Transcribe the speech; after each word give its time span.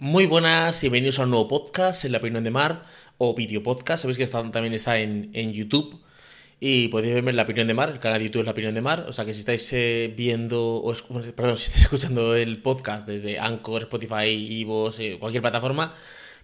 Muy 0.00 0.26
buenas 0.26 0.84
y 0.84 0.86
bienvenidos 0.86 1.18
a 1.18 1.24
un 1.24 1.30
nuevo 1.30 1.48
podcast 1.48 2.04
en 2.04 2.12
La 2.12 2.18
Opinión 2.18 2.44
de 2.44 2.52
Mar 2.52 2.84
o 3.18 3.34
video 3.34 3.64
podcast. 3.64 4.02
Sabéis 4.02 4.16
que 4.16 4.22
está, 4.22 4.48
también 4.52 4.72
está 4.72 5.00
en, 5.00 5.30
en, 5.32 5.52
YouTube 5.52 6.00
y 6.60 6.86
podéis 6.86 7.14
verme 7.14 7.30
en 7.30 7.36
La 7.36 7.42
Opinión 7.42 7.66
de 7.66 7.74
Mar. 7.74 7.90
El 7.90 7.98
canal 7.98 8.20
de 8.20 8.26
YouTube 8.26 8.42
es 8.42 8.46
La 8.46 8.52
Opinión 8.52 8.74
de 8.76 8.80
Mar. 8.80 9.06
O 9.08 9.12
sea 9.12 9.24
que 9.24 9.34
si 9.34 9.40
estáis 9.40 9.72
eh, 9.72 10.14
viendo, 10.16 10.76
o 10.76 10.94
perdón, 11.34 11.56
si 11.58 11.64
estáis 11.64 11.82
escuchando 11.82 12.36
el 12.36 12.62
podcast 12.62 13.08
desde 13.08 13.40
Anchor, 13.40 13.82
Spotify, 13.82 14.28
Ivos, 14.28 15.00
eh, 15.00 15.16
cualquier 15.18 15.42
plataforma, 15.42 15.96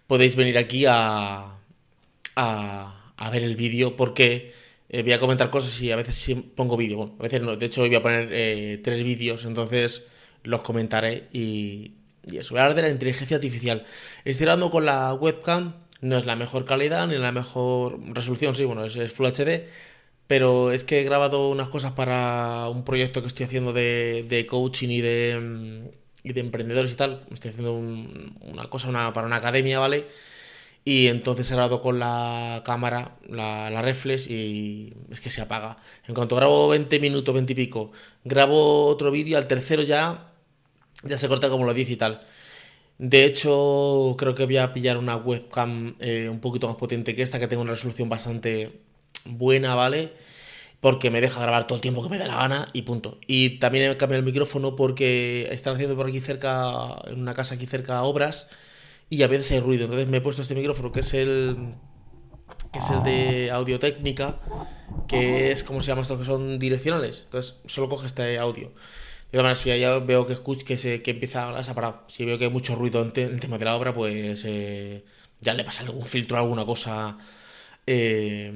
podéis 0.09 0.35
venir 0.35 0.59
aquí 0.59 0.87
a, 0.89 1.57
a, 2.35 3.13
a 3.17 3.31
ver 3.31 3.45
el 3.45 3.55
vídeo 3.55 3.95
porque 3.95 4.53
eh, 4.89 5.03
voy 5.05 5.13
a 5.13 5.21
comentar 5.21 5.51
cosas 5.51 5.81
y 5.81 5.93
a 5.93 5.97
veces 5.97 6.17
sí 6.17 6.35
pongo 6.35 6.77
vídeo. 6.77 6.97
Bueno, 6.97 7.15
a 7.21 7.23
veces 7.23 7.41
no. 7.41 7.57
De 7.57 7.67
hecho, 7.67 7.83
hoy 7.83 7.89
voy 7.89 7.97
a 7.99 8.03
poner 8.03 8.31
eh, 8.33 8.81
tres 8.83 9.05
vídeos, 9.05 9.45
entonces 9.45 10.05
los 10.43 10.63
comentaré 10.63 11.29
y 11.33 11.93
y 12.31 12.39
eso, 12.39 12.55
voy 12.55 12.61
a 12.61 12.65
hablar 12.65 12.77
de 12.77 12.83
la 12.83 12.91
inteligencia 12.91 13.37
artificial. 13.37 13.85
Estoy 14.25 14.47
hablando 14.47 14.71
con 14.71 14.85
la 14.87 15.15
webcam, 15.15 15.75
no 16.01 16.19
es 16.19 16.27
la 16.27 16.37
mejor 16.37 16.65
calidad 16.65 17.07
ni 17.07 17.17
la 17.17 17.33
mejor 17.33 17.99
resolución, 18.15 18.55
sí, 18.55 18.65
bueno, 18.65 18.85
es, 18.85 19.13
Full 19.13 19.27
HD, 19.27 19.69
pero 20.27 20.73
es 20.73 20.85
que 20.85 21.01
he 21.01 21.05
grabado 21.05 21.51
unas 21.51 21.69
cosas 21.69 21.93
para 21.93 22.69
un 22.69 22.85
proyecto 22.85 23.21
que 23.23 23.29
estoy 23.29 23.47
haciendo 23.47 23.73
de, 23.73 24.47
coaching 24.49 24.89
y 24.89 25.01
de, 25.01 25.91
y 26.23 26.33
de 26.33 26.41
emprendedores 26.41 26.93
y 26.93 26.97
tal. 26.97 27.25
Estoy 27.33 27.51
haciendo 27.51 27.75
una 27.75 28.69
cosa 28.71 28.89
una, 28.89 29.13
para 29.13 29.27
una 29.27 29.37
academia, 29.37 29.79
¿vale? 29.79 30.07
Y 30.85 31.07
entonces 31.09 31.51
he 31.51 31.55
grabado 31.55 31.81
con 31.81 31.99
la 31.99 32.63
cámara, 32.65 33.17
la, 33.29 33.71
la, 33.71 33.83
reflex, 33.83 34.27
y 34.29 34.95
es 35.11 35.21
que 35.21 35.31
se 35.31 35.41
apaga. 35.41 35.79
En 36.07 36.15
cuanto 36.15 36.37
grabo 36.37 36.69
20 36.69 37.01
minutos, 37.01 37.35
20 37.35 37.53
y 37.53 37.57
pico, 37.57 37.93
grabo 38.25 38.87
otro 38.87 39.11
vídeo, 39.11 39.39
al 39.39 39.47
tercero 39.49 39.83
ya 39.83 40.34
ya 41.05 41.19
se 41.19 41.29
corta 41.29 41.49
como 41.49 41.65
lo 41.65 41.75
dice 41.75 41.93
y 41.93 41.97
tal. 41.97 42.23
De 42.99 43.25
hecho, 43.25 44.15
creo 44.19 44.35
que 44.35 44.47
voy 44.47 44.59
a 44.59 44.73
pillar 44.73 44.99
una 44.99 45.17
webcam 45.17 45.97
eh, 45.99 46.29
un 46.29 46.41
poquito 46.41 46.69
más 46.69 46.77
potente 46.77 47.15
que 47.15 47.23
esta, 47.23 47.41
que 47.41 47.49
tengo 47.49 47.63
una 47.63 47.73
resolución 47.73 48.09
bastante 48.09 48.81
buena, 49.25 49.75
¿vale? 49.75 50.13
Porque 50.81 51.11
me 51.11 51.21
deja 51.21 51.41
grabar 51.41 51.67
todo 51.67 51.77
el 51.77 51.83
tiempo 51.83 52.03
que 52.03 52.09
me 52.09 52.19
da 52.19 52.27
la 52.27 52.37
gana 52.37 52.69
y 52.73 52.83
punto. 52.83 53.19
Y 53.27 53.59
también 53.59 53.91
he 53.91 53.97
cambiado 53.97 54.21
el 54.21 54.25
micrófono 54.25 54.77
porque 54.77 55.49
están 55.51 55.75
haciendo 55.75 55.97
por 55.97 56.07
aquí 56.07 56.21
cerca, 56.21 56.97
en 57.07 57.21
una 57.21 57.35
casa 57.35 57.57
aquí 57.57 57.67
cerca, 57.67 58.03
obras 58.05 58.49
y 59.11 59.23
a 59.23 59.27
veces 59.29 59.51
hay 59.53 59.61
ruido. 59.61 59.85
Entonces 59.85 60.09
me 60.09 60.19
he 60.19 60.21
puesto 60.21 60.43
este 60.43 60.55
micrófono 60.55 60.93
que 60.93 61.01
es 61.01 61.15
el 61.15 61.75
que 62.73 62.79
es 62.81 62.91
el 62.91 63.03
de 63.05 63.51
audio 63.51 63.79
técnica, 63.79 64.41
que 65.07 65.53
es, 65.53 65.65
¿cómo 65.65 65.81
se 65.81 65.89
llama 65.89 66.03
esto? 66.03 66.19
Que 66.19 66.25
son 66.25 66.59
direccionales. 66.59 67.23
Entonces 67.25 67.55
solo 67.67 67.89
coge 67.89 68.07
este 68.07 68.39
audio. 68.39 68.73
Todas 69.35 69.47
maneras, 69.47 69.59
si 69.59 69.77
ya 69.81 69.99
veo 69.99 70.29
que, 70.29 70.33
escuch, 70.33 70.63
que, 70.63 70.79
se, 70.79 71.03
que 71.03 71.11
empieza 71.11 71.49
a 71.49 71.65
separar, 71.65 72.05
si 72.07 72.25
veo 72.25 72.39
que 72.39 72.45
hay 72.45 72.51
mucho 72.53 72.77
ruido 72.77 73.03
en, 73.03 73.13
el 73.33 73.41
tema 73.41 73.59
de 73.59 73.65
la 73.65 73.75
obra, 73.75 73.93
pues 73.93 74.45
eh, 74.47 75.05
ya 75.41 75.55
le 75.55 75.65
pasa 75.65 75.83
algún 75.83 76.07
filtro, 76.07 76.39
alguna 76.39 76.65
cosa. 76.65 77.19
Eh, 77.85 78.53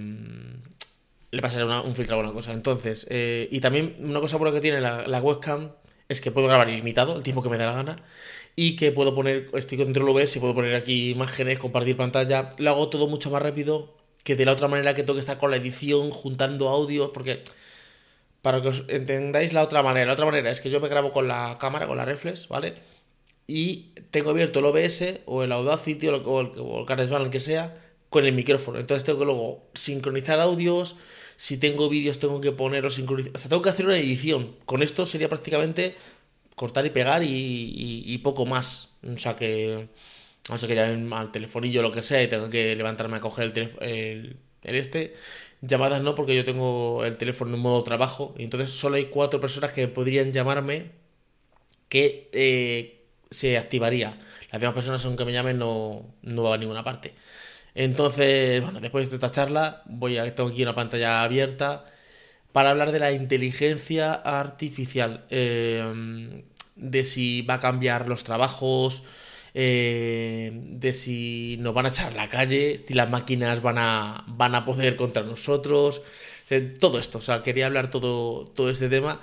le 1.33 1.43
pasaré 1.43 1.65
un 1.65 1.97
filtro 1.97 2.15
alguna 2.15 2.33
cosa. 2.33 2.53
Entonces, 2.53 3.09
eh, 3.11 3.49
y 3.51 3.59
también 3.59 3.97
una 3.99 4.21
cosa 4.21 4.37
buena 4.37 4.55
que 4.55 4.61
tiene 4.61 4.81
la, 4.81 5.05
la, 5.09 5.21
webcam 5.21 5.73
es 6.09 6.21
que 6.21 6.31
puedo 6.31 6.47
grabar 6.47 6.69
ilimitado, 6.69 7.17
el 7.17 7.25
tiempo 7.25 7.43
que 7.43 7.49
me 7.49 7.59
dé 7.59 7.67
la 7.67 7.73
gana, 7.73 8.05
y 8.55 8.77
que 8.77 8.93
puedo 8.93 9.17
poner, 9.17 9.51
estoy 9.55 9.79
control 9.79 10.11
OBS 10.11 10.37
y 10.37 10.39
puedo 10.39 10.55
poner 10.55 10.77
aquí 10.77 11.11
imágenes, 11.11 11.59
compartir 11.59 11.97
pantalla, 11.97 12.51
lo 12.59 12.71
hago 12.71 12.89
todo 12.89 13.09
mucho 13.09 13.33
más 13.33 13.43
rápido 13.43 13.97
que 14.23 14.37
de 14.37 14.45
la 14.45 14.53
otra 14.53 14.69
manera 14.69 14.95
que 14.95 15.03
tengo 15.03 15.15
que 15.15 15.21
estar 15.21 15.39
con 15.39 15.51
la 15.51 15.57
edición, 15.57 16.13
juntando 16.13 16.69
audios, 16.69 17.11
porque 17.13 17.43
para 18.43 18.63
que 18.63 18.69
os 18.69 18.85
entendáis 18.89 19.53
la 19.53 19.63
otra 19.63 19.83
manera. 19.83 20.07
La 20.07 20.13
otra 20.13 20.27
manera 20.27 20.51
es 20.51 20.61
que 20.61 20.71
yo 20.71 20.81
me 20.81 20.89
grabo 20.89 21.13
con 21.13 21.29
la 21.29 21.59
cámara, 21.61 21.87
con 21.87 21.97
la 21.97 22.05
reflex, 22.05 22.49
¿vale? 22.49 22.75
Y 23.47 23.95
tengo 24.11 24.31
abierto 24.31 24.59
el 24.61 24.67
OBS 24.67 25.21
o 25.27 25.43
el 25.43 25.53
Audacity 25.53 26.09
o 26.09 26.15
el, 26.17 26.23
o 26.25 26.87
el, 26.87 27.23
el 27.23 27.31
que 27.31 27.41
sea, 27.41 27.77
con 28.11 28.25
el 28.27 28.33
micrófono. 28.35 28.79
Entonces 28.79 29.05
tengo 29.05 29.19
que 29.19 29.25
luego 29.25 29.71
sincronizar 29.75 30.41
audios. 30.41 30.97
Si 31.37 31.57
tengo 31.57 31.89
vídeos, 31.89 32.19
tengo 32.19 32.41
que 32.41 32.53
ponerlos 32.53 32.95
sincronizar. 32.95 33.33
O 33.35 33.49
tengo 33.49 33.63
que 33.63 33.71
hacer 33.71 33.87
una 33.87 33.99
edición. 33.99 34.57
Con 34.67 34.83
esto 34.83 35.07
sería 35.07 35.29
prácticamente 35.29 35.97
cortar 36.55 36.87
y 36.87 36.91
pegar 36.91 37.23
y, 37.25 38.19
poco 38.23 38.47
más. 38.47 38.95
O 39.03 39.19
sea 39.19 39.37
que. 39.37 39.89
No 40.51 40.57
sé 40.57 40.67
que 40.67 40.75
llamen 40.75 41.13
al 41.13 41.31
telefonillo 41.31 41.81
o 41.81 41.83
lo 41.83 41.93
que 41.93 42.01
sea 42.03 42.23
y 42.23 42.29
tengo 42.29 42.49
que 42.49 42.75
levantarme 42.75 43.19
a 43.19 43.21
coger 43.21 43.53
el 43.83 44.39
este 44.63 45.15
Llamadas 45.61 46.03
no, 46.03 46.15
porque 46.15 46.37
yo 46.37 46.45
tengo 46.45 47.05
el 47.05 47.17
teléfono 47.17 47.55
en 47.55 47.61
modo 47.61 47.83
trabajo. 47.83 48.35
Entonces 48.39 48.71
solo 48.71 48.97
hay 48.97 49.07
cuatro 49.07 49.41
personas 49.41 49.73
que 49.73 49.89
podrían 49.89 50.33
llamarme 50.33 50.93
que 51.89 52.29
eh, 52.33 53.07
se 53.31 53.59
activaría. 53.59 54.19
Las 54.53 54.61
demás 54.61 54.75
personas, 54.75 55.05
aunque 55.05 55.25
me 55.25 55.33
llamen, 55.33 55.59
no, 55.59 56.07
no 56.23 56.43
va 56.45 56.55
a 56.55 56.59
ninguna 56.59 56.85
parte. 56.85 57.15
Entonces, 57.75 58.63
bueno, 58.63 58.81
después 58.81 59.09
de 59.11 59.17
esta 59.17 59.31
charla, 59.31 59.83
voy 59.87 60.19
a 60.19 60.35
tengo 60.35 60.51
aquí 60.51 60.63
una 60.63 60.75
pantalla 60.75 61.23
abierta 61.23 61.85
para 62.53 62.71
hablar 62.71 62.93
de 62.93 62.99
la 63.01 63.13
inteligencia 63.13 64.15
artificial. 64.15 65.25
Eh, 65.31 66.43
de 66.79 67.05
si 67.05 67.43
va 67.43 67.55
a 67.55 67.61
cambiar 67.61 68.09
los 68.09 68.25
trabajos, 68.25 69.03
eh, 69.55 70.51
de 70.55 70.93
si 70.93 71.57
nos 71.61 71.75
van 71.75 71.87
a 71.87 71.89
echar 71.91 72.13
a 72.13 72.17
la 72.17 72.29
calle, 72.29 72.79
si 72.79 72.95
las 72.95 73.11
máquinas 73.11 73.63
van 73.63 73.79
a, 73.79 74.25
van 74.29 74.55
a 74.55 74.65
poder 74.65 74.97
contra 74.97 75.23
nosotros, 75.23 76.03
todo 76.81 76.99
esto, 76.99 77.19
o 77.19 77.21
sea, 77.21 77.43
quería 77.43 77.67
hablar 77.67 77.91
todo, 77.91 78.45
todo 78.47 78.71
este 78.71 78.89
tema 78.89 79.21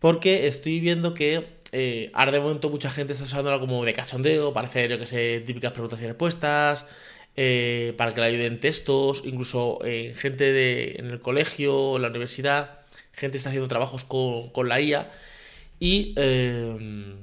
porque 0.00 0.48
estoy 0.48 0.80
viendo 0.80 1.14
que 1.14 1.60
eh, 1.72 2.10
ahora 2.14 2.32
de 2.32 2.40
momento 2.40 2.70
mucha 2.70 2.90
gente 2.90 3.12
está 3.12 3.24
usándola 3.26 3.60
como 3.60 3.84
de 3.84 3.92
cachondeo, 3.92 4.52
para 4.52 4.66
hacer, 4.66 4.90
yo 4.90 4.98
que 4.98 5.06
sé, 5.06 5.40
típicas 5.46 5.72
preguntas 5.72 6.02
y 6.02 6.06
respuestas, 6.06 6.86
eh, 7.36 7.94
para 7.96 8.12
que 8.14 8.20
le 8.20 8.26
ayuden 8.28 8.60
textos, 8.60 9.22
incluso 9.24 9.78
eh, 9.84 10.14
gente 10.16 10.52
de, 10.52 10.96
en 10.98 11.06
el 11.10 11.20
colegio, 11.20 11.96
en 11.96 12.02
la 12.02 12.08
universidad, 12.08 12.80
gente 13.12 13.36
está 13.36 13.50
haciendo 13.50 13.68
trabajos 13.68 14.04
con, 14.04 14.50
con 14.50 14.68
la 14.68 14.80
IA 14.80 15.10
y... 15.78 16.14
Eh, 16.16 17.16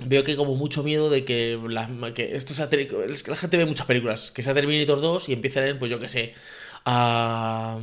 veo 0.00 0.22
que 0.24 0.32
hay 0.32 0.36
como 0.36 0.54
mucho 0.54 0.82
miedo 0.82 1.10
de 1.10 1.24
que, 1.24 1.58
la, 1.68 1.88
que 2.14 2.36
esto 2.36 2.54
sea, 2.54 2.68
es 2.70 3.22
que 3.22 3.30
la 3.30 3.36
gente 3.36 3.56
ve 3.56 3.66
muchas 3.66 3.86
películas, 3.86 4.30
que 4.30 4.42
sea 4.42 4.54
Terminator 4.54 5.00
2 5.00 5.28
y 5.28 5.32
empiecen, 5.32 5.78
pues 5.78 5.90
yo 5.90 5.98
que 5.98 6.08
sé, 6.08 6.34
a, 6.84 7.78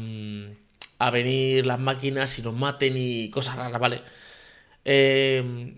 a 1.00 1.12
venir 1.12 1.66
las 1.66 1.80
máquinas 1.80 2.38
y 2.40 2.42
nos 2.42 2.54
maten 2.54 2.96
y 2.98 3.30
cosas 3.30 3.58
raras, 3.58 3.80
¿vale? 3.80 4.02
Eh, 4.86 5.76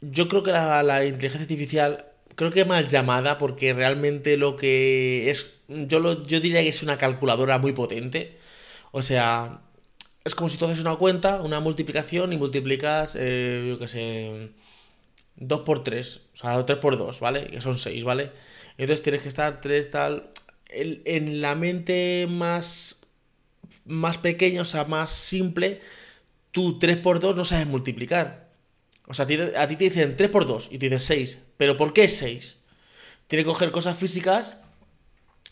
yo 0.00 0.28
creo 0.28 0.42
que 0.42 0.52
la, 0.52 0.82
la, 0.82 1.04
inteligencia 1.04 1.42
artificial, 1.42 2.06
creo 2.34 2.50
que 2.50 2.64
mal 2.64 2.88
llamada 2.88 3.38
porque 3.38 3.72
realmente 3.74 4.36
lo 4.36 4.56
que 4.56 5.30
es, 5.30 5.52
yo, 5.68 6.00
lo, 6.00 6.26
yo 6.26 6.40
diría 6.40 6.62
que 6.62 6.68
es 6.68 6.82
una 6.82 6.98
calculadora 6.98 7.58
muy 7.58 7.72
potente, 7.72 8.38
o 8.92 9.02
sea, 9.02 9.62
es 10.24 10.34
como 10.34 10.48
si 10.48 10.58
tú 10.58 10.66
haces 10.66 10.80
una 10.80 10.96
cuenta, 10.96 11.42
una 11.42 11.60
multiplicación 11.60 12.32
y 12.32 12.38
multiplicas, 12.38 13.16
eh, 13.18 13.66
yo 13.68 13.78
que 13.78 13.88
sé 13.88 14.50
2 15.40 15.60
por 15.62 15.82
3, 15.82 16.20
o 16.34 16.36
sea, 16.36 16.64
3 16.64 16.78
por 16.78 16.96
2, 16.96 17.20
¿vale? 17.20 17.46
Que 17.46 17.60
son 17.60 17.78
6, 17.78 18.04
¿vale? 18.04 18.30
Entonces 18.78 19.02
tienes 19.02 19.22
que 19.22 19.28
estar 19.28 19.60
3 19.60 19.90
tal... 19.90 20.30
En, 20.72 21.02
en, 21.04 21.40
la 21.40 21.56
mente 21.56 22.28
más, 22.30 23.00
más 23.84 24.18
pequeña, 24.18 24.62
o 24.62 24.64
sea, 24.64 24.84
más 24.84 25.10
simple, 25.10 25.80
tú 26.52 26.78
3 26.78 26.98
por 26.98 27.18
2 27.18 27.34
no 27.34 27.44
sabes 27.44 27.66
multiplicar. 27.66 28.50
O 29.06 29.14
sea, 29.14 29.24
a 29.24 29.26
ti, 29.26 29.36
a 29.40 29.66
ti 29.66 29.74
te 29.74 29.84
dicen 29.84 30.16
3 30.16 30.30
por 30.30 30.46
2 30.46 30.68
y 30.70 30.78
tú 30.78 30.86
dices 30.86 31.02
6. 31.04 31.42
¿Pero 31.56 31.76
por 31.76 31.92
qué 31.92 32.08
6? 32.08 32.60
Tienes 33.26 33.44
que 33.44 33.50
coger 33.50 33.72
cosas 33.72 33.98
físicas 33.98 34.58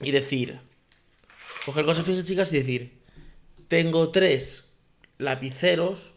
y 0.01 0.13
decir... 0.13 0.61
Coger 1.65 1.85
cosas 1.85 2.07
físicas 2.07 2.53
y 2.53 2.59
decir... 2.59 3.03
Tengo 3.67 4.11
3 4.11 4.73
lapiceros. 5.19 6.13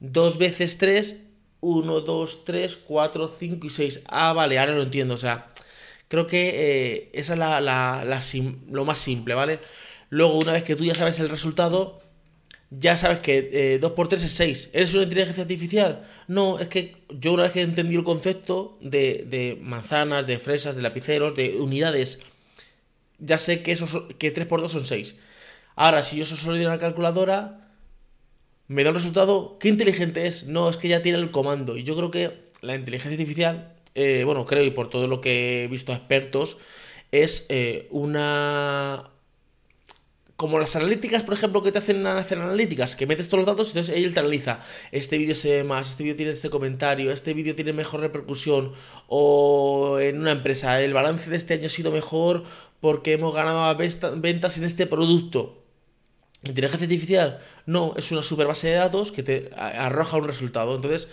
2 0.00 0.38
veces 0.38 0.78
3 0.78 1.25
1, 1.60 2.00
2, 2.00 2.44
3, 2.44 2.78
4, 2.86 3.34
5 3.38 3.66
y 3.66 3.70
6. 3.70 4.02
Ah, 4.06 4.32
vale, 4.32 4.58
ahora 4.58 4.72
lo 4.72 4.82
entiendo. 4.82 5.14
O 5.14 5.18
sea, 5.18 5.48
creo 6.08 6.26
que 6.26 6.50
eh, 6.54 7.10
esa 7.12 7.34
es 7.34 7.38
la, 7.38 7.60
la, 7.60 8.04
la 8.04 8.20
lo 8.70 8.84
más 8.84 8.98
simple, 8.98 9.34
¿vale? 9.34 9.58
Luego, 10.10 10.38
una 10.38 10.52
vez 10.52 10.62
que 10.62 10.76
tú 10.76 10.84
ya 10.84 10.94
sabes 10.94 11.18
el 11.20 11.28
resultado, 11.28 12.00
ya 12.70 12.96
sabes 12.96 13.20
que 13.20 13.50
eh, 13.52 13.78
2 13.78 13.92
por 13.92 14.08
3 14.08 14.22
es 14.22 14.32
6. 14.32 14.70
¿Eres 14.72 14.94
una 14.94 15.04
inteligencia 15.04 15.42
artificial? 15.42 16.06
No, 16.28 16.58
es 16.58 16.68
que 16.68 16.96
yo 17.10 17.32
una 17.32 17.44
vez 17.44 17.52
que 17.52 17.60
he 17.60 17.64
entendido 17.64 18.00
el 18.00 18.04
concepto 18.04 18.78
de, 18.80 19.24
de 19.28 19.58
manzanas, 19.60 20.26
de 20.26 20.38
fresas, 20.38 20.76
de 20.76 20.82
lapiceros, 20.82 21.34
de 21.36 21.56
unidades, 21.56 22.20
ya 23.18 23.38
sé 23.38 23.62
que, 23.62 23.78
que 24.18 24.30
3 24.30 24.46
por 24.46 24.60
2 24.60 24.72
son 24.72 24.86
6. 24.86 25.16
Ahora, 25.76 26.02
si 26.02 26.16
yo 26.16 26.24
solo 26.24 26.56
de 26.56 26.66
una 26.66 26.78
calculadora, 26.78 27.65
me 28.68 28.84
da 28.84 28.90
un 28.90 28.96
resultado. 28.96 29.58
¿Qué 29.58 29.68
inteligente 29.68 30.26
es? 30.26 30.44
No, 30.44 30.68
es 30.68 30.76
que 30.76 30.88
ya 30.88 31.02
tiene 31.02 31.18
el 31.18 31.30
comando. 31.30 31.76
Y 31.76 31.82
yo 31.84 31.96
creo 31.96 32.10
que 32.10 32.46
la 32.62 32.74
inteligencia 32.74 33.18
artificial, 33.18 33.74
eh, 33.94 34.24
bueno, 34.24 34.44
creo 34.46 34.64
y 34.64 34.70
por 34.70 34.90
todo 34.90 35.06
lo 35.08 35.20
que 35.20 35.64
he 35.64 35.68
visto 35.68 35.92
a 35.92 35.96
expertos, 35.96 36.58
es 37.12 37.46
eh, 37.48 37.88
una. 37.90 39.10
como 40.36 40.58
las 40.58 40.76
analíticas, 40.76 41.22
por 41.22 41.34
ejemplo, 41.34 41.62
que 41.62 41.72
te 41.72 41.78
hacen 41.78 42.06
hacer 42.06 42.38
analíticas, 42.38 42.96
que 42.96 43.06
metes 43.06 43.28
todos 43.28 43.44
los 43.44 43.46
datos, 43.46 43.68
entonces 43.68 43.96
él 43.96 44.12
te 44.12 44.20
analiza, 44.20 44.60
este 44.92 45.16
vídeo 45.18 45.34
se 45.34 45.50
ve 45.50 45.64
más, 45.64 45.88
este 45.90 46.02
vídeo 46.02 46.16
tiene 46.16 46.32
este 46.32 46.50
comentario, 46.50 47.12
este 47.12 47.32
vídeo 47.34 47.54
tiene 47.54 47.72
mejor 47.72 48.00
repercusión, 48.00 48.72
o 49.06 49.98
en 50.00 50.20
una 50.20 50.32
empresa, 50.32 50.82
el 50.82 50.92
balance 50.92 51.30
de 51.30 51.36
este 51.36 51.54
año 51.54 51.66
ha 51.66 51.70
sido 51.70 51.90
mejor 51.90 52.44
porque 52.80 53.12
hemos 53.12 53.34
ganado 53.34 53.76
ventas 53.76 54.58
en 54.58 54.64
este 54.64 54.86
producto. 54.86 55.65
¿Inteligencia 56.46 56.86
artificial? 56.86 57.40
No, 57.66 57.94
es 57.96 58.12
una 58.12 58.22
super 58.22 58.46
base 58.46 58.68
de 58.68 58.74
datos 58.74 59.12
que 59.12 59.22
te 59.22 59.50
arroja 59.54 60.16
un 60.16 60.26
resultado. 60.26 60.74
Entonces, 60.74 61.08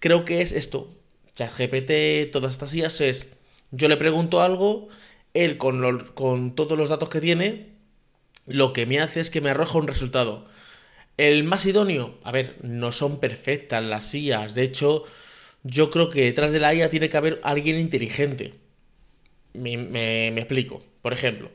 creo 0.00 0.24
que 0.24 0.40
es 0.40 0.52
esto. 0.52 0.94
ChatGPT, 1.34 2.32
todas 2.32 2.52
estas 2.52 2.74
IAS 2.74 3.00
es, 3.00 3.26
yo 3.70 3.88
le 3.88 3.96
pregunto 3.96 4.40
algo, 4.40 4.88
él 5.34 5.56
con, 5.58 6.00
con 6.14 6.54
todos 6.54 6.76
los 6.76 6.88
datos 6.88 7.08
que 7.08 7.20
tiene, 7.20 7.68
lo 8.46 8.72
que 8.72 8.86
me 8.86 8.98
hace 9.00 9.20
es 9.20 9.30
que 9.30 9.40
me 9.40 9.50
arroja 9.50 9.78
un 9.78 9.86
resultado. 9.86 10.46
El 11.16 11.44
más 11.44 11.66
idóneo, 11.66 12.18
a 12.24 12.32
ver, 12.32 12.56
no 12.62 12.92
son 12.92 13.20
perfectas 13.20 13.84
las 13.84 14.14
IAs. 14.14 14.54
De 14.54 14.62
hecho, 14.62 15.04
yo 15.64 15.90
creo 15.90 16.08
que 16.10 16.24
detrás 16.24 16.52
de 16.52 16.60
la 16.60 16.74
IA 16.74 16.90
tiene 16.90 17.08
que 17.08 17.16
haber 17.16 17.40
alguien 17.42 17.78
inteligente. 17.78 18.54
Me, 19.52 20.28
explico. 20.28 20.82
Por 21.02 21.12
ejemplo, 21.12 21.50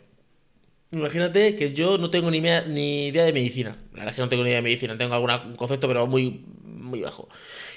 imagínate 0.94 1.56
que 1.56 1.74
yo 1.74 1.98
no 1.98 2.10
tengo 2.10 2.32
ni, 2.32 2.40
ni, 2.40 3.08
idea 3.08 3.26
de 3.26 3.34
medicina. 3.34 3.78
La 3.94 4.00
verdad 4.00 4.10
es 4.10 4.16
que 4.16 4.22
no 4.22 4.30
tengo 4.30 4.44
ni 4.44 4.50
idea 4.50 4.60
de 4.60 4.64
medicina. 4.64 4.98
Tengo 4.98 5.16
algún 5.16 5.56
concepto, 5.56 5.88
pero 5.88 6.08
muy, 6.08 6.46
muy 6.64 7.02
bajo. 7.02 7.28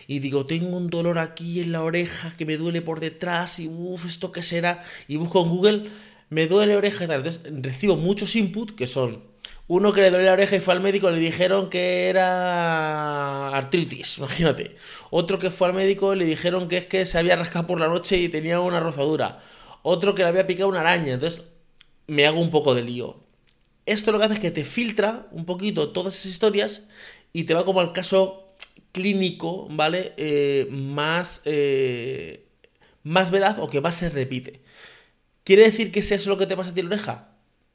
Y 0.06 0.20
digo, 0.20 0.46
tengo 0.46 0.76
un 0.76 0.88
dolor 0.88 1.18
aquí 1.18 1.60
en 1.60 1.72
la 1.72 1.82
oreja 1.82 2.32
que 2.36 2.46
me 2.46 2.56
duele 2.56 2.82
por 2.82 3.00
detrás 3.00 3.58
y 3.58 3.68
uff, 3.68 4.06
¿esto 4.06 4.30
qué 4.30 4.42
será? 4.42 4.84
Y 5.08 5.16
busco 5.16 5.42
en 5.42 5.48
Google 5.48 5.90
me 6.28 6.46
duele 6.46 6.72
la 6.72 6.78
oreja 6.78 7.06
tal. 7.06 7.18
Entonces 7.18 7.42
recibo 7.62 7.96
muchos 7.96 8.36
inputs 8.36 8.72
que 8.74 8.86
son 8.86 9.22
uno 9.68 9.92
que 9.92 10.00
le 10.00 10.10
duele 10.10 10.26
la 10.26 10.32
oreja 10.32 10.56
y 10.56 10.60
fue 10.60 10.74
al 10.74 10.80
médico, 10.80 11.10
le 11.10 11.18
dijeron 11.18 11.70
que 11.70 12.08
era 12.08 13.48
artritis, 13.48 14.18
imagínate. 14.18 14.76
Otro 15.10 15.40
que 15.40 15.50
fue 15.50 15.66
al 15.68 15.74
médico 15.74 16.14
y 16.14 16.18
le 16.18 16.24
dijeron 16.24 16.68
que 16.68 16.78
es 16.78 16.86
que 16.86 17.04
se 17.04 17.18
había 17.18 17.34
rascado 17.34 17.66
por 17.66 17.80
la 17.80 17.88
noche 17.88 18.16
y 18.16 18.28
tenía 18.28 18.60
una 18.60 18.78
rozadura. 18.78 19.40
Otro 19.82 20.14
que 20.14 20.22
le 20.22 20.28
había 20.28 20.46
picado 20.46 20.68
una 20.68 20.80
araña. 20.80 21.14
Entonces 21.14 21.42
me 22.06 22.26
hago 22.26 22.40
un 22.40 22.50
poco 22.50 22.74
de 22.74 22.82
lío. 22.82 23.20
Esto 23.86 24.12
lo 24.12 24.18
que 24.18 24.24
hace 24.24 24.34
es 24.34 24.40
que 24.40 24.50
te 24.50 24.64
filtra 24.64 25.28
un 25.30 25.44
poquito 25.44 25.90
todas 25.90 26.14
esas 26.14 26.32
historias 26.32 26.82
y 27.32 27.44
te 27.44 27.54
va 27.54 27.64
como 27.64 27.80
al 27.80 27.92
caso 27.92 28.54
clínico, 28.92 29.68
¿vale? 29.70 30.14
Eh, 30.16 30.66
más, 30.70 31.42
eh, 31.44 32.46
más 33.02 33.30
veraz 33.30 33.58
o 33.58 33.68
que 33.68 33.80
más 33.80 33.94
se 33.96 34.08
repite. 34.08 34.62
¿Quiere 35.44 35.64
decir 35.64 35.92
que 35.92 36.00
es 36.00 36.10
eso 36.12 36.30
lo 36.30 36.38
que 36.38 36.46
te 36.46 36.56
pasa 36.56 36.70
a 36.70 36.74
ti 36.74 36.82
la 36.82 36.88
oreja? 36.88 37.28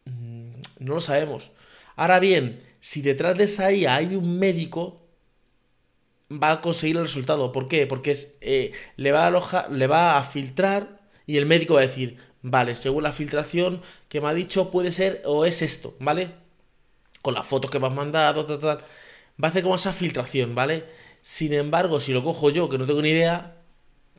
Mm, 0.06 0.52
no 0.80 0.96
lo 0.96 1.00
sabemos. 1.00 1.52
Ahora 1.96 2.20
bien, 2.20 2.62
si 2.80 3.02
detrás 3.02 3.38
de 3.38 3.46
esa 3.46 3.72
IA 3.72 3.96
hay 3.96 4.16
un 4.16 4.40
médico, 4.40 5.02
va 6.32 6.52
a 6.52 6.62
conseguir 6.62 6.98
el 6.98 7.04
resultado. 7.04 7.52
¿Por 7.52 7.68
qué? 7.68 7.88
Porque 7.88 8.12
es, 8.12 8.38
eh, 8.42 8.72
le, 8.96 9.12
va 9.12 9.28
a 9.28 9.70
le 9.70 9.88
va 9.88 10.18
a 10.18 10.24
filtrar 10.24 11.00
y 11.28 11.38
el 11.38 11.46
médico 11.46 11.76
va 11.76 11.82
a 11.82 11.88
decir, 11.88 12.18
vale, 12.42 12.76
según 12.76 13.04
la 13.04 13.14
filtración 13.14 13.82
que 14.10 14.22
me 14.22 14.28
ha 14.28 14.34
dicho, 14.34 14.72
puede 14.72 14.92
ser 14.92 15.22
o 15.26 15.46
es 15.46 15.62
esto, 15.62 15.96
¿vale? 16.00 16.32
Con 17.22 17.34
las 17.34 17.46
fotos 17.46 17.72
que 17.72 17.80
me 17.80 17.88
has 17.88 17.94
mandado, 17.94 18.46
tal, 18.46 18.60
tal. 18.60 18.78
Va 19.42 19.48
a 19.48 19.52
hacer 19.52 19.64
como 19.64 19.76
esa 19.76 19.94
filtración, 19.94 20.56
¿vale? 20.56 20.86
Sin 21.22 21.54
embargo, 21.54 22.00
si 22.00 22.14
lo 22.14 22.24
cojo 22.24 22.50
yo, 22.50 22.70
que 22.70 22.78
no 22.78 22.86
tengo 22.86 23.02
ni 23.02 23.10
idea, 23.10 23.58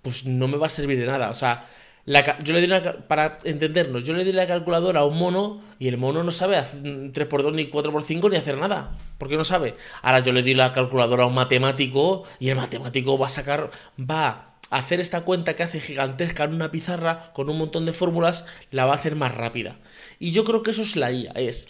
pues 0.03 0.25
no 0.25 0.49
me 0.49 0.57
va 0.57 0.67
a 0.67 0.71
servir 0.71 0.99
de 0.99 1.07
nada. 1.07 1.31
O 1.31 1.35
sea, 1.35 1.69
yo 2.05 2.53
le 2.53 2.61
di 2.61 2.69
para 3.09 3.39
entendernos, 3.45 4.05
yo 4.05 4.15
le 4.15 4.25
di 4.25 4.33
la 4.33 4.47
calculadora 4.47 5.01
a 5.01 5.05
un 5.05 5.19
mono 5.19 5.63
y 5.79 5.89
el 5.89 5.99
mono 5.99 6.25
no 6.25 6.33
sabe 6.33 6.57
hacer 6.57 6.83
3x2 6.83 7.55
ni 7.55 7.71
4x5 7.71 8.31
ni 8.31 8.37
hacer 8.37 8.59
nada. 8.59 8.99
Porque 9.19 9.37
no 9.37 9.45
sabe. 9.45 9.77
Ahora 10.03 10.21
yo 10.21 10.33
le 10.33 10.43
di 10.43 10.55
la 10.55 10.73
calculadora 10.73 11.25
a 11.25 11.27
un 11.27 11.35
matemático 11.35 12.25
y 12.41 12.49
el 12.51 12.57
matemático 12.57 13.19
va 13.19 13.27
a 13.27 13.31
sacar, 13.31 13.71
va 13.99 14.52
hacer 14.73 15.01
esta 15.01 15.23
cuenta 15.23 15.55
que 15.55 15.63
hace 15.63 15.81
gigantesca 15.81 16.45
en 16.45 16.55
una 16.55 16.71
pizarra 16.71 17.33
con 17.35 17.49
un 17.49 17.59
montón 17.59 17.87
de 17.87 17.93
fórmulas, 17.93 18.45
la 18.71 18.87
va 18.87 18.93
a 18.93 18.97
hacer 18.97 19.17
más 19.17 19.35
rápida. 19.35 19.79
Y 20.19 20.33
yo 20.33 20.45
creo 20.45 20.63
que 20.63 20.71
eso 20.73 20.83
es 20.83 20.97
la 20.97 21.13
IA, 21.13 21.33
es 21.33 21.69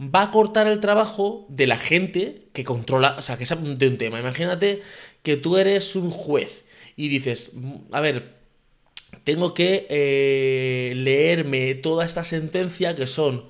va 0.00 0.22
a 0.22 0.30
cortar 0.30 0.66
el 0.66 0.80
trabajo 0.80 1.46
de 1.48 1.66
la 1.66 1.78
gente 1.78 2.48
que 2.52 2.64
controla, 2.64 3.16
o 3.18 3.22
sea, 3.22 3.38
que 3.38 3.46
sabe 3.46 3.76
de 3.76 3.88
un 3.88 3.98
tema. 3.98 4.20
Imagínate 4.20 4.82
que 5.22 5.36
tú 5.36 5.56
eres 5.56 5.96
un 5.96 6.10
juez 6.10 6.64
y 6.96 7.08
dices, 7.08 7.52
a 7.92 8.00
ver, 8.00 8.34
tengo 9.24 9.54
que 9.54 9.86
eh, 9.88 10.92
leerme 10.96 11.74
toda 11.74 12.04
esta 12.04 12.24
sentencia, 12.24 12.94
que 12.94 13.06
son 13.06 13.46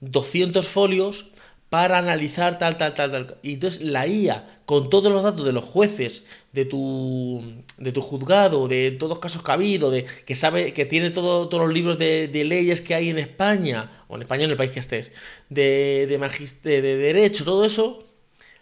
200 0.00 0.68
folios, 0.68 1.26
para 1.70 1.98
analizar 1.98 2.58
tal, 2.58 2.76
tal, 2.78 2.94
tal, 2.94 3.10
tal. 3.10 3.38
Y 3.42 3.54
entonces 3.54 3.82
la 3.82 4.06
IA, 4.06 4.60
con 4.64 4.90
todos 4.90 5.12
los 5.12 5.22
datos 5.22 5.44
de 5.44 5.52
los 5.52 5.64
jueces, 5.64 6.24
de 6.52 6.64
tu, 6.64 7.42
de 7.76 7.92
tu 7.92 8.00
juzgado, 8.00 8.68
de 8.68 8.90
todos 8.92 9.10
los 9.10 9.18
casos 9.18 9.42
que 9.42 9.50
ha 9.50 9.54
habido, 9.54 9.90
de, 9.90 10.04
que 10.04 10.34
sabe, 10.34 10.72
que 10.72 10.86
tiene 10.86 11.10
todo, 11.10 11.48
todos 11.48 11.64
los 11.64 11.72
libros 11.72 11.98
de, 11.98 12.30
leyes 12.44 12.80
que 12.80 12.94
hay 12.94 13.10
en 13.10 13.18
España, 13.18 14.04
o 14.08 14.16
en 14.16 14.22
España 14.22 14.44
en 14.44 14.50
el 14.50 14.56
país 14.56 14.70
que 14.70 14.80
estés, 14.80 15.12
de, 15.48 16.06
de, 16.06 16.82
de 16.82 16.96
derecho, 16.96 17.44
todo 17.44 17.64
eso, 17.64 18.04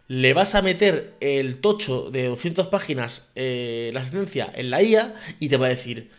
le 0.08 0.34
vas 0.34 0.54
a 0.54 0.62
meter 0.62 1.14
el 1.20 1.60
tocho 1.60 2.10
de 2.10 2.26
200 2.26 2.68
páginas, 2.68 3.28
eh, 3.34 3.90
la 3.94 4.04
sentencia, 4.04 4.50
en 4.54 4.70
la 4.70 4.82
IA, 4.82 5.14
y 5.40 5.48
te 5.48 5.56
va 5.56 5.66
a 5.66 5.70
decir 5.70 6.10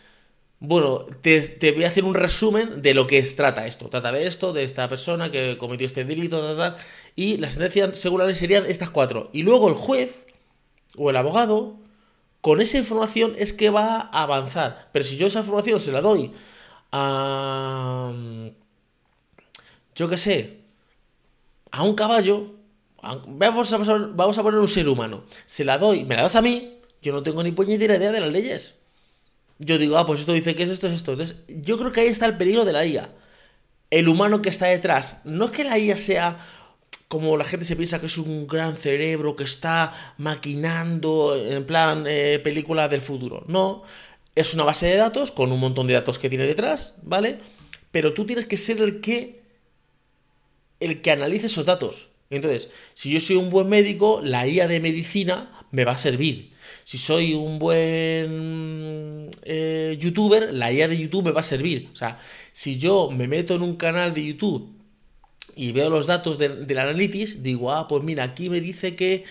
bueno, 0.60 1.06
te, 1.22 1.72
voy 1.72 1.84
a 1.84 1.88
hacer 1.88 2.04
un 2.04 2.14
resumen 2.14 2.82
de 2.82 2.92
lo 2.92 3.06
que 3.06 3.22
trata 3.22 3.66
esto. 3.66 3.88
Trata 3.88 4.10
de 4.10 4.26
esto, 4.26 4.52
de 4.52 4.64
esta 4.64 4.88
persona 4.88 5.30
que 5.30 5.56
cometió 5.56 5.86
este 5.86 6.04
delito, 6.04 6.40
tal, 6.40 6.56
tal, 6.56 6.76
y 7.14 7.36
las 7.36 7.52
sentencias 7.52 7.96
seguramente 7.98 8.40
serían 8.40 8.66
estas 8.66 8.90
cuatro. 8.90 9.30
Y 9.32 9.42
luego 9.42 9.68
el 9.68 9.74
juez 9.74 10.26
o 10.96 11.10
el 11.10 11.16
abogado, 11.16 11.76
con 12.40 12.60
esa 12.60 12.78
información 12.78 13.34
es 13.38 13.52
que 13.52 13.70
va 13.70 14.08
a 14.12 14.22
avanzar. 14.22 14.88
Pero 14.92 15.04
si 15.04 15.16
yo 15.16 15.26
esa 15.26 15.40
información 15.40 15.80
se 15.80 15.92
la 15.92 16.00
doy 16.00 16.32
a... 16.92 18.12
Yo 19.94 20.08
qué 20.08 20.16
sé, 20.16 20.60
a 21.72 21.82
un 21.82 21.94
caballo, 21.94 22.54
vamos, 23.02 23.72
a, 23.72 23.78
vamos 23.78 24.38
a 24.38 24.42
poner 24.42 24.60
un 24.60 24.68
ser 24.68 24.88
humano, 24.88 25.24
se 25.44 25.64
la 25.64 25.76
doy, 25.76 26.04
me 26.04 26.14
la 26.14 26.22
das 26.22 26.36
a 26.36 26.42
mí, 26.42 26.78
yo 27.02 27.12
no 27.12 27.24
tengo 27.24 27.42
ni 27.42 27.50
puñetera 27.50 27.96
idea 27.96 28.12
de 28.12 28.20
las 28.20 28.30
leyes 28.30 28.78
yo 29.58 29.78
digo, 29.78 29.98
ah, 29.98 30.06
pues 30.06 30.20
esto 30.20 30.32
dice 30.32 30.54
que 30.54 30.62
es 30.62 30.70
esto, 30.70 30.86
es 30.86 30.94
esto. 30.94 31.12
Entonces, 31.12 31.36
yo 31.48 31.78
creo 31.78 31.92
que 31.92 32.00
ahí 32.00 32.06
está 32.08 32.26
el 32.26 32.36
peligro 32.36 32.64
de 32.64 32.72
la 32.72 32.86
IA. 32.86 33.10
El 33.90 34.08
humano 34.08 34.40
que 34.40 34.48
está 34.48 34.66
detrás. 34.66 35.20
No 35.24 35.46
es 35.46 35.50
que 35.50 35.64
la 35.64 35.78
IA 35.78 35.96
sea 35.96 36.38
como 37.08 37.36
la 37.36 37.44
gente 37.44 37.64
se 37.64 37.76
piensa 37.76 38.00
que 38.00 38.06
es 38.06 38.18
un 38.18 38.46
gran 38.46 38.76
cerebro 38.76 39.34
que 39.34 39.44
está 39.44 40.14
maquinando 40.18 41.34
en 41.36 41.64
plan 41.64 42.04
eh, 42.06 42.40
película 42.42 42.88
del 42.88 43.00
futuro. 43.00 43.44
No, 43.48 43.82
es 44.34 44.54
una 44.54 44.64
base 44.64 44.86
de 44.86 44.96
datos 44.96 45.30
con 45.30 45.50
un 45.50 45.60
montón 45.60 45.86
de 45.86 45.94
datos 45.94 46.18
que 46.18 46.28
tiene 46.28 46.46
detrás, 46.46 46.94
¿vale? 47.02 47.38
Pero 47.90 48.12
tú 48.12 48.26
tienes 48.26 48.44
que 48.44 48.56
ser 48.56 48.80
el 48.80 49.00
que 49.00 49.42
el 50.80 51.00
que 51.00 51.10
analice 51.10 51.46
esos 51.46 51.66
datos. 51.66 52.08
Entonces, 52.30 52.68
si 52.94 53.10
yo 53.10 53.20
soy 53.20 53.36
un 53.36 53.50
buen 53.50 53.68
médico, 53.68 54.20
la 54.22 54.46
IA 54.46 54.68
de 54.68 54.80
medicina 54.80 55.66
me 55.72 55.84
va 55.84 55.92
a 55.92 55.98
servir 55.98 56.52
si 56.88 56.96
soy 56.96 57.34
un 57.34 57.58
buen 57.58 59.28
eh, 59.42 59.96
youtuber, 60.00 60.52
la 60.54 60.72
IA 60.72 60.88
de 60.88 60.96
YouTube 60.96 61.26
me 61.26 61.32
va 61.32 61.40
a 61.40 61.44
servir. 61.44 61.90
O 61.92 61.96
sea, 61.96 62.18
si 62.52 62.78
yo 62.78 63.10
me 63.10 63.28
meto 63.28 63.54
en 63.54 63.60
un 63.62 63.76
canal 63.76 64.14
de 64.14 64.24
YouTube 64.24 64.77
y 65.58 65.72
veo 65.72 65.90
los 65.90 66.06
datos 66.06 66.38
del 66.38 66.78
Analytics, 66.78 67.42
digo, 67.42 67.72
ah, 67.72 67.88
pues 67.88 68.04
mira, 68.04 68.22
aquí 68.22 68.48
me 68.48 68.60
dice 68.60 68.94
que 68.94 69.24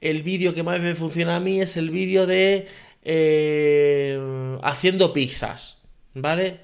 el 0.00 0.22
vídeo 0.22 0.54
que 0.54 0.62
más 0.62 0.80
me 0.80 0.94
funciona 0.94 1.36
a 1.36 1.40
mí 1.40 1.60
es 1.60 1.76
el 1.76 1.90
vídeo 1.90 2.24
de 2.26 2.68
eh, 3.02 4.58
haciendo 4.62 5.12
pizzas, 5.12 5.78
¿vale? 6.14 6.60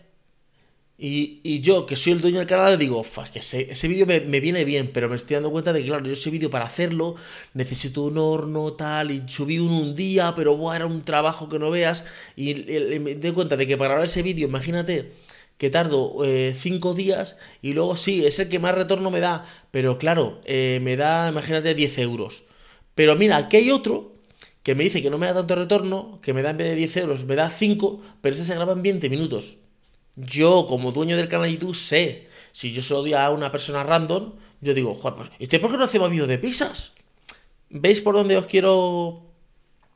Y, 1.00 1.60
yo, 1.60 1.86
que 1.86 1.96
soy 1.96 2.12
el 2.12 2.20
dueño 2.20 2.38
del 2.38 2.46
canal, 2.46 2.78
digo, 2.78 3.04
que 3.32 3.40
ese, 3.40 3.88
vídeo 3.88 4.06
me, 4.06 4.20
viene 4.40 4.64
bien, 4.64 4.90
pero 4.92 5.08
me 5.08 5.16
estoy 5.16 5.34
dando 5.34 5.50
cuenta 5.50 5.72
de 5.72 5.80
que, 5.80 5.86
claro, 5.86 6.04
yo 6.06 6.12
ese 6.12 6.30
vídeo 6.30 6.50
para 6.50 6.66
hacerlo 6.66 7.16
necesito 7.54 8.02
un 8.02 8.18
horno, 8.18 8.72
tal, 8.74 9.10
y 9.10 9.22
subí 9.26 9.58
un 9.58 9.94
día, 9.96 10.32
pero 10.36 10.56
bueno, 10.56 10.76
era 10.76 10.86
un 10.86 11.02
trabajo 11.02 11.48
que 11.48 11.58
no 11.58 11.70
veas. 11.70 12.04
Y, 12.36 12.54
me 13.00 13.16
doy 13.16 13.32
cuenta 13.32 13.56
de 13.56 13.66
que 13.66 13.76
para 13.76 13.90
grabar 13.90 14.06
ese 14.06 14.22
vídeo, 14.22 14.46
imagínate 14.48 15.27
que 15.58 15.70
tardo 15.70 16.24
eh, 16.24 16.54
cinco 16.56 16.94
días 16.94 17.36
y 17.60 17.74
luego 17.74 17.96
sí, 17.96 18.24
es 18.24 18.38
el 18.38 18.48
que 18.48 18.58
más 18.58 18.74
retorno 18.74 19.10
me 19.10 19.20
da, 19.20 19.44
pero 19.70 19.98
claro, 19.98 20.40
eh, 20.44 20.78
me 20.82 20.96
da, 20.96 21.28
imagínate, 21.28 21.74
10 21.74 21.98
euros. 21.98 22.44
Pero 22.94 23.16
mira, 23.16 23.36
aquí 23.36 23.58
hay 23.58 23.70
otro 23.70 24.14
que 24.62 24.74
me 24.74 24.84
dice 24.84 25.02
que 25.02 25.10
no 25.10 25.18
me 25.18 25.26
da 25.26 25.34
tanto 25.34 25.56
retorno, 25.56 26.20
que 26.22 26.32
me 26.32 26.42
da 26.42 26.50
en 26.50 26.58
vez 26.58 26.68
de 26.68 26.76
10 26.76 26.96
euros, 26.98 27.24
me 27.24 27.34
da 27.34 27.50
5, 27.50 28.00
pero 28.20 28.34
ese 28.34 28.44
se 28.44 28.54
graba 28.54 28.72
en 28.72 28.82
20 28.82 29.10
minutos. 29.10 29.58
Yo, 30.16 30.66
como 30.68 30.92
dueño 30.92 31.16
del 31.16 31.28
canal 31.28 31.50
YouTube, 31.50 31.74
sé. 31.74 32.28
Si 32.52 32.72
yo 32.72 32.82
se 32.82 32.94
lo 32.94 33.16
a 33.16 33.30
una 33.30 33.52
persona 33.52 33.84
random, 33.84 34.32
yo 34.60 34.74
digo, 34.74 34.94
joder, 34.94 35.16
pues, 35.16 35.30
¿este 35.38 35.60
por 35.60 35.70
qué 35.70 35.76
no 35.76 35.84
hacemos 35.84 36.10
vídeos 36.10 36.28
de 36.28 36.38
pizzas? 36.38 36.92
¿Veis 37.70 38.00
por 38.00 38.14
dónde 38.14 38.36
os 38.36 38.46
quiero. 38.46 39.22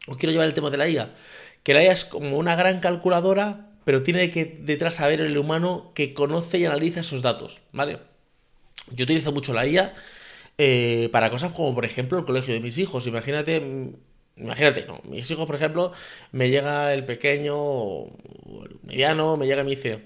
Os 0.06 0.16
quiero 0.16 0.32
llevar 0.32 0.46
el 0.46 0.54
tema 0.54 0.70
de 0.70 0.76
la 0.76 0.88
IA? 0.88 1.14
Que 1.62 1.74
la 1.74 1.82
IA 1.82 1.92
es 1.92 2.04
como 2.04 2.36
una 2.36 2.54
gran 2.56 2.80
calculadora, 2.80 3.71
pero 3.84 4.02
tiene 4.02 4.30
que 4.30 4.44
detrás 4.44 4.94
saber 4.94 5.20
el 5.20 5.36
humano 5.38 5.92
que 5.94 6.14
conoce 6.14 6.58
y 6.58 6.64
analiza 6.64 7.00
esos 7.00 7.22
datos, 7.22 7.60
¿vale? 7.72 7.98
Yo 8.90 9.04
utilizo 9.04 9.32
mucho 9.32 9.52
la 9.52 9.66
IA 9.66 9.94
eh, 10.58 11.08
para 11.12 11.30
cosas 11.30 11.52
como, 11.52 11.74
por 11.74 11.84
ejemplo, 11.84 12.18
el 12.18 12.24
colegio 12.24 12.54
de 12.54 12.60
mis 12.60 12.78
hijos. 12.78 13.06
Imagínate, 13.06 13.60
mm, 13.60 13.94
imagínate, 14.36 14.86
no, 14.86 15.00
mis 15.04 15.30
hijos, 15.30 15.46
por 15.46 15.56
ejemplo, 15.56 15.92
me 16.32 16.50
llega 16.50 16.92
el 16.94 17.04
pequeño, 17.04 17.56
o 17.56 18.12
el 18.64 18.78
mediano, 18.82 19.36
me 19.36 19.46
llega 19.46 19.62
y 19.62 19.64
me 19.64 19.70
dice, 19.70 20.00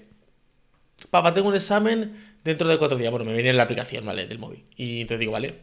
papá, 1.09 1.33
tengo 1.33 1.49
un 1.49 1.55
examen 1.55 2.15
dentro 2.43 2.67
de 2.67 2.77
cuatro 2.77 2.97
días. 2.97 3.11
Bueno, 3.11 3.25
me 3.25 3.33
viene 3.33 3.49
en 3.49 3.57
la 3.57 3.63
aplicación, 3.63 4.05
¿vale? 4.05 4.27
Del 4.27 4.39
móvil. 4.39 4.65
Y 4.75 5.05
te 5.05 5.17
digo, 5.17 5.31
vale, 5.31 5.53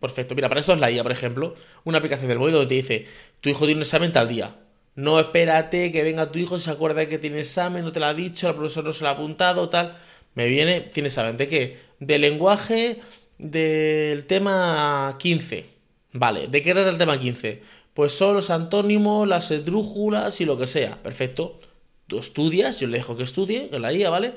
perfecto. 0.00 0.34
Mira, 0.34 0.48
para 0.48 0.60
eso 0.60 0.72
es 0.72 0.80
la 0.80 0.90
IA, 0.90 1.02
por 1.02 1.12
ejemplo, 1.12 1.54
una 1.84 1.98
aplicación 1.98 2.28
del 2.28 2.38
móvil 2.38 2.54
donde 2.54 2.68
te 2.68 2.74
dice, 2.74 3.06
tu 3.40 3.48
hijo 3.48 3.64
tiene 3.66 3.78
un 3.78 3.82
examen 3.82 4.12
tal 4.12 4.28
día. 4.28 4.56
No 4.96 5.18
espérate 5.18 5.90
que 5.90 6.04
venga 6.04 6.30
tu 6.30 6.38
hijo 6.38 6.58
se 6.58 6.70
acuerda 6.70 7.06
que 7.08 7.18
tiene 7.18 7.40
examen, 7.40 7.84
no 7.84 7.92
te 7.92 8.00
lo 8.00 8.06
ha 8.06 8.14
dicho, 8.14 8.48
el 8.48 8.54
profesor 8.54 8.84
no 8.84 8.92
se 8.92 9.02
lo 9.02 9.10
ha 9.10 9.12
apuntado, 9.12 9.68
tal. 9.68 9.96
Me 10.34 10.48
viene, 10.48 10.80
tiene 10.80 11.08
examen 11.08 11.36
de 11.36 11.48
qué? 11.48 11.78
De 12.00 12.18
lenguaje 12.18 13.00
del 13.38 14.26
tema 14.26 15.16
15. 15.18 15.66
Vale, 16.12 16.46
¿de 16.48 16.62
qué 16.62 16.72
trata 16.72 16.90
el 16.90 16.98
tema 16.98 17.18
15? 17.18 17.62
Pues 17.92 18.12
son 18.12 18.34
los 18.34 18.50
antónimos, 18.50 19.26
las 19.26 19.50
esdrújulas 19.50 20.40
y 20.40 20.44
lo 20.44 20.58
que 20.58 20.66
sea. 20.66 21.02
Perfecto. 21.02 21.60
Tú 22.06 22.18
estudias, 22.18 22.78
yo 22.80 22.86
le 22.86 22.98
dejo 22.98 23.16
que 23.16 23.24
estudie 23.24 23.68
con 23.70 23.82
la 23.82 23.92
IA, 23.92 24.10
¿vale? 24.10 24.34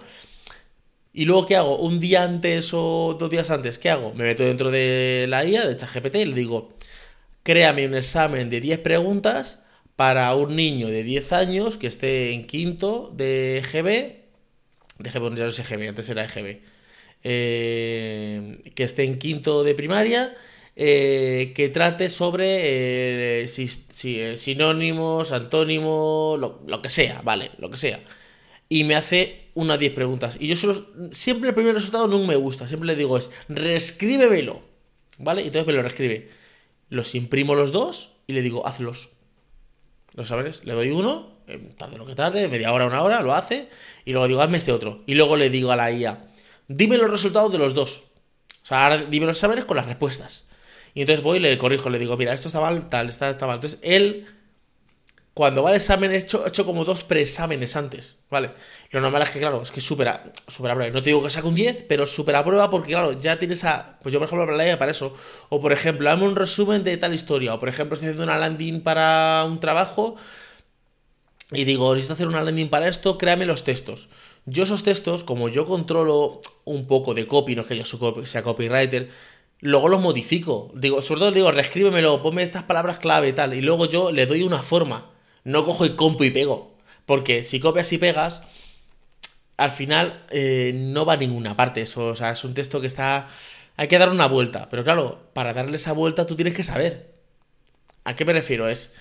Y 1.14 1.26
luego, 1.26 1.46
¿qué 1.46 1.56
hago? 1.56 1.78
Un 1.78 2.00
día 2.00 2.24
antes 2.24 2.72
o 2.74 3.16
dos 3.20 3.30
días 3.30 3.50
antes, 3.52 3.78
¿qué 3.78 3.90
hago? 3.90 4.14
Me 4.14 4.24
meto 4.24 4.44
dentro 4.44 4.72
de 4.72 5.26
la 5.30 5.46
IA, 5.46 5.68
de 5.68 5.76
ChatGPT, 5.76 6.16
y 6.18 6.26
le 6.26 6.36
digo, 6.36 6.74
créame 7.44 7.88
un 7.88 7.96
examen 7.96 8.50
de 8.50 8.62
10 8.62 8.80
preguntas 8.80 9.60
para 9.98 10.34
un 10.36 10.56
niño 10.56 10.88
de 10.88 11.04
10 11.04 11.34
años 11.34 11.78
que 11.78 11.88
esté 11.88 12.32
en 12.32 12.46
quinto 12.46 13.12
de 13.18 13.64
GB, 13.66 13.84
de 15.00 15.10
GB, 15.10 15.36
ya 15.36 15.46
no 15.46 15.52
sé 15.52 15.64
GB, 15.64 15.90
antes 15.90 16.08
era 16.08 16.24
EGB, 16.24 16.62
eh, 17.24 18.62
que 18.76 18.84
esté 18.84 19.04
en 19.04 19.18
quinto 19.18 19.64
de 19.64 19.74
primaria, 19.74 20.38
eh, 20.76 21.52
que 21.56 21.70
trate 21.70 22.12
sobre 22.12 23.42
eh, 23.44 23.48
sinónimos, 24.38 25.32
antónimos, 25.32 26.40
lo, 26.40 26.82
que 26.82 26.90
sea, 26.90 27.22
vale, 27.24 27.50
lo 27.58 27.72
que 27.72 27.78
sea. 27.78 28.00
Y 28.70 28.84
me 28.84 28.94
hace 28.94 29.50
unas 29.56 29.80
10 29.80 29.94
preguntas. 29.94 30.38
Y 30.40 30.48
yo 30.48 30.56
solo, 30.56 30.86
siempre 31.12 31.50
el 31.50 31.56
primer 31.56 31.74
resultado 31.74 32.08
no 32.08 32.20
me 32.24 32.36
gusta, 32.36 32.68
siempre 32.68 32.86
le 32.86 32.96
digo 32.96 33.18
es, 33.18 33.32
reescríbemelo, 33.50 34.62
¿vale? 35.18 35.42
Y 35.42 35.48
entonces 35.48 35.66
me 35.66 35.74
lo 35.74 35.82
reescribe. 35.82 36.30
Los 36.90 37.16
imprimo 37.16 37.56
los 37.56 37.72
dos 37.72 38.12
y 38.28 38.34
le 38.34 38.44
digo, 38.44 38.68
hazlos 38.68 39.17
los 40.18 40.28
sabes, 40.28 40.66
le 40.66 40.74
doy 40.74 40.90
uno, 40.90 41.38
tarde 41.78 41.98
lo 41.98 42.06
que 42.06 42.16
tarde, 42.16 42.48
media 42.48 42.74
hora, 42.74 42.88
una 42.88 43.04
hora, 43.04 43.22
lo 43.22 43.36
hace, 43.36 43.70
y 44.04 44.12
luego 44.12 44.28
digo, 44.28 44.42
hazme 44.42 44.58
este 44.58 44.72
otro. 44.72 45.04
Y 45.06 45.14
luego 45.14 45.38
le 45.38 45.52
digo 45.52 45.72
a 45.72 45.76
la 45.76 45.92
IA, 45.92 46.26
dime 46.68 46.98
los 46.98 47.10
resultados 47.10 47.52
de 47.52 47.60
los 47.60 47.76
dos. 47.76 48.04
O 48.64 48.66
sea, 48.66 48.84
ahora 48.84 48.98
dime 48.98 49.28
los 49.28 49.38
exámenes 49.38 49.66
con 49.66 49.78
las 49.78 49.86
respuestas. 49.86 50.46
Y 50.96 51.02
entonces 51.02 51.24
voy 51.24 51.38
y 51.38 51.40
le 51.40 51.56
corrijo, 51.60 51.92
le 51.92 52.00
digo, 52.00 52.18
mira, 52.18 52.34
esto 52.34 52.48
está 52.48 52.60
mal, 52.60 52.90
tal, 52.90 53.10
está, 53.10 53.30
está 53.30 53.46
mal. 53.46 53.58
Entonces 53.58 53.80
él 53.84 54.26
cuando 55.38 55.62
va 55.62 55.70
al 55.70 55.76
examen 55.76 56.12
he 56.12 56.18
hecho, 56.18 56.48
hecho 56.48 56.66
como 56.66 56.84
dos 56.84 57.04
preexámenes 57.04 57.76
antes, 57.76 58.16
¿vale? 58.28 58.54
Lo 58.90 59.02
normal 59.02 59.22
es 59.22 59.30
que, 59.30 59.38
claro, 59.38 59.62
es 59.62 59.70
que 59.70 59.82
supera, 59.82 60.34
supera 60.48 60.74
prueba. 60.74 60.92
No 60.92 61.04
te 61.04 61.12
digo 61.12 61.22
que 61.22 61.30
saque 61.30 61.48
un 61.48 61.54
10, 61.54 61.86
pero 61.88 62.08
supera 62.08 62.44
prueba 62.44 62.72
porque, 62.72 62.94
claro, 62.94 63.22
ya 63.22 63.38
tienes 63.38 63.64
a... 63.64 64.00
Pues 64.02 64.12
yo, 64.12 64.18
por 64.18 64.28
ejemplo, 64.28 64.58
la 64.58 64.80
para 64.80 64.90
eso. 64.90 65.14
O, 65.50 65.62
por 65.62 65.74
ejemplo, 65.74 66.10
dame 66.10 66.26
un 66.26 66.36
resumen 66.36 66.84
de 66.84 66.98
tal 66.98 67.14
historia. 67.14 67.54
O, 67.54 67.60
por 67.60 67.70
ejemplo, 67.70 67.94
estoy 67.94 68.08
haciendo 68.08 68.24
una 68.24 68.40
landing 68.40 68.82
para 68.82 69.46
un 69.48 69.60
trabajo 69.60 70.16
y 71.52 71.66
digo, 71.66 71.94
necesito 71.94 72.16
hacer 72.16 72.28
una 72.28 72.42
landing 72.42 72.70
para 72.70 72.88
esto, 72.88 73.20
créame 73.20 73.46
los 73.46 73.64
textos. 73.64 74.10
Yo 74.48 74.64
esos 74.64 74.82
textos, 74.82 75.24
como 75.24 75.50
yo 75.50 75.68
controlo 75.68 76.42
un 76.66 76.88
poco 76.88 77.14
de 77.14 77.28
copy, 77.28 77.56
no 77.56 77.62
es 77.62 77.68
que 77.68 77.78
yo 77.78 77.86
sea 78.26 78.42
copywriter, 78.42 79.12
luego 79.60 79.88
los 79.88 80.02
modifico. 80.02 80.72
Digo, 80.74 81.04
sobre 81.04 81.20
todo 81.20 81.32
digo, 81.32 81.52
reescríbemelo, 81.52 82.24
ponme 82.24 82.42
estas 82.42 82.64
palabras 82.64 82.98
clave 82.98 83.28
y 83.28 83.34
tal. 83.34 83.54
Y 83.54 83.62
luego 83.62 83.86
yo 83.86 84.12
le 84.12 84.26
doy 84.26 84.42
una 84.42 84.64
forma 84.64 85.12
no 85.48 85.64
cojo 85.64 85.86
y 85.86 85.96
compo 85.96 86.26
y 86.26 86.32
pego. 86.32 86.76
Porque 87.06 87.44
si 87.44 87.62
copias 87.62 87.94
y 87.94 87.98
pegas, 87.98 88.42
al 89.56 89.72
final 89.72 90.26
eh, 90.30 90.74
no 90.76 91.06
va 91.06 91.14
a 91.14 91.18
ninguna 91.18 91.56
parte. 91.56 91.82
Eso, 91.82 92.08
o 92.08 92.16
sea, 92.16 92.32
es 92.32 92.44
un 92.44 92.54
texto 92.54 92.82
que 92.82 92.88
está. 92.88 93.30
Hay 93.78 93.88
que 93.88 93.98
dar 93.98 94.10
una 94.10 94.28
vuelta. 94.28 94.68
Pero 94.70 94.84
claro, 94.84 95.30
para 95.34 95.54
darle 95.54 95.78
esa 95.78 95.94
vuelta 95.94 96.28
tú 96.28 96.36
tienes 96.36 96.54
que 96.54 96.66
saber. 96.66 97.16
¿A 98.04 98.14
qué 98.16 98.26
me 98.26 98.34
refiero? 98.34 98.68
Es. 98.68 98.92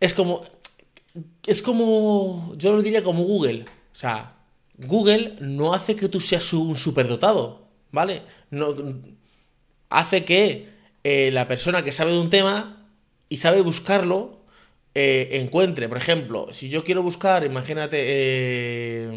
Es 0.00 0.12
como. 0.12 0.40
Es 1.46 1.62
como. 1.62 2.52
Yo 2.56 2.72
lo 2.72 2.82
diría 2.82 3.04
como 3.04 3.22
Google. 3.22 3.64
O 3.92 3.94
sea, 3.94 4.34
Google 4.76 5.36
no 5.40 5.72
hace 5.72 5.94
que 5.94 6.08
tú 6.08 6.20
seas 6.20 6.52
un 6.52 6.74
superdotado. 6.74 7.68
¿Vale? 7.92 8.22
No, 8.50 8.74
hace 9.88 10.24
que 10.24 10.68
eh, 11.04 11.30
la 11.32 11.46
persona 11.46 11.84
que 11.84 11.92
sabe 11.92 12.10
de 12.10 12.18
un 12.18 12.30
tema 12.30 12.88
y 13.28 13.36
sabe 13.36 13.60
buscarlo 13.60 14.35
eh, 14.98 15.40
encuentre, 15.42 15.90
por 15.90 15.98
ejemplo, 15.98 16.48
si 16.52 16.70
yo 16.70 16.82
quiero 16.82 17.02
buscar, 17.02 17.44
imagínate, 17.44 17.98
eh, 18.00 19.10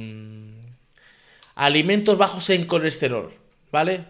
alimentos 1.55 2.17
bajos 2.17 2.49
en 2.49 2.65
colesterol, 2.65 3.31
¿vale? 3.71 4.03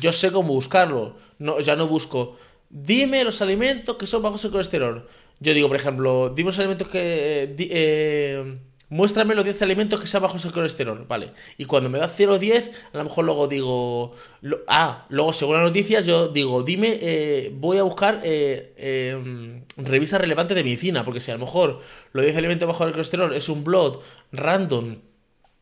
Yo 0.00 0.12
sé 0.12 0.32
cómo 0.32 0.54
buscarlo, 0.54 1.16
no, 1.38 1.60
ya 1.60 1.76
no 1.76 1.86
busco, 1.86 2.36
dime 2.68 3.22
los 3.22 3.42
alimentos 3.42 3.96
que 3.96 4.08
son 4.08 4.22
bajos 4.22 4.44
en 4.44 4.50
colesterol. 4.50 5.06
Yo 5.38 5.54
digo, 5.54 5.68
por 5.68 5.76
ejemplo, 5.76 6.30
dime 6.30 6.48
los 6.48 6.58
alimentos 6.58 6.88
que... 6.88 7.54
Eh, 7.56 8.58
muéstrame 8.92 9.34
los 9.34 9.44
10 9.44 9.62
alimentos 9.62 9.98
que 9.98 10.06
sean 10.06 10.22
bajos 10.22 10.44
en 10.44 10.50
colesterol, 10.50 11.06
¿vale? 11.08 11.32
Y 11.56 11.64
cuando 11.64 11.88
me 11.88 11.98
da 11.98 12.06
0 12.08 12.34
o 12.34 12.38
10, 12.38 12.72
a 12.92 12.98
lo 12.98 13.04
mejor 13.04 13.24
luego 13.24 13.48
digo, 13.48 14.14
ah, 14.68 15.06
luego 15.08 15.32
según 15.32 15.54
las 15.54 15.64
noticias 15.64 16.04
yo 16.04 16.28
digo, 16.28 16.62
dime, 16.62 16.98
eh, 17.00 17.50
voy 17.54 17.78
a 17.78 17.84
buscar 17.84 18.20
eh, 18.22 18.74
em, 18.76 19.64
revistas 19.78 20.20
relevantes 20.20 20.54
de 20.54 20.62
medicina, 20.62 21.06
porque 21.06 21.20
si 21.20 21.30
a 21.30 21.34
lo 21.34 21.40
mejor 21.40 21.80
los 22.12 22.22
10 22.22 22.36
alimentos 22.36 22.68
bajos 22.68 22.86
en 22.86 22.92
colesterol 22.92 23.34
es 23.34 23.48
un 23.48 23.64
blog 23.64 24.02
random 24.30 24.98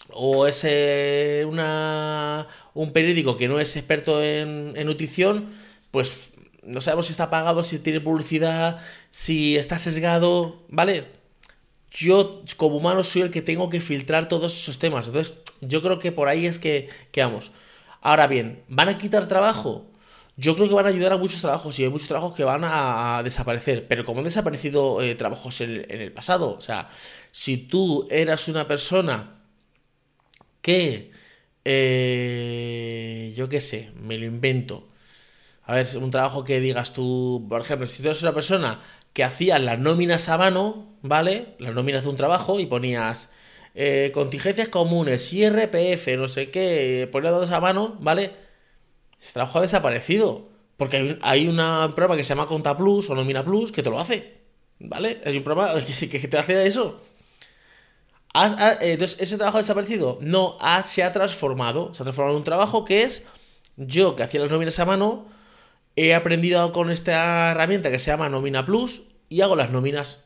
o 0.09 0.49
es 0.49 0.65
eh, 0.65 1.47
una, 1.49 2.49
un 2.75 2.93
periódico 2.93 3.37
que 3.37 3.47
no 3.47 3.61
es 3.61 3.77
experto 3.77 4.25
en, 4.25 4.73
en 4.75 4.87
nutrición, 4.89 5.51
pues 5.93 6.31
no 6.65 6.81
sabemos 6.81 7.07
si 7.07 7.13
está 7.13 7.31
pagado, 7.31 7.63
si 7.63 7.79
tiene 7.79 8.01
publicidad, 8.01 8.83
si 9.13 9.57
está 9.57 9.79
sesgado, 9.79 10.65
¿vale? 10.69 11.20
Yo 11.91 12.43
como 12.57 12.77
humano 12.77 13.05
soy 13.05 13.23
el 13.23 13.31
que 13.31 13.43
tengo 13.43 13.69
que 13.69 13.81
filtrar 13.81 14.29
todos 14.29 14.55
esos 14.55 14.79
temas. 14.79 15.09
Entonces, 15.09 15.35
yo 15.61 15.83
creo 15.83 15.99
que 15.99 16.13
por 16.13 16.29
ahí 16.29 16.47
es 16.47 16.59
que, 16.59 16.89
vamos. 17.17 17.51
Ahora 18.01 18.27
bien, 18.27 18.65
¿van 18.69 18.89
a 18.89 18.99
quitar 18.99 19.29
trabajo? 19.29 19.87
Yo 20.37 20.55
creo 20.55 20.69
que 20.69 20.75
van 20.75 20.87
a 20.87 20.91
ayudar 20.91 21.13
a 21.13 21.17
muchos 21.19 21.41
trabajos 21.41 21.79
y 21.79 21.85
hay 21.85 21.91
muchos 21.91 22.09
trabajos 22.09 22.35
que 22.35 22.45
van 22.45 22.63
a, 22.65 23.21
desaparecer. 23.25 23.87
Pero 23.89 24.05
como 24.05 24.21
han 24.21 24.25
desaparecido 24.25 25.03
eh, 25.03 25.15
trabajos 25.15 25.61
en, 25.61 25.87
el 25.91 26.13
pasado, 26.13 26.57
o 26.57 26.61
sea, 26.61 26.91
si 27.33 27.59
tú 27.59 28.07
eras 28.11 28.49
una 28.49 28.67
persona 28.67 29.43
que, 30.63 31.11
eh, 31.65 33.35
yo 33.37 33.49
qué 33.49 33.61
sé, 33.61 33.91
me 33.97 34.17
lo 34.19 34.27
invento. 34.27 34.89
A 35.65 35.75
ver, 35.75 35.87
un 35.99 36.11
trabajo 36.11 36.43
que 36.45 36.61
digas 36.61 36.93
tú, 36.93 37.47
por 37.49 37.61
ejemplo, 37.61 37.87
si 37.87 38.03
tú 38.03 38.09
eres 38.09 38.23
una 38.23 38.33
persona 38.35 38.81
que 39.13 39.25
hacías 39.25 39.61
las 39.61 39.79
nóminas 39.79 40.29
a 40.29 40.39
mano, 40.39 40.97
¿vale? 41.03 41.55
Las 41.59 41.75
nóminas 41.75 42.03
de 42.03 42.11
un 42.11 42.17
trabajo 42.17 42.61
y 42.61 42.67
ponías 42.67 43.31
eh, 43.75 44.11
contingencias 44.13 44.69
comunes, 44.69 45.33
IRPF, 45.33 46.17
no 46.17 46.29
sé 46.29 46.51
qué, 46.51 47.09
ponías 47.11 47.33
todos 47.33 47.51
a 47.51 47.61
mano, 47.61 47.97
¿vale? 48.01 48.33
Ese 49.21 49.33
trabajo 49.33 49.59
ha 49.59 49.63
desaparecido. 49.63 50.49
Porque 50.77 50.97
hay, 50.97 51.19
hay 51.23 51.49
una 51.49 51.93
programa 51.95 52.17
que 52.17 52.25
se 52.25 52.31
llama 52.31 52.47
Conta 52.47 52.77
Plus 52.77 53.11
o 53.11 53.15
Nómina 53.15 53.45
Plus 53.45 53.71
que 53.71 53.83
te 53.83 53.91
lo 53.91 54.01
hace, 54.01 54.41
¿vale? 54.79 55.21
Hay 55.25 55.37
un 55.37 55.45
programa 55.45 55.73
que, 56.11 56.19
te 56.29 56.39
hace 56.39 56.67
eso. 56.67 57.03
entonces, 58.81 59.21
¿ese 59.21 59.37
trabajo 59.37 59.59
ha 59.59 59.61
desaparecido? 59.61 60.19
No, 60.23 60.57
se 60.85 61.03
ha 61.03 61.13
transformado. 61.13 61.93
Se 61.95 62.03
ha 62.03 62.05
transformado 62.05 62.37
en 62.37 62.39
un 62.39 62.45
trabajo 62.45 62.85
que 62.85 63.03
es 63.03 63.27
yo 63.77 64.17
que 64.17 64.23
hacía 64.23 64.41
las 64.41 64.51
nóminas 64.51 64.79
a 64.79 64.85
mano 64.85 65.27
he 66.09 66.15
aprendido 66.15 66.73
con 66.73 66.91
esta 66.91 67.51
herramienta 67.51 67.91
que 67.91 67.99
se 67.99 68.11
llama 68.11 68.29
Nómina 68.29 68.65
Plus 68.65 69.03
y 69.29 69.43
hago 69.43 69.57
las 69.57 69.71
nóminas. 69.71 70.25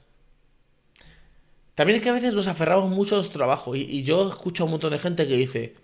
También 1.74 1.96
es 1.96 2.02
que 2.02 2.10
a 2.10 2.12
veces 2.12 2.34
nos 2.34 2.46
aferramos 2.46 2.90
mucho 2.90 3.16
a 3.16 3.18
nuestro 3.18 3.38
trabajo 3.38 3.74
y, 3.74 4.02
yo 4.04 4.28
escucho 4.28 4.62
a 4.62 4.66
un 4.66 4.72
montón 4.72 4.92
de 4.92 4.98
gente 4.98 5.26
que 5.26 5.34
dice, 5.34 5.74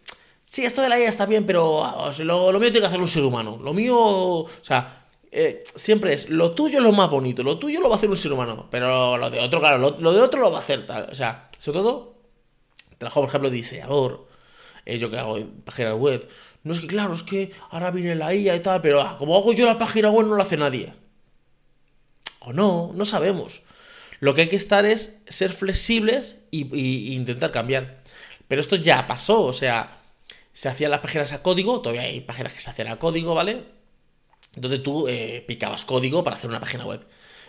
sí, 0.45 0.65
esto 0.65 0.83
de 0.83 0.89
la 0.89 0.99
IA 0.99 1.09
está 1.09 1.27
bien, 1.27 1.45
pero 1.45 1.85
lo, 2.21 2.53
mío 2.53 2.71
tiene 2.71 2.81
que 2.81 2.87
hacer 2.87 3.01
un 3.01 3.09
ser 3.09 3.25
humano. 3.25 3.59
Lo 3.61 3.73
mío, 3.73 3.97
o 3.99 4.49
sea, 4.63 5.07
eh, 5.33 5.65
siempre 5.75 6.13
es, 6.13 6.31
lo 6.31 6.53
tuyo 6.53 6.79
es 6.79 6.85
lo 6.85 6.93
más 6.93 7.11
bonito, 7.11 7.43
lo 7.43 7.59
tuyo 7.59 7.81
lo 7.81 7.89
va 7.89 7.97
a 7.97 7.99
hacer 7.99 8.11
un 8.11 8.17
ser 8.17 8.33
humano, 8.33 8.69
pero 8.71 9.17
lo 9.17 9.31
de 9.31 9.41
otro, 9.41 9.61
claro, 9.61 9.79
lo, 9.79 10.13
de 10.13 10.21
otro 10.21 10.41
lo 10.41 10.51
va 10.53 10.59
a 10.59 10.61
hacer 10.61 10.87
tal. 10.87 11.09
O 11.11 11.15
sea, 11.15 11.51
sobre 11.59 11.81
todo, 11.81 12.15
trabajo, 12.97 13.21
por 13.21 13.29
ejemplo, 13.29 13.51
diseñador, 13.51 14.29
eh, 14.87 14.99
yo 14.99 15.11
que 15.11 15.19
hago 15.19 15.37
páginas 15.65 15.99
web, 15.99 16.29
no 16.63 16.73
es 16.75 16.81
que, 16.81 16.87
claro, 16.87 17.15
es 17.15 17.23
que 17.23 17.53
ahora 17.71 17.91
viene 17.91 18.15
la 18.15 18.35
IA 18.35 18.57
y 18.57 18.61
tal, 18.61 18.83
pero 18.83 19.01
ah, 19.01 19.17
como 19.19 19.37
hago 19.37 19.53
yo 19.53 19.67
la 19.67 19.79
página 19.79 20.11
web 20.11 20.27
no 20.27 20.37
la 20.37 20.45
hace 20.45 20.57
nadie. 20.57 20.93
O 22.41 22.53
no, 22.53 22.93
no 22.95 23.05
sabemos. 23.05 23.63
Lo 24.21 24.35
que 24.35 24.43
hay 24.43 24.49
que 24.49 24.57
estar 24.57 24.85
es 24.85 25.23
ser 25.29 25.53
flexibles 25.53 26.37
e 26.53 26.59
intentar 26.59 27.53
cambiar. 27.53 28.03
Pero 28.49 28.61
esto 28.61 28.77
ya 28.77 29.07
pasó, 29.07 29.43
o 29.43 29.53
sea, 29.53 30.01
se 30.53 30.69
hacían 30.69 30.91
las 30.91 31.01
páginas 31.01 31.33
a 31.33 31.43
código, 31.43 31.81
todavía 31.81 32.03
hay 32.03 32.21
páginas 32.21 32.53
que 32.53 32.61
se 32.61 32.69
hacían 32.71 32.89
a 32.89 32.99
código, 32.99 33.35
¿vale? 33.35 33.65
Donde 34.55 34.79
tú 34.81 35.09
eh, 35.09 35.45
picabas 35.47 35.85
código 35.85 36.23
para 36.25 36.37
hacer 36.37 36.51
una 36.51 36.61
página 36.61 36.85
web. 36.85 37.07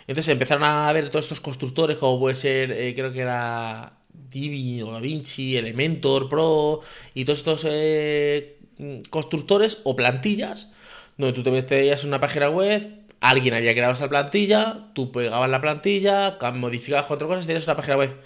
Entonces 0.07 0.31
empezaron 0.31 0.63
a 0.63 0.91
ver 0.93 1.09
todos 1.09 1.25
estos 1.25 1.41
constructores, 1.41 1.97
como 1.97 2.19
puede 2.19 2.35
ser, 2.35 2.71
eh, 2.71 2.93
creo 2.95 3.11
que 3.11 3.21
era 3.21 3.97
Divi 4.13 4.81
o 4.81 4.91
DaVinci, 4.91 5.57
Elementor 5.57 6.29
Pro 6.29 6.81
y 7.13 7.25
todos 7.25 7.39
estos 7.39 7.65
eh, 7.69 8.60
constructores 9.09 9.79
o 9.83 9.95
plantillas, 9.95 10.69
donde 11.17 11.33
tú 11.33 11.43
te 11.43 11.75
veías 11.75 12.03
una 12.03 12.19
página 12.19 12.49
web, 12.49 13.01
alguien 13.19 13.53
había 13.53 13.73
creado 13.73 13.93
esa 13.93 14.09
plantilla, 14.09 14.89
tú 14.93 15.11
pegabas 15.11 15.49
la 15.49 15.61
plantilla, 15.61 16.37
modificabas 16.55 17.05
cuatro 17.05 17.27
cosas 17.27 17.45
y 17.45 17.47
tenías 17.47 17.65
una 17.65 17.75
página 17.75 17.97
web. 17.97 18.17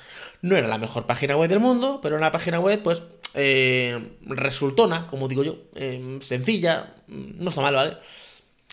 No 0.41 0.55
era 0.55 0.67
la 0.67 0.77
mejor 0.77 1.05
página 1.05 1.38
web 1.38 1.50
del 1.50 1.59
mundo, 1.59 2.00
pero 2.01 2.15
una 2.15 2.31
página 2.31 2.59
web, 2.59 2.81
pues, 2.81 3.01
eh, 3.33 4.17
resultona, 4.21 5.07
como 5.07 5.27
digo 5.27 5.43
yo, 5.43 5.57
eh, 5.75 6.19
sencilla, 6.21 6.95
no 7.07 7.50
está 7.50 7.62
mal, 7.62 7.75
¿vale? 7.75 7.97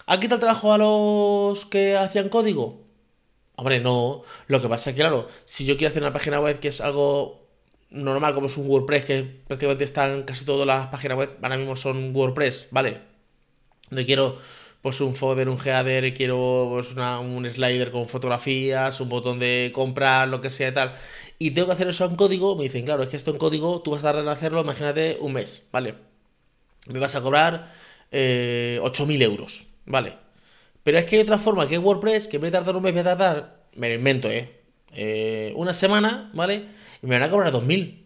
¿Ha 0.07 0.21
quitado 0.21 0.37
el 0.37 0.41
trabajo 0.41 0.73
a 0.73 0.79
los 0.79 1.67
que 1.67 1.97
hacían 1.97 2.29
código? 2.29 2.83
Hombre, 3.57 3.81
no. 3.81 4.23
Lo 4.47 4.61
que 4.61 4.69
pasa 4.69 4.91
es 4.91 4.97
que, 4.97 5.03
claro, 5.03 5.29
si 5.45 5.65
yo 5.65 5.77
quiero 5.77 5.91
hacer 5.91 6.03
una 6.03 6.13
página 6.13 6.41
web 6.41 6.59
que 6.61 6.69
es 6.69 6.81
algo 6.81 7.42
normal, 7.93 8.35
como 8.35 8.47
es 8.47 8.57
un 8.57 8.67
WordPress, 8.69 9.05
que 9.05 9.23
prácticamente 9.47 9.85
están 9.85 10.23
casi 10.25 10.45
todas 10.45 10.67
las 10.67 10.87
páginas 10.89 11.19
web, 11.19 11.37
ahora 11.43 11.57
mismo 11.57 11.77
son 11.77 12.15
WordPress, 12.15 12.69
¿vale? 12.71 12.99
Donde 13.91 14.07
quiero 14.07 14.39
pues 14.83 15.01
un 15.01 15.15
folder, 15.15 15.49
un 15.49 15.59
header, 15.65 16.13
quiero 16.13 16.69
pues, 16.71 16.95
un 16.95 17.49
slider 17.49 17.93
con 17.93 18.09
fotografías, 18.09 19.01
un 19.01 19.09
botón 19.09 19.39
de 19.39 19.71
comprar, 19.73 20.29
lo 20.29 20.41
que 20.41 20.51
sea 20.51 20.69
y 20.69 20.75
tal, 20.75 20.97
y 21.39 21.53
tengo 21.53 21.69
que 21.69 21.75
hacer 21.75 21.89
eso 21.89 22.05
en 22.05 22.17
código, 22.17 22.57
me 22.57 22.65
dicen, 22.65 22.85
claro, 22.85 23.05
es 23.05 23.09
que 23.09 23.17
esto 23.17 23.31
en 23.31 23.39
código 23.39 23.81
tú 23.81 23.93
vas 23.93 24.01
a 24.01 24.09
tardar 24.09 24.25
en 24.25 24.29
hacerlo, 24.31 24.61
imagínate, 24.61 25.19
un 25.21 25.35
mes, 25.35 25.63
¿vale? 25.71 25.95
Me 26.89 26.99
vas 26.99 27.15
a 27.15 27.21
cobrar 27.21 27.73
eh, 28.11 28.81
8.000 28.83 29.23
euros, 29.23 29.67
¿vale? 29.87 30.15
Pero 30.83 30.99
es 30.99 31.05
que 31.05 31.17
hay 31.17 31.23
otra 31.23 31.39
forma 31.39 31.69
que 31.69 31.77
es 31.77 31.81
WordPress, 31.81 32.27
que 32.27 32.41
me 32.41 32.49
a 32.49 32.51
tardar 32.51 32.75
un 32.75 32.83
mes, 32.83 32.93
voy 32.93 33.01
a 33.01 33.05
tardar, 33.05 33.63
me 33.75 33.89
lo 33.89 33.95
invento, 33.95 34.29
¿eh? 34.31 34.51
eh 34.95 35.53
una 35.57 35.73
semana, 35.73 36.31
¿vale? 36.35 36.65
Y 37.03 37.07
me 37.07 37.19
van 37.19 37.29
a 37.29 37.31
cobrar 37.31 37.53
2.000. 37.53 37.99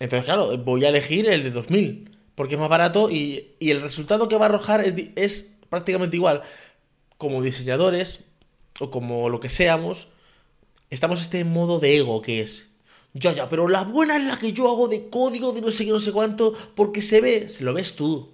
Entonces, 0.00 0.24
claro, 0.24 0.56
voy 0.58 0.84
a 0.84 0.88
elegir 0.88 1.26
el 1.28 1.44
de 1.44 1.52
2.000 1.52 2.14
porque 2.34 2.54
es 2.54 2.60
más 2.60 2.68
barato 2.68 3.10
y, 3.10 3.54
el 3.60 3.80
resultado 3.80 4.28
que 4.28 4.36
va 4.36 4.46
a 4.46 4.48
arrojar 4.48 4.84
es, 5.16 5.54
prácticamente 5.68 6.16
igual. 6.16 6.42
Como 7.16 7.42
diseñadores 7.42 8.20
o 8.80 8.90
como 8.90 9.28
lo 9.28 9.40
que 9.40 9.48
seamos, 9.48 10.08
estamos 10.90 11.20
este 11.20 11.44
modo 11.44 11.78
de 11.78 11.96
ego 11.96 12.20
que 12.22 12.40
es, 12.40 12.70
ya, 13.12 13.32
ya, 13.32 13.48
pero 13.48 13.68
la 13.68 13.84
buena 13.84 14.16
es 14.16 14.24
la 14.24 14.36
que 14.36 14.52
yo 14.52 14.68
hago 14.68 14.88
de 14.88 15.08
código 15.08 15.52
de 15.52 15.60
no 15.60 15.70
sé 15.70 15.84
qué, 15.84 15.92
no 15.92 16.00
sé 16.00 16.10
cuánto, 16.10 16.54
porque 16.74 17.02
se 17.02 17.20
ve, 17.20 17.48
se 17.48 17.62
lo 17.62 17.72
ves 17.72 17.94
tú. 17.94 18.32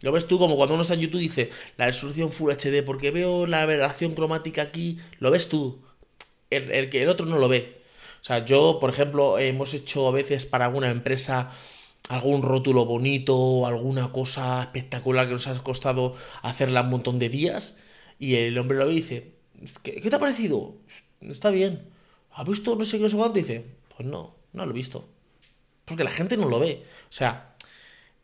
Lo 0.00 0.12
ves 0.12 0.26
tú 0.26 0.38
como 0.38 0.56
cuando 0.56 0.74
uno 0.74 0.82
está 0.82 0.94
en 0.94 1.00
YouTube 1.00 1.20
y 1.20 1.24
dice 1.28 1.50
la 1.76 1.86
resolución 1.86 2.30
Full 2.30 2.52
HD 2.52 2.84
porque 2.84 3.10
veo 3.10 3.46
la 3.46 3.62
aberración 3.62 4.14
cromática 4.14 4.62
aquí, 4.62 4.98
lo 5.18 5.30
ves 5.30 5.48
tú. 5.48 5.82
El, 6.50 6.70
el, 6.70 6.94
el 6.94 7.08
otro 7.08 7.26
no 7.26 7.38
lo 7.38 7.48
ve. 7.48 7.80
O 8.24 8.26
sea, 8.26 8.42
yo, 8.46 8.78
por 8.80 8.88
ejemplo, 8.88 9.38
hemos 9.38 9.74
hecho 9.74 10.08
a 10.08 10.10
veces 10.10 10.46
para 10.46 10.64
alguna 10.64 10.90
empresa 10.90 11.52
algún 12.08 12.40
rótulo 12.42 12.86
bonito 12.86 13.66
alguna 13.66 14.12
cosa 14.12 14.62
espectacular 14.62 15.26
que 15.26 15.34
nos 15.34 15.46
ha 15.46 15.62
costado 15.62 16.14
hacerla 16.40 16.80
un 16.80 16.88
montón 16.88 17.18
de 17.18 17.28
días 17.28 17.76
y 18.18 18.36
el 18.36 18.56
hombre 18.56 18.78
lo 18.78 18.86
ve 18.86 18.92
y 18.92 18.96
dice, 18.96 19.32
¿qué, 19.82 20.00
te 20.00 20.16
ha 20.16 20.18
parecido? 20.18 20.74
Está 21.20 21.50
bien. 21.50 21.90
¿Ha 22.32 22.44
visto 22.44 22.74
no 22.76 22.86
sé 22.86 22.96
qué, 22.96 23.02
no 23.02 23.10
sé 23.10 23.16
cuánto? 23.16 23.38
Y 23.40 23.42
dice, 23.42 23.66
pues 23.94 24.08
no, 24.08 24.34
no 24.54 24.64
lo 24.64 24.70
he 24.70 24.74
visto. 24.74 25.06
Porque 25.84 26.02
la 26.02 26.10
gente 26.10 26.38
no 26.38 26.48
lo 26.48 26.58
ve. 26.58 26.82
O 27.10 27.12
sea, 27.12 27.54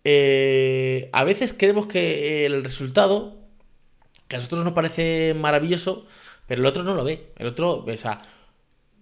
eh, 0.04 1.11
a 1.12 1.25
veces 1.25 1.52
creemos 1.52 1.88
que 1.88 2.47
el 2.47 2.64
resultado, 2.64 3.37
que 4.28 4.37
a 4.37 4.38
nosotros 4.38 4.64
nos 4.64 4.73
parece 4.73 5.35
maravilloso, 5.35 6.07
pero 6.47 6.62
el 6.62 6.66
otro 6.66 6.85
no 6.85 6.95
lo 6.95 7.04
ve. 7.04 7.35
El 7.37 7.49
otro, 7.49 7.85
o 7.87 7.97
sea, 7.99 8.23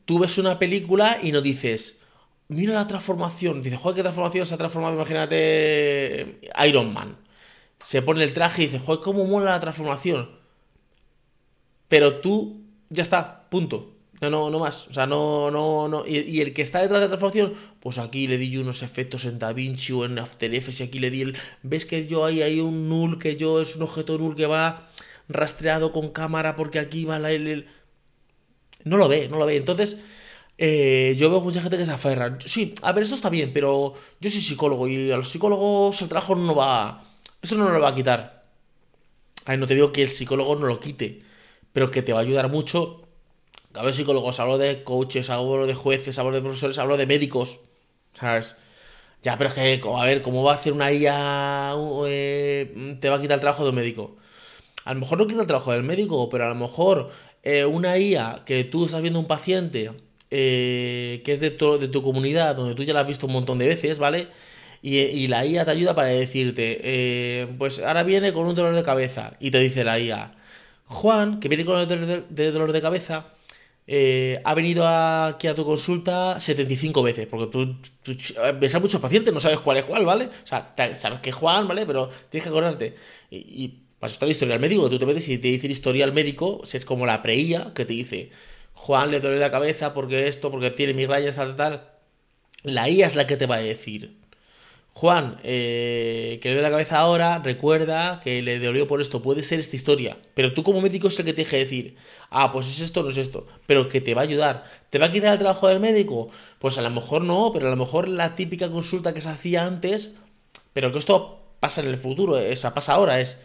tú 0.08 0.18
ves 0.18 0.38
una 0.38 0.58
película 0.58 1.18
y 1.22 1.32
no 1.32 1.42
dices, 1.42 1.98
mira 2.48 2.72
la 2.72 2.86
transformación. 2.86 3.60
Dice, 3.60 3.76
joder, 3.76 3.96
qué 3.96 4.02
transformación 4.02 4.46
se 4.46 4.54
ha 4.54 4.56
transformado, 4.56 4.94
imagínate 4.94 6.40
Iron 6.66 6.94
Man. 6.94 7.18
Se 7.78 8.00
pone 8.00 8.24
el 8.24 8.32
traje 8.32 8.62
y 8.62 8.66
dice, 8.68 8.78
joder, 8.78 9.02
cómo 9.02 9.26
mola 9.26 9.50
la 9.50 9.60
transformación. 9.60 10.30
Pero 11.88 12.20
tú, 12.20 12.62
ya 12.88 13.02
está, 13.02 13.50
punto. 13.50 13.96
No, 14.22 14.30
no, 14.30 14.48
no 14.48 14.58
más. 14.58 14.88
O 14.88 14.94
sea, 14.94 15.06
no, 15.06 15.50
no, 15.50 15.88
no. 15.88 16.06
Y, 16.06 16.40
el 16.40 16.54
que 16.54 16.62
está 16.62 16.80
detrás 16.80 17.00
de 17.00 17.08
la 17.08 17.18
transformación, 17.18 17.52
pues 17.78 17.98
aquí 17.98 18.26
le 18.26 18.38
di 18.38 18.48
yo 18.48 18.62
unos 18.62 18.82
efectos 18.82 19.26
en 19.26 19.38
DaVinci 19.38 19.92
o 19.92 20.06
en 20.06 20.18
After 20.18 20.54
Effects 20.54 20.80
y 20.80 20.84
aquí 20.84 21.00
le 21.00 21.10
di 21.10 21.20
el. 21.20 21.36
¿Ves 21.62 21.84
que 21.84 22.06
yo 22.06 22.24
ahí 22.24 22.40
hay 22.40 22.60
un 22.60 22.88
null 22.88 23.18
que 23.18 23.36
yo 23.36 23.60
es 23.60 23.76
un 23.76 23.82
objeto 23.82 24.16
null 24.16 24.36
que 24.36 24.46
va 24.46 24.88
rastreado 25.28 25.92
con 25.92 26.08
cámara 26.12 26.56
porque 26.56 26.78
aquí 26.78 27.04
va 27.04 27.18
la. 27.18 27.30
El, 27.30 27.68
No 28.84 28.96
lo 28.96 29.08
ve, 29.08 29.28
no 29.28 29.38
lo 29.38 29.46
ve. 29.46 29.56
Entonces 29.56 29.98
eh, 30.58 31.14
yo 31.16 31.30
veo 31.30 31.40
mucha 31.40 31.60
gente 31.60 31.78
que 31.78 31.86
se 31.86 31.92
aferra. 31.92 32.36
Sí, 32.44 32.74
a 32.82 32.92
ver, 32.92 33.04
esto 33.04 33.14
está 33.14 33.30
bien, 33.30 33.52
pero 33.52 33.94
yo 34.20 34.30
soy 34.30 34.40
psicólogo 34.40 34.88
y 34.88 35.10
a 35.12 35.16
los 35.16 35.30
psicólogos 35.30 36.02
el 36.02 36.08
trabajo 36.08 36.34
no 36.34 36.54
va. 36.54 37.04
Eso 37.40 37.56
no 37.56 37.68
lo 37.68 37.80
va 37.80 37.88
a 37.90 37.94
quitar. 37.94 38.44
Ay, 39.44 39.56
no 39.56 39.66
te 39.66 39.74
digo 39.74 39.92
que 39.92 40.02
el 40.02 40.08
psicólogo 40.08 40.56
no 40.56 40.66
lo 40.66 40.80
quite, 40.80 41.22
pero 41.72 41.90
que 41.90 42.02
te 42.02 42.12
va 42.12 42.20
a 42.20 42.22
ayudar 42.22 42.50
mucho. 42.50 43.02
Hablo 43.74 43.88
de 43.90 43.96
psicólogos, 43.96 44.40
hablo 44.40 44.58
de 44.58 44.82
coaches, 44.84 45.30
hablo 45.30 45.66
de 45.66 45.74
jueces, 45.74 46.18
hablo 46.18 46.32
de 46.32 46.42
profesores, 46.42 46.78
hablo 46.78 46.96
de 46.96 47.06
médicos. 47.06 47.60
¿Sabes? 48.14 48.56
Ya, 49.22 49.36
pero 49.38 49.50
es 49.50 49.54
que, 49.54 49.80
a 49.96 50.04
ver, 50.04 50.22
¿cómo 50.22 50.42
va 50.42 50.52
a 50.52 50.54
hacer 50.56 50.72
una 50.72 50.92
IA? 50.92 51.74
Eh, 52.08 52.96
te 53.00 53.08
va 53.10 53.16
a 53.16 53.20
quitar 53.20 53.36
el 53.36 53.40
trabajo 53.40 53.64
de 53.64 53.70
un 53.70 53.76
médico. 53.76 54.16
A 54.84 54.94
lo 54.94 55.00
mejor 55.00 55.18
no 55.18 55.26
quita 55.26 55.42
el 55.42 55.46
trabajo 55.46 55.72
del 55.72 55.82
médico, 55.82 56.28
pero 56.30 56.46
a 56.46 56.48
lo 56.48 56.54
mejor 56.54 57.10
eh, 57.42 57.64
una 57.64 57.98
IA 57.98 58.42
que 58.44 58.64
tú 58.64 58.86
estás 58.86 59.02
viendo 59.02 59.20
un 59.20 59.26
paciente 59.26 59.90
eh, 60.30 61.22
que 61.24 61.32
es 61.32 61.40
de, 61.40 61.50
de 61.50 61.88
tu 61.88 62.02
comunidad, 62.02 62.54
donde 62.56 62.74
tú 62.74 62.82
ya 62.82 62.92
la 62.92 63.00
has 63.00 63.06
visto 63.06 63.26
un 63.26 63.32
montón 63.32 63.58
de 63.58 63.66
veces, 63.66 63.98
¿vale? 63.98 64.28
Y, 64.82 65.26
la 65.28 65.44
IA 65.44 65.64
te 65.64 65.72
ayuda 65.72 65.94
para 65.94 66.08
decirte, 66.08 66.80
eh, 66.82 67.48
pues 67.58 67.80
ahora 67.80 68.02
viene 68.04 68.32
con 68.32 68.46
un 68.46 68.54
dolor 68.54 68.74
de 68.74 68.82
cabeza. 68.82 69.36
Y 69.40 69.50
te 69.50 69.58
dice 69.58 69.84
la 69.84 69.98
IA, 69.98 70.36
Juan, 70.86 71.40
que 71.40 71.48
viene 71.48 71.64
con 71.64 71.80
el 71.80 71.88
dolor 71.88 72.28
de, 72.28 72.52
dolor 72.52 72.72
de 72.72 72.80
cabeza, 72.82 73.26
eh, 73.86 74.40
ha 74.44 74.54
venido 74.54 74.86
aquí 74.86 75.46
a 75.48 75.54
tu 75.54 75.64
consulta 75.64 76.40
75 76.40 77.02
veces, 77.02 77.26
porque 77.26 77.46
tú, 77.46 77.76
ves 78.60 78.74
a 78.74 78.80
muchos 78.80 79.00
pacientes, 79.00 79.32
no 79.32 79.40
sabes 79.40 79.60
cuál 79.60 79.78
es 79.78 79.84
cuál, 79.84 80.04
¿vale? 80.04 80.26
O 80.26 80.46
sea, 80.46 80.74
sabes 80.94 81.20
que 81.20 81.30
es 81.30 81.36
Juan, 81.36 81.66
¿vale? 81.68 81.86
Pero 81.86 82.08
tienes 82.30 82.44
que 82.44 82.50
acordarte. 82.50 82.94
Y 83.30 83.87
para 83.98 84.08
eso 84.08 84.14
está 84.14 84.26
el 84.26 84.32
historial 84.32 84.60
médico, 84.60 84.88
tú 84.88 84.98
te 84.98 85.06
metes 85.06 85.28
y 85.28 85.38
te 85.38 85.48
dice 85.48 85.66
el 85.66 85.72
historial 85.72 86.12
médico, 86.12 86.62
es 86.70 86.84
como 86.84 87.06
la 87.06 87.20
preía 87.22 87.72
que 87.74 87.84
te 87.84 87.94
dice, 87.94 88.30
Juan 88.78 89.10
le 89.10 89.18
duele 89.18 89.38
la 89.38 89.50
cabeza 89.50 89.92
porque 89.92 90.28
esto, 90.28 90.52
porque 90.52 90.70
tiene 90.70 90.94
migrañas, 90.94 91.36
tal, 91.36 91.56
tal. 91.56 91.90
La 92.62 92.88
IA 92.88 93.08
es 93.08 93.16
la 93.16 93.26
que 93.26 93.36
te 93.36 93.46
va 93.46 93.56
a 93.56 93.60
decir. 93.60 94.16
Juan, 94.92 95.38
eh, 95.42 96.38
que 96.40 96.48
le 96.48 96.54
duele 96.54 96.68
la 96.68 96.72
cabeza 96.72 96.98
ahora, 96.98 97.40
recuerda 97.40 98.20
que 98.20 98.40
le 98.40 98.58
dolió 98.60 98.86
por 98.86 99.00
esto, 99.00 99.20
puede 99.20 99.42
ser 99.42 99.58
esta 99.58 99.74
historia. 99.74 100.16
Pero 100.34 100.54
tú 100.54 100.62
como 100.62 100.80
médico 100.80 101.08
es 101.08 101.18
el 101.18 101.24
que 101.24 101.32
te 101.32 101.42
deje 101.42 101.58
decir, 101.58 101.96
ah, 102.30 102.52
pues 102.52 102.68
es 102.68 102.80
esto, 102.80 103.02
no 103.02 103.10
es 103.10 103.16
esto. 103.16 103.46
Pero 103.66 103.88
que 103.88 104.00
te 104.00 104.14
va 104.14 104.22
a 104.22 104.24
ayudar. 104.24 104.64
¿Te 104.90 104.98
va 104.98 105.06
a 105.06 105.10
quitar 105.10 105.32
el 105.32 105.38
trabajo 105.40 105.66
del 105.68 105.80
médico? 105.80 106.30
Pues 106.60 106.78
a 106.78 106.82
lo 106.82 106.90
mejor 106.90 107.22
no, 107.22 107.52
pero 107.52 107.66
a 107.66 107.70
lo 107.70 107.76
mejor 107.76 108.08
la 108.08 108.36
típica 108.36 108.70
consulta 108.70 109.12
que 109.12 109.20
se 109.20 109.28
hacía 109.28 109.66
antes, 109.66 110.14
pero 110.72 110.92
que 110.92 110.98
esto 110.98 111.54
pasa 111.60 111.80
en 111.80 111.88
el 111.88 111.96
futuro, 111.96 112.38
esa 112.38 112.74
pasa 112.74 112.94
ahora, 112.94 113.20
es 113.20 113.38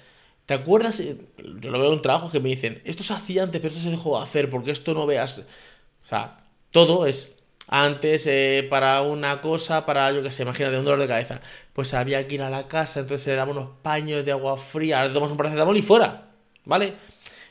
¿Te 0.45 0.53
acuerdas? 0.53 0.99
Eh, 0.99 1.17
yo 1.59 1.71
lo 1.71 1.79
veo 1.79 1.93
en 1.93 2.01
trabajos 2.01 2.31
que 2.31 2.39
me 2.39 2.49
dicen, 2.49 2.81
esto 2.85 3.03
se 3.03 3.13
hacía 3.13 3.43
antes, 3.43 3.61
pero 3.61 3.73
esto 3.73 3.83
se 3.83 3.91
dejó 3.91 4.17
de 4.17 4.25
hacer, 4.25 4.49
porque 4.49 4.71
esto 4.71 4.93
no 4.93 5.05
veas. 5.05 5.39
O 5.39 6.05
sea, 6.05 6.45
todo 6.71 7.05
es 7.05 7.37
antes 7.67 8.27
eh, 8.27 8.67
para 8.69 9.01
una 9.01 9.41
cosa, 9.41 9.85
para, 9.85 10.11
yo 10.11 10.21
que 10.21 10.31
sé, 10.31 10.43
imagínate 10.43 10.77
un 10.77 10.85
dolor 10.85 10.99
de 10.99 11.07
cabeza. 11.07 11.41
Pues 11.73 11.93
había 11.93 12.27
que 12.27 12.35
ir 12.35 12.41
a 12.41 12.49
la 12.49 12.67
casa, 12.67 12.99
entonces 12.99 13.23
se 13.23 13.35
daba 13.35 13.51
unos 13.51 13.69
paños 13.81 14.25
de 14.25 14.31
agua 14.31 14.57
fría, 14.57 15.01
ahora 15.01 15.13
tomas 15.13 15.31
un 15.31 15.37
paracetamol 15.37 15.77
y 15.77 15.81
fuera. 15.81 16.29
¿Vale? 16.65 16.93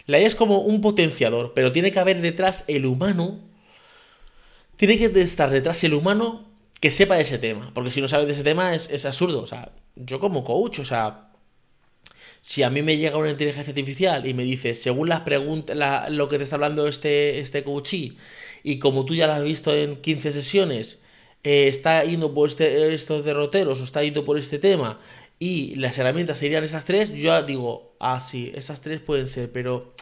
La 0.06 0.18
idea 0.18 0.28
es 0.28 0.34
como 0.34 0.60
un 0.60 0.80
potenciador, 0.80 1.52
pero 1.54 1.72
tiene 1.72 1.90
que 1.92 1.98
haber 1.98 2.20
detrás 2.20 2.64
el 2.68 2.86
humano. 2.86 3.40
Tiene 4.76 4.98
que 4.98 5.06
estar 5.20 5.50
detrás 5.50 5.82
el 5.84 5.94
humano 5.94 6.44
que 6.80 6.90
sepa 6.90 7.14
de 7.14 7.22
ese 7.22 7.38
tema. 7.38 7.70
Porque 7.74 7.90
si 7.90 8.00
no 8.00 8.08
sabe 8.08 8.26
de 8.26 8.32
ese 8.32 8.42
tema 8.42 8.74
es, 8.74 8.90
es 8.90 9.06
absurdo. 9.06 9.42
O 9.42 9.46
sea, 9.46 9.72
yo 9.96 10.18
como 10.18 10.44
coach, 10.44 10.80
o 10.80 10.84
sea, 10.84 11.31
si 12.42 12.64
a 12.64 12.70
mí 12.70 12.82
me 12.82 12.96
llega 12.96 13.16
una 13.16 13.30
inteligencia 13.30 13.70
artificial 13.70 14.26
y 14.26 14.34
me 14.34 14.42
dice, 14.42 14.74
según 14.74 15.08
las 15.08 15.20
preguntas, 15.20 15.76
lo 16.10 16.28
que 16.28 16.38
te 16.38 16.44
está 16.44 16.56
hablando 16.56 16.88
este, 16.88 17.38
este 17.38 17.62
coachee, 17.64 18.16
y 18.64 18.78
como 18.78 19.04
tú 19.04 19.14
ya 19.14 19.26
lo 19.28 19.34
has 19.34 19.44
visto 19.44 19.74
en 19.74 19.96
15 20.02 20.32
sesiones, 20.32 21.02
eh, 21.44 21.68
está 21.68 22.04
yendo 22.04 22.34
por 22.34 22.48
este, 22.48 22.92
estos 22.94 23.24
derroteros 23.24 23.80
o 23.80 23.84
está 23.84 24.02
yendo 24.02 24.24
por 24.24 24.38
este 24.38 24.58
tema, 24.58 25.00
y 25.38 25.76
las 25.76 25.98
herramientas 25.98 26.38
serían 26.38 26.64
estas 26.64 26.84
tres, 26.84 27.10
yo 27.10 27.16
ya 27.16 27.42
digo, 27.42 27.94
ah, 28.00 28.20
sí, 28.20 28.52
estas 28.54 28.80
tres 28.80 29.00
pueden 29.00 29.28
ser, 29.28 29.52
pero 29.52 29.94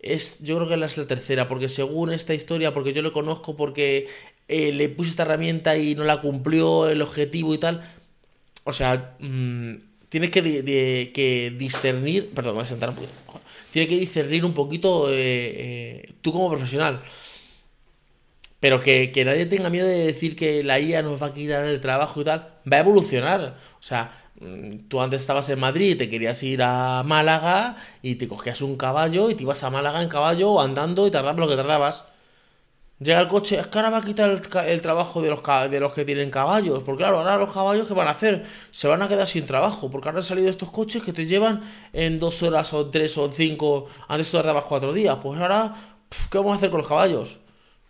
es, 0.00 0.42
yo 0.42 0.56
creo 0.56 0.68
que 0.68 0.82
es 0.82 0.96
la 0.96 1.06
tercera, 1.06 1.46
porque 1.48 1.68
según 1.68 2.10
esta 2.12 2.34
historia, 2.34 2.72
porque 2.72 2.94
yo 2.94 3.02
lo 3.02 3.12
conozco, 3.12 3.56
porque 3.56 4.08
eh, 4.48 4.72
le 4.72 4.88
puse 4.88 5.10
esta 5.10 5.24
herramienta 5.24 5.76
y 5.76 5.94
no 5.94 6.04
la 6.04 6.20
cumplió 6.22 6.88
el 6.88 7.02
objetivo 7.02 7.54
y 7.54 7.58
tal, 7.58 7.82
O 8.64 8.72
sea, 8.72 9.16
mm, 9.20 9.74
tienes 10.16 10.30
que, 10.30 11.12
que, 11.12 11.54
discernir. 11.58 12.30
Perdón, 12.34 12.54
voy 12.54 12.62
a 12.62 12.66
sentar 12.66 12.88
un 12.88 12.94
poquito. 12.94 13.12
Tienes 13.70 13.90
que 13.90 14.00
discernir 14.00 14.46
un 14.46 14.54
poquito 14.54 15.10
eh, 15.10 15.14
eh, 15.18 16.12
tú 16.22 16.32
como 16.32 16.48
profesional. 16.48 17.02
Pero 18.58 18.80
que, 18.80 19.12
que, 19.12 19.26
nadie 19.26 19.44
tenga 19.44 19.68
miedo 19.68 19.86
de 19.86 20.06
decir 20.06 20.34
que 20.34 20.64
la 20.64 20.80
IA 20.80 21.02
nos 21.02 21.22
va 21.22 21.26
a 21.26 21.34
quitar 21.34 21.66
el 21.66 21.82
trabajo 21.82 22.22
y 22.22 22.24
tal. 22.24 22.48
Va 22.72 22.78
a 22.78 22.80
evolucionar. 22.80 23.58
O 23.78 23.82
sea, 23.82 24.30
mm, 24.40 24.88
tú 24.88 25.02
antes 25.02 25.20
estabas 25.20 25.50
en 25.50 25.60
Madrid 25.60 25.90
y 25.90 25.94
te 25.96 26.08
querías 26.08 26.42
ir 26.42 26.62
a 26.62 27.02
Málaga 27.04 27.76
y 28.00 28.14
te 28.14 28.26
cogías 28.26 28.62
un 28.62 28.76
caballo 28.78 29.28
y 29.28 29.34
te 29.34 29.42
ibas 29.42 29.62
a 29.64 29.70
Málaga 29.70 30.00
en 30.02 30.08
caballo 30.08 30.62
andando 30.62 31.06
y 31.06 31.10
tardabas 31.10 31.38
lo 31.38 31.48
que 31.48 31.56
tardabas. 31.56 32.04
Llega 32.98 33.20
el 33.20 33.28
coche, 33.28 33.58
es 33.58 33.66
que 33.66 33.78
ahora 33.78 33.90
va 33.90 33.98
a 33.98 34.02
quitar 34.02 34.30
el, 34.30 34.80
trabajo 34.80 35.20
de 35.20 35.28
los, 35.28 35.40
de 35.70 35.80
los 35.80 35.92
que 35.92 36.06
tienen 36.06 36.30
caballos. 36.30 36.82
Porque 36.82 37.02
claro, 37.02 37.18
ahora 37.18 37.36
los 37.36 37.52
caballos, 37.52 37.86
¿qué 37.86 37.92
van 37.92 38.08
a 38.08 38.12
hacer? 38.12 38.46
Se 38.70 38.88
van 38.88 39.02
a 39.02 39.08
quedar 39.08 39.26
sin 39.26 39.44
trabajo. 39.44 39.90
Porque 39.90 40.08
ahora 40.08 40.20
han 40.20 40.24
salido 40.24 40.48
estos 40.48 40.70
coches 40.70 41.02
que 41.02 41.12
te 41.12 41.26
llevan 41.26 41.62
en 41.92 42.18
dos 42.18 42.42
horas 42.42 42.72
o 42.72 42.88
tres 42.88 43.18
o 43.18 43.30
cinco. 43.30 43.86
Antes 44.08 44.30
tú 44.30 44.38
tardabas 44.38 44.64
cuatro 44.64 44.94
días. 44.94 45.18
Pues 45.22 45.38
ahora, 45.38 45.74
¿qué 46.30 46.38
vamos 46.38 46.54
a 46.54 46.56
hacer 46.56 46.70
con 46.70 46.78
los 46.78 46.88
caballos? 46.88 47.38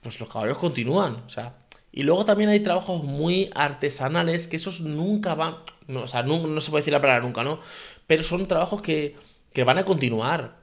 Pues 0.03 0.19
los 0.19 0.29
caballos 0.29 0.59
continúan. 0.59 1.23
O 1.25 1.29
sea, 1.29 1.55
y 1.93 2.03
luego 2.03 2.25
también 2.25 2.51
hay 2.51 2.61
trabajos 2.61 3.05
muy 3.05 3.49
artesanales 3.55 4.49
que 4.49 4.57
esos 4.57 4.81
nunca 4.81 5.37
van. 5.37 5.59
No, 5.87 6.03
o 6.03 6.09
sea, 6.09 6.25
no, 6.25 6.61
se 6.61 6.71
puede 6.71 6.83
decir 6.83 6.93
la 6.93 7.01
palabra 7.01 7.23
nunca, 7.25 7.45
¿no? 7.45 7.61
Pero 8.09 8.25
son 8.25 8.49
trabajos 8.49 8.83
que, 8.83 9.15
que 9.53 9.63
van 9.63 9.79
a 9.79 9.85
continuar. 9.85 10.57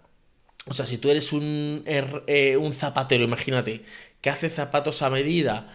O 0.65 0.73
sea, 0.73 0.86
si 0.86 0.97
tú 0.97 1.10
eres 1.10 1.34
un, 1.34 1.84
eh, 1.86 2.58
un 2.58 2.73
zapatero, 2.73 3.23
imagínate, 3.23 3.84
que 4.23 4.29
hace 4.29 4.49
zapatos 4.49 5.01
a 5.01 5.09
medida, 5.09 5.67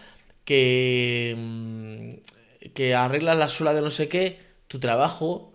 que, 0.43 1.35
mm, 1.37 2.69
que 2.73 2.95
arregla 2.95 3.35
la 3.35 3.47
suela 3.47 3.75
de 3.75 3.81
no 3.83 3.91
sé 3.91 4.09
qué, 4.09 4.39
tu 4.67 4.79
trabajo 4.79 5.53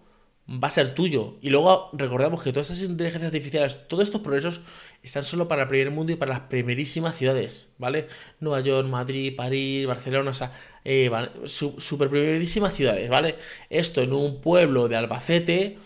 va 0.49 0.69
a 0.69 0.71
ser 0.71 0.95
tuyo. 0.95 1.37
Y 1.43 1.51
luego 1.51 1.91
recordamos 1.95 2.41
que 2.41 2.53
todas 2.53 2.71
estas 2.71 2.89
inteligencias 2.89 3.27
artificiales, 3.27 3.89
todos 3.89 4.05
estos 4.05 4.21
progresos 4.21 4.61
están 5.03 5.25
solo 5.25 5.49
para 5.49 5.63
el 5.63 5.69
primer 5.69 5.91
mundo 5.91 6.13
y 6.13 6.17
para 6.17 6.35
las 6.35 6.43
primerísimas 6.43 7.17
ciudades, 7.17 7.69
¿vale? 7.79 8.07
Nueva 8.39 8.61
York, 8.61 8.87
Madrid, 8.87 9.35
París, 9.37 9.89
Barcelona, 9.89 10.31
o 10.31 10.35
sea, 10.35 10.53
eh, 10.85 11.11
super 11.47 12.09
primerísimas 12.09 12.75
ciudades, 12.75 13.11
¿vale? 13.11 13.35
Esto 13.71 14.03
en 14.03 14.13
un 14.13 14.41
pueblo 14.41 14.87
de 14.87 14.95
Albacete, 14.95 15.79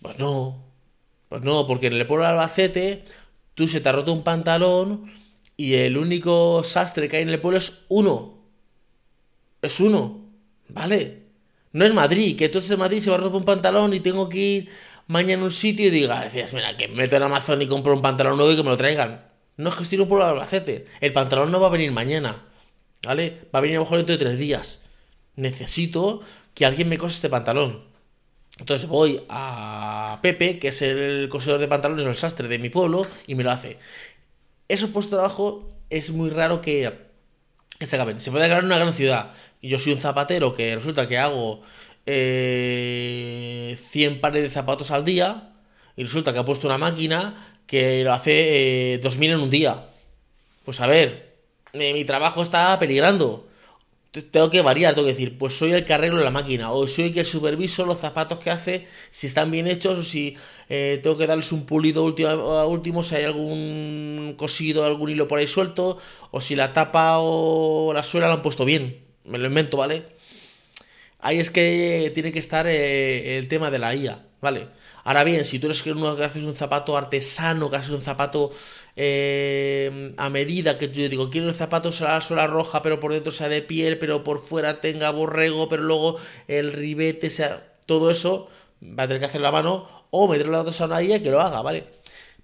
pues 0.00 0.18
no, 0.18 0.64
pues 1.28 1.42
no, 1.42 1.66
porque 1.66 1.88
en 1.88 1.94
el 1.94 2.06
pueblo 2.06 2.24
de 2.24 2.30
Albacete 2.30 3.04
tú 3.54 3.68
se 3.68 3.82
te 3.82 3.90
ha 3.90 3.92
roto 3.92 4.14
un 4.14 4.24
pantalón 4.24 5.20
y 5.60 5.74
el 5.74 5.98
único 5.98 6.64
sastre 6.64 7.06
que 7.06 7.18
hay 7.18 7.22
en 7.22 7.28
el 7.28 7.38
pueblo 7.38 7.58
es 7.58 7.82
uno. 7.90 8.38
Es 9.60 9.78
uno. 9.78 10.32
¿Vale? 10.68 11.24
No 11.72 11.84
es 11.84 11.92
Madrid, 11.92 12.34
que 12.34 12.46
entonces 12.46 12.70
en 12.70 12.78
Madrid 12.78 13.02
se 13.02 13.10
va 13.10 13.16
a 13.16 13.18
romper 13.18 13.40
un 13.40 13.44
pantalón 13.44 13.92
y 13.92 14.00
tengo 14.00 14.26
que 14.30 14.38
ir 14.38 14.70
mañana 15.06 15.42
a 15.42 15.44
un 15.44 15.50
sitio 15.50 15.88
y 15.88 15.90
diga, 15.90 16.24
decías, 16.24 16.54
mira, 16.54 16.78
que 16.78 16.88
meto 16.88 17.16
en 17.16 17.24
Amazon 17.24 17.60
y 17.60 17.66
compro 17.66 17.92
un 17.92 18.00
pantalón 18.00 18.38
nuevo 18.38 18.50
y 18.50 18.56
que 18.56 18.62
me 18.62 18.70
lo 18.70 18.78
traigan. 18.78 19.26
No 19.58 19.68
es 19.68 19.74
que 19.74 19.82
estoy 19.82 19.96
en 19.96 20.02
un 20.02 20.08
pueblo 20.08 20.24
de 20.24 20.30
Albacete. 20.30 20.86
El 21.02 21.12
pantalón 21.12 21.50
no 21.50 21.60
va 21.60 21.66
a 21.66 21.70
venir 21.70 21.92
mañana. 21.92 22.42
¿Vale? 23.02 23.50
Va 23.54 23.58
a 23.58 23.60
venir 23.60 23.76
a 23.76 23.80
lo 23.80 23.84
mejor 23.84 23.98
dentro 23.98 24.16
de 24.16 24.24
tres 24.24 24.38
días. 24.38 24.80
Necesito 25.36 26.22
que 26.54 26.64
alguien 26.64 26.88
me 26.88 26.96
cose 26.96 27.16
este 27.16 27.28
pantalón. 27.28 27.84
Entonces 28.58 28.88
voy 28.88 29.20
a 29.28 30.18
Pepe, 30.22 30.58
que 30.58 30.68
es 30.68 30.80
el 30.80 31.28
cosedor 31.30 31.60
de 31.60 31.68
pantalones 31.68 32.06
o 32.06 32.10
el 32.10 32.16
sastre 32.16 32.48
de 32.48 32.58
mi 32.58 32.70
pueblo, 32.70 33.06
y 33.26 33.34
me 33.34 33.44
lo 33.44 33.50
hace 33.50 33.78
esos 34.70 34.90
puestos 34.90 35.10
de 35.10 35.16
trabajo 35.16 35.68
es 35.90 36.10
muy 36.10 36.30
raro 36.30 36.60
que, 36.60 37.10
se 37.80 37.96
acaben. 37.96 38.20
Se 38.20 38.30
puede 38.30 38.44
acabar 38.44 38.62
en 38.62 38.66
una 38.66 38.78
gran 38.78 38.94
ciudad. 38.94 39.32
Yo 39.60 39.78
soy 39.78 39.94
un 39.94 40.00
zapatero 40.00 40.54
que 40.54 40.76
resulta 40.76 41.08
que 41.08 41.18
hago 41.18 41.62
eh, 42.06 43.76
100 43.82 44.20
pares 44.20 44.42
de 44.44 44.50
zapatos 44.50 44.92
al 44.92 45.04
día 45.04 45.54
y 45.96 46.04
resulta 46.04 46.32
que 46.32 46.38
ha 46.38 46.44
puesto 46.44 46.68
una 46.68 46.78
máquina 46.78 47.34
que 47.66 48.04
lo 48.04 48.12
hace 48.12 49.00
2000 49.02 49.30
eh, 49.30 49.32
en 49.34 49.40
un 49.40 49.50
día. 49.50 49.86
Pues 50.64 50.80
a 50.80 50.86
ver, 50.86 51.36
eh, 51.72 51.92
mi 51.92 52.04
trabajo 52.04 52.42
está 52.42 52.78
peligrando 52.78 53.48
tengo 54.10 54.50
que 54.50 54.60
variar, 54.60 54.94
tengo 54.94 55.06
que 55.06 55.12
decir, 55.12 55.38
pues 55.38 55.56
soy 55.56 55.72
el 55.72 55.84
que 55.84 55.92
arreglo 55.92 56.22
la 56.22 56.30
máquina, 56.30 56.72
o 56.72 56.86
soy 56.86 57.06
el 57.06 57.14
que 57.14 57.24
superviso 57.24 57.86
los 57.86 57.98
zapatos 57.98 58.38
que 58.40 58.50
hace, 58.50 58.88
si 59.10 59.28
están 59.28 59.50
bien 59.50 59.68
hechos, 59.68 59.98
o 59.98 60.02
si 60.02 60.36
eh, 60.68 60.98
tengo 61.02 61.16
que 61.16 61.26
darles 61.26 61.52
un 61.52 61.64
pulido 61.64 62.04
último, 62.04 62.66
último, 62.66 63.02
si 63.02 63.14
hay 63.14 63.24
algún 63.24 64.34
cosido, 64.36 64.84
algún 64.84 65.10
hilo 65.10 65.28
por 65.28 65.38
ahí 65.38 65.46
suelto, 65.46 65.98
o 66.32 66.40
si 66.40 66.56
la 66.56 66.72
tapa 66.72 67.18
o 67.20 67.92
la 67.94 68.02
suela 68.02 68.26
la 68.26 68.34
han 68.34 68.42
puesto 68.42 68.64
bien, 68.64 69.04
me 69.24 69.38
lo 69.38 69.46
invento, 69.46 69.76
¿vale? 69.76 70.04
Ahí 71.20 71.38
es 71.38 71.50
que 71.50 72.10
tiene 72.14 72.32
que 72.32 72.38
estar 72.38 72.66
eh, 72.66 73.38
el 73.38 73.46
tema 73.46 73.70
de 73.70 73.78
la 73.78 73.94
IA, 73.94 74.26
¿vale? 74.40 74.68
Ahora 75.04 75.24
bien, 75.24 75.44
si 75.44 75.58
tú 75.58 75.66
eres 75.66 75.84
uno 75.86 76.16
que 76.16 76.24
haces 76.24 76.44
un 76.44 76.54
zapato 76.54 76.96
artesano, 76.96 77.70
que 77.70 77.76
haces 77.76 77.90
un 77.90 78.02
zapato 78.02 78.50
eh, 78.96 80.14
a 80.16 80.30
medida, 80.30 80.78
que 80.78 80.90
yo 80.90 81.08
digo, 81.08 81.30
quiero 81.30 81.48
el 81.48 81.54
zapato 81.54 81.92
sea 81.92 82.14
la 82.14 82.20
suela 82.20 82.46
roja, 82.46 82.82
pero 82.82 83.00
por 83.00 83.12
dentro 83.12 83.32
sea 83.32 83.48
de 83.48 83.62
piel, 83.62 83.98
pero 83.98 84.24
por 84.24 84.42
fuera 84.42 84.80
tenga 84.80 85.10
borrego, 85.10 85.68
pero 85.68 85.82
luego 85.82 86.16
el 86.48 86.72
ribete 86.72 87.30
sea... 87.30 87.66
Todo 87.86 88.10
eso 88.12 88.48
va 88.82 89.02
a 89.04 89.06
tener 89.08 89.20
que 89.20 89.26
hacer 89.26 89.40
la 89.40 89.50
mano 89.50 89.88
o 90.10 90.28
meterlo 90.28 90.54
a 90.54 90.58
datos 90.58 90.80
a 90.80 90.86
una 90.86 91.02
IA 91.02 91.22
que 91.22 91.30
lo 91.30 91.40
haga, 91.40 91.60
¿vale? 91.62 91.86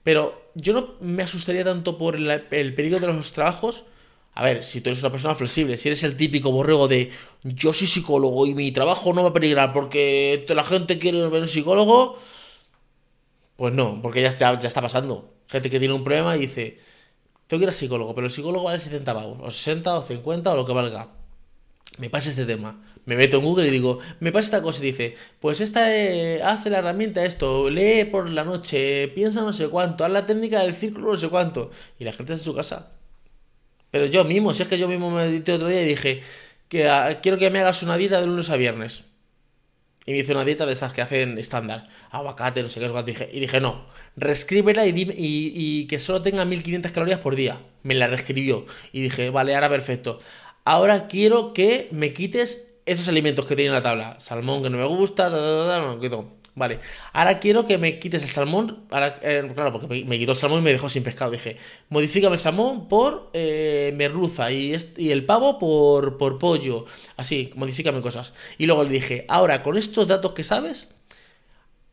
Pero 0.02 0.50
yo 0.54 0.72
no 0.72 0.94
me 1.00 1.22
asustaría 1.22 1.64
tanto 1.64 1.98
por 1.98 2.16
el, 2.16 2.44
el 2.50 2.74
peligro 2.74 3.00
de 3.00 3.09
los 3.09 3.32
trabajos. 3.32 3.85
A 4.35 4.44
ver, 4.44 4.62
si 4.62 4.80
tú 4.80 4.90
eres 4.90 5.00
una 5.02 5.11
persona 5.11 5.35
flexible, 5.35 5.76
si 5.76 5.88
eres 5.88 6.02
el 6.02 6.16
típico 6.16 6.52
borrego 6.52 6.88
de 6.88 7.11
yo 7.42 7.72
soy 7.72 7.87
psicólogo 7.87 8.46
y 8.46 8.54
mi 8.54 8.70
trabajo 8.72 9.12
no 9.14 9.22
va 9.22 9.30
a 9.30 9.32
peligrar 9.32 9.72
porque 9.72 10.44
la 10.48 10.64
gente 10.64 10.98
quiere 10.98 11.26
ver 11.28 11.42
un 11.42 11.48
psicólogo, 11.48 12.18
pues 13.56 13.72
no, 13.72 14.00
porque 14.02 14.22
ya, 14.22 14.30
ya, 14.37 14.68
está 14.68 14.82
pasando. 14.82 15.36
Gente 15.48 15.70
que 15.70 15.78
tiene 15.78 15.94
un 15.94 16.04
problema 16.04 16.37
y 16.37 16.40
dice, 16.40 16.78
tengo 17.46 17.61
que 17.61 17.64
ir 17.64 17.68
al 17.68 17.74
psicólogo, 17.74 18.14
pero 18.14 18.26
el 18.26 18.32
psicólogo 18.32 18.64
vale 18.64 18.80
70 18.80 19.14
pavos, 19.14 19.38
o 19.40 19.50
60 19.50 19.98
o 19.98 20.02
50 20.02 20.52
o 20.52 20.56
lo 20.56 20.66
que 20.66 20.72
valga. 20.72 21.09
Me 21.98 22.11
pasa 22.11 22.30
este 22.30 22.44
tema. 22.44 22.82
Me 23.04 23.16
meto 23.16 23.37
en 23.37 23.44
Google 23.44 23.68
y 23.68 23.70
digo, 23.70 24.00
me 24.18 24.32
pasa 24.32 24.46
esta 24.46 24.62
cosa 24.62 24.82
y 24.85 24.90
dice, 24.90 25.14
pues 25.40 25.61
esta 25.61 25.94
eh, 25.96 26.42
hace 26.42 26.70
la 26.70 26.80
herramienta 26.80 27.24
esto, 27.24 27.70
lee 27.70 28.04
por 28.04 28.28
la 28.28 28.42
noche, 28.42 29.09
piensa 29.14 29.42
no 29.42 29.52
sé 29.52 29.68
cuánto, 29.68 30.04
haz 30.04 30.11
la 30.11 30.26
técnica 30.26 30.61
del 30.62 30.74
círculo 30.74 31.12
no 31.12 31.16
sé 31.16 31.28
cuánto. 31.28 31.70
Y 32.00 32.04
la 32.04 32.12
gente 32.12 32.32
está 32.32 32.42
en 32.42 32.44
su 32.44 32.54
casa. 32.54 32.90
Pero 33.92 34.06
yo 34.06 34.24
mismo, 34.24 34.52
si 34.52 34.62
es 34.62 34.68
que 34.68 34.78
yo 34.78 34.88
mismo 34.88 35.11
me 35.11 35.26
medité 35.26 35.52
otro 35.52 35.68
día 35.68 35.82
y 35.82 35.88
dije, 35.88 36.22
que 36.68 36.88
ah, 36.88 37.20
quiero 37.22 37.38
que 37.38 37.50
me 37.50 37.61
hagas 37.61 37.82
una 37.85 37.96
dieta 37.96 38.20
de 38.20 38.26
lunes 38.26 38.50
a 38.50 38.56
viernes. 38.56 39.04
Y 40.07 40.12
me 40.12 40.19
hice 40.19 40.33
una 40.33 40.45
dieta 40.45 40.66
de 40.66 40.73
estas 40.73 40.92
que 40.92 41.03
hacen 41.03 41.37
estándar. 41.37 41.88
Aguacate, 42.11 42.62
no 42.62 42.69
sé 42.69 42.79
qué, 42.79 43.03
dije, 43.05 43.29
y 43.33 43.40
dije, 43.40 43.61
no, 43.61 43.87
reescríbela 44.16 44.87
y, 44.87 44.90
y, 44.90 45.12
y, 45.16 45.87
que 45.88 45.99
solo 45.99 46.23
tenga 46.23 46.45
1500 46.45 46.92
calorías 46.92 47.19
por 47.19 47.35
día. 47.35 47.61
Me 47.83 47.95
la 47.95 48.07
reescribió. 48.07 48.66
Y 48.92 49.03
dije, 49.03 49.31
vale, 49.31 49.55
ahora 49.55 49.69
perfecto. 49.69 50.21
Ahora 50.64 51.09
quiero 51.09 51.53
que 51.53 51.88
me 51.90 52.12
quites 52.12 52.77
esos 52.87 53.09
alimentos 53.09 53.47
que 53.47 53.57
tiene 53.57 53.69
en 53.69 53.75
la 53.75 53.83
tabla. 53.83 54.19
Salmón 54.21 54.62
que 54.62 54.71
no 54.71 54.79
me 54.79 54.87
gusta, 54.87 55.29
da, 55.29 55.40
da, 55.40 55.64
da, 55.66 55.81
no, 55.81 56.01
quito. 56.01 56.36
Vale, 56.57 56.81
ahora 57.12 57.38
quiero 57.38 57.66
que 57.66 57.77
me 57.77 57.99
quites 57.99 58.23
el 58.23 58.31
salmón. 58.31 58.87
Eh, 58.90 59.53
claro, 59.55 59.73
porque 59.73 60.05
me, 60.07 60.19
quitó 60.19 60.33
el 60.33 60.38
salmón 60.38 60.61
y 60.61 60.62
me 60.62 60.73
dejó 60.73 60.88
sin 60.88 61.03
pescado. 61.03 61.31
Dije, 61.31 61.59
modifícame 61.90 62.37
el 62.37 62.40
salmón 62.40 62.88
por 62.88 63.29
eh, 63.35 63.92
merluza 63.95 64.51
y, 64.51 64.75
y, 64.97 65.11
el 65.11 65.27
pavo 65.27 65.59
por, 65.59 66.16
por 66.16 66.38
pollo. 66.38 66.87
Así, 67.19 67.51
modifícame 67.57 68.01
cosas. 68.01 68.33
Y 68.57 68.64
luego 68.64 68.85
le 68.85 68.88
dije, 68.90 69.27
ahora 69.29 69.62
con 69.62 69.77
estos 69.77 70.09
datos 70.09 70.33
que 70.33 70.45
sabes, 70.45 70.88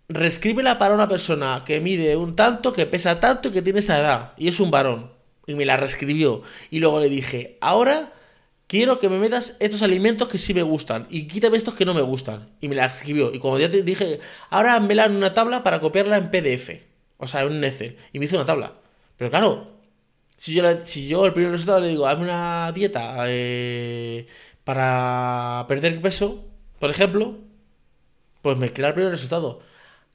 reescríbela 0.07 0.79
para 0.79 0.95
una 0.95 1.09
persona 1.09 1.63
que 1.65 1.81
mide 1.81 2.15
un 2.15 2.33
tanto, 2.33 2.71
que 2.71 2.85
pesa 2.85 3.19
tanto 3.19 3.49
y 3.49 3.51
que 3.51 3.61
tiene 3.61 3.79
esta 3.79 3.99
edad. 3.99 4.31
Y 4.37 4.47
es 4.47 4.61
un 4.61 4.71
varón. 4.71 5.11
Y 5.45 5.55
me 5.55 5.65
la 5.65 5.75
reescribió. 5.75 6.41
Y 6.71 6.79
luego 6.79 7.01
le 7.01 7.09
dije, 7.09 7.57
ahora 7.59 8.12
quiero 8.73 8.97
que 8.97 9.07
me 9.07 9.19
metas 9.19 9.55
estos 9.59 9.83
alimentos 9.83 10.27
que 10.27 10.39
sí 10.39 10.51
me 10.55 10.63
gustan 10.63 11.05
y 11.11 11.27
quítame 11.27 11.57
estos 11.57 11.75
que 11.75 11.85
no 11.85 11.93
me 11.93 12.01
gustan. 12.01 12.49
Y 12.59 12.67
me 12.67 12.73
la 12.73 12.87
escribió. 12.87 13.31
Y 13.31 13.37
cuando 13.37 13.59
ya 13.59 13.69
te 13.69 13.83
dije, 13.83 14.19
ahora 14.49 14.79
me 14.79 14.95
en 14.95 15.15
una 15.15 15.31
tabla 15.35 15.63
para 15.63 15.79
copiarla 15.79 16.17
en 16.17 16.31
PDF. 16.31 16.81
O 17.17 17.27
sea, 17.27 17.43
en 17.43 17.51
un 17.51 17.63
Excel. 17.63 17.97
Y 18.13 18.17
me 18.17 18.25
hizo 18.25 18.35
una 18.35 18.47
tabla. 18.47 18.73
Pero 19.15 19.29
claro, 19.29 19.67
si 20.37 20.55
yo, 20.55 20.63
si 20.83 21.07
yo 21.07 21.27
el 21.27 21.33
primer 21.33 21.51
resultado 21.51 21.81
le 21.81 21.89
digo, 21.89 22.07
hazme 22.07 22.23
una 22.23 22.71
dieta 22.71 23.25
eh, 23.27 24.25
para 24.63 25.65
perder 25.67 26.01
peso, 26.01 26.43
por 26.79 26.89
ejemplo, 26.89 27.37
pues 28.41 28.57
me 28.57 28.73
crea 28.73 28.87
el 28.87 28.95
primer 28.95 29.11
resultado. 29.11 29.61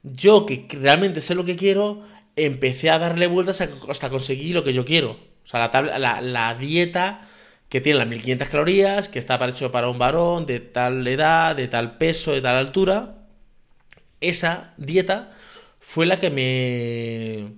Yo, 0.02 0.46
que 0.46 0.66
realmente 0.72 1.20
sé 1.20 1.36
lo 1.36 1.44
que 1.44 1.54
quiero, 1.54 2.02
empecé 2.34 2.90
a 2.90 2.98
darle 2.98 3.28
vueltas 3.28 3.60
hasta 3.60 4.10
conseguir 4.10 4.52
lo 4.56 4.64
que 4.64 4.72
yo 4.74 4.84
quiero. 4.84 5.12
O 5.44 5.46
sea, 5.46 5.60
la, 5.60 5.70
tabla, 5.70 6.00
la, 6.00 6.20
la 6.20 6.56
dieta 6.56 7.27
que 7.68 7.80
tiene 7.80 7.98
las 7.98 8.08
1500 8.08 8.48
calorías, 8.48 9.08
que 9.08 9.18
está 9.18 9.44
hecho 9.48 9.70
para 9.70 9.88
un 9.88 9.98
varón 9.98 10.46
de 10.46 10.60
tal 10.60 11.06
edad, 11.06 11.54
de 11.56 11.68
tal 11.68 11.98
peso, 11.98 12.32
de 12.32 12.40
tal 12.40 12.56
altura. 12.56 13.16
Esa 14.20 14.74
dieta 14.78 15.32
fue 15.80 16.06
la 16.06 16.18
que 16.18 16.30
me 16.30 17.52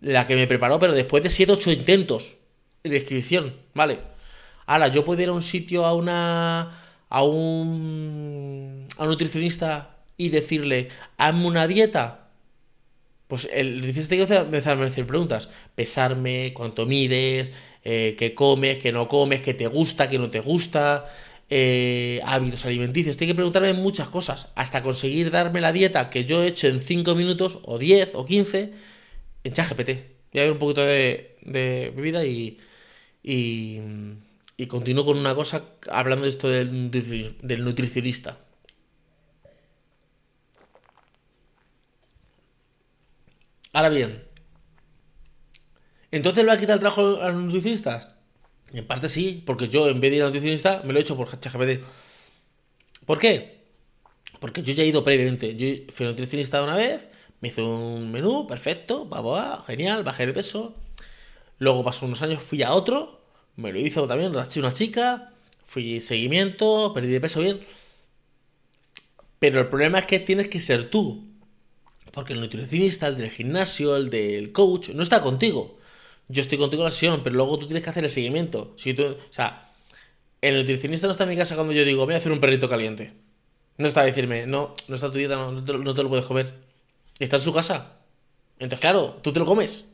la 0.00 0.26
que 0.26 0.34
me 0.36 0.46
preparó, 0.46 0.78
pero 0.78 0.94
después 0.94 1.22
de 1.22 1.30
7 1.30 1.52
8 1.52 1.72
intentos 1.72 2.36
de 2.82 2.96
inscripción, 2.96 3.54
¿vale? 3.74 4.00
Ahora, 4.66 4.88
yo 4.88 5.04
puedo 5.04 5.22
ir 5.22 5.28
a 5.28 5.32
un 5.32 5.42
sitio 5.42 5.86
a 5.86 5.94
una 5.94 6.82
a 7.08 7.22
un, 7.24 8.86
a 8.96 9.02
un 9.02 9.08
nutricionista 9.10 9.98
y 10.16 10.30
decirle, 10.30 10.88
hazme 11.18 11.46
una 11.46 11.66
dieta? 11.66 12.30
Pues 13.28 13.48
el 13.52 13.76
nutricionista 13.76 14.16
que 14.16 14.46
empezar 14.46 14.80
a 14.80 14.86
hacer 14.86 15.06
preguntas. 15.06 15.48
Pesarme, 15.74 16.52
cuánto 16.54 16.86
mides, 16.86 17.52
eh, 17.84 18.14
qué 18.18 18.34
comes, 18.34 18.78
qué 18.78 18.92
no 18.92 19.08
comes, 19.08 19.42
qué 19.42 19.54
te 19.54 19.66
gusta, 19.66 20.08
qué 20.08 20.18
no 20.18 20.30
te 20.30 20.40
gusta, 20.40 21.06
eh, 21.50 22.20
hábitos 22.24 22.64
alimenticios. 22.66 23.16
Tiene 23.16 23.32
que 23.32 23.36
preguntarme 23.36 23.72
muchas 23.74 24.08
cosas 24.08 24.48
hasta 24.54 24.82
conseguir 24.82 25.30
darme 25.30 25.60
la 25.60 25.72
dieta 25.72 26.10
que 26.10 26.24
yo 26.24 26.42
he 26.42 26.46
hecho 26.48 26.68
en 26.68 26.80
5 26.80 27.14
minutos, 27.14 27.60
o 27.64 27.78
10, 27.78 28.12
o 28.14 28.24
15, 28.24 28.72
en 29.44 29.52
ChatGPT. 29.52 29.90
Voy 30.32 30.40
a 30.40 30.42
ver 30.44 30.52
un 30.52 30.58
poquito 30.58 30.82
de, 30.84 31.36
de 31.42 31.92
bebida 31.94 32.24
y, 32.24 32.58
y, 33.22 33.80
y, 34.56 34.66
continúo 34.66 35.04
con 35.04 35.18
una 35.18 35.34
cosa 35.34 35.64
hablando 35.90 36.24
de 36.24 36.30
esto 36.30 36.48
del, 36.48 36.90
del 37.42 37.64
nutricionista. 37.64 38.38
Ahora 43.72 43.88
bien, 43.88 44.22
¿entonces 46.12 46.44
le 46.44 46.48
va 46.48 46.54
a 46.54 46.58
quitar 46.58 46.74
el 46.74 46.80
trabajo 46.80 47.20
a 47.20 47.30
los 47.30 47.42
nutricionistas? 47.42 48.14
En 48.72 48.86
parte 48.86 49.08
sí, 49.08 49.42
porque 49.44 49.68
yo 49.68 49.88
en 49.88 50.00
vez 50.00 50.10
de 50.10 50.16
ir 50.18 50.22
a 50.22 50.26
nutricionista 50.26 50.82
me 50.84 50.92
lo 50.92 50.98
he 50.98 51.02
hecho 51.02 51.16
por 51.16 51.28
ChatGPT. 51.28 51.84
¿Por 53.04 53.18
qué? 53.18 53.62
Porque 54.40 54.62
yo 54.62 54.72
ya 54.72 54.82
he 54.82 54.86
ido 54.86 55.04
previamente. 55.04 55.56
Yo 55.56 55.92
fui 55.92 56.06
nutricionista 56.06 56.62
una 56.62 56.76
vez, 56.76 57.08
me 57.40 57.48
hizo 57.48 57.68
un 57.68 58.10
menú, 58.10 58.46
perfecto, 58.46 59.08
va, 59.08 59.62
genial, 59.66 60.04
bajé 60.04 60.26
de 60.26 60.32
peso. 60.32 60.74
Luego 61.58 61.84
pasó 61.84 62.06
unos 62.06 62.22
años, 62.22 62.42
fui 62.42 62.62
a 62.62 62.72
otro, 62.72 63.20
me 63.56 63.72
lo 63.72 63.78
hizo 63.78 64.06
también, 64.06 64.30
una 64.30 64.72
chica, 64.72 65.32
fui 65.66 66.00
seguimiento, 66.00 66.92
perdí 66.94 67.08
de 67.08 67.20
peso 67.20 67.40
bien. 67.40 67.60
Pero 69.38 69.60
el 69.60 69.68
problema 69.68 69.98
es 69.98 70.06
que 70.06 70.18
tienes 70.18 70.48
que 70.48 70.60
ser 70.60 70.88
tú. 70.90 71.28
Porque 72.12 72.32
el 72.32 72.40
nutricionista, 72.40 73.08
el 73.08 73.16
del 73.16 73.30
gimnasio, 73.30 73.96
el 73.96 74.10
del 74.10 74.52
coach, 74.52 74.90
no 74.90 75.02
está 75.02 75.22
contigo 75.22 75.78
yo 76.32 76.40
estoy 76.40 76.56
contigo 76.56 76.82
en 76.82 76.86
la 76.86 76.90
sesión, 76.90 77.20
pero 77.22 77.36
luego 77.36 77.58
tú 77.58 77.66
tienes 77.66 77.84
que 77.84 77.90
hacer 77.90 78.04
el 78.04 78.10
seguimiento. 78.10 78.72
Si 78.76 78.94
tú, 78.94 79.04
o 79.04 79.16
sea, 79.32 79.70
el 80.40 80.56
nutricionista 80.56 81.06
no 81.06 81.12
está 81.12 81.24
en 81.24 81.30
mi 81.30 81.36
casa 81.36 81.54
cuando 81.54 81.74
yo 81.74 81.84
digo, 81.84 82.06
voy 82.06 82.14
a 82.14 82.16
hacer 82.16 82.32
un 82.32 82.40
perrito 82.40 82.68
caliente. 82.68 83.12
No 83.76 83.86
está 83.86 84.00
a 84.00 84.04
decirme, 84.04 84.46
no, 84.46 84.74
no 84.88 84.94
está 84.94 85.10
tu 85.10 85.18
dieta, 85.18 85.36
no, 85.36 85.62
te, 85.62 86.02
lo 86.02 86.08
puedes 86.08 86.24
comer. 86.24 86.54
Está 87.18 87.36
en 87.36 87.42
su 87.42 87.52
casa. 87.52 87.98
Entonces, 88.58 88.80
claro, 88.80 89.18
tú 89.22 89.32
te 89.32 89.40
lo 89.40 89.46
comes. 89.46 89.84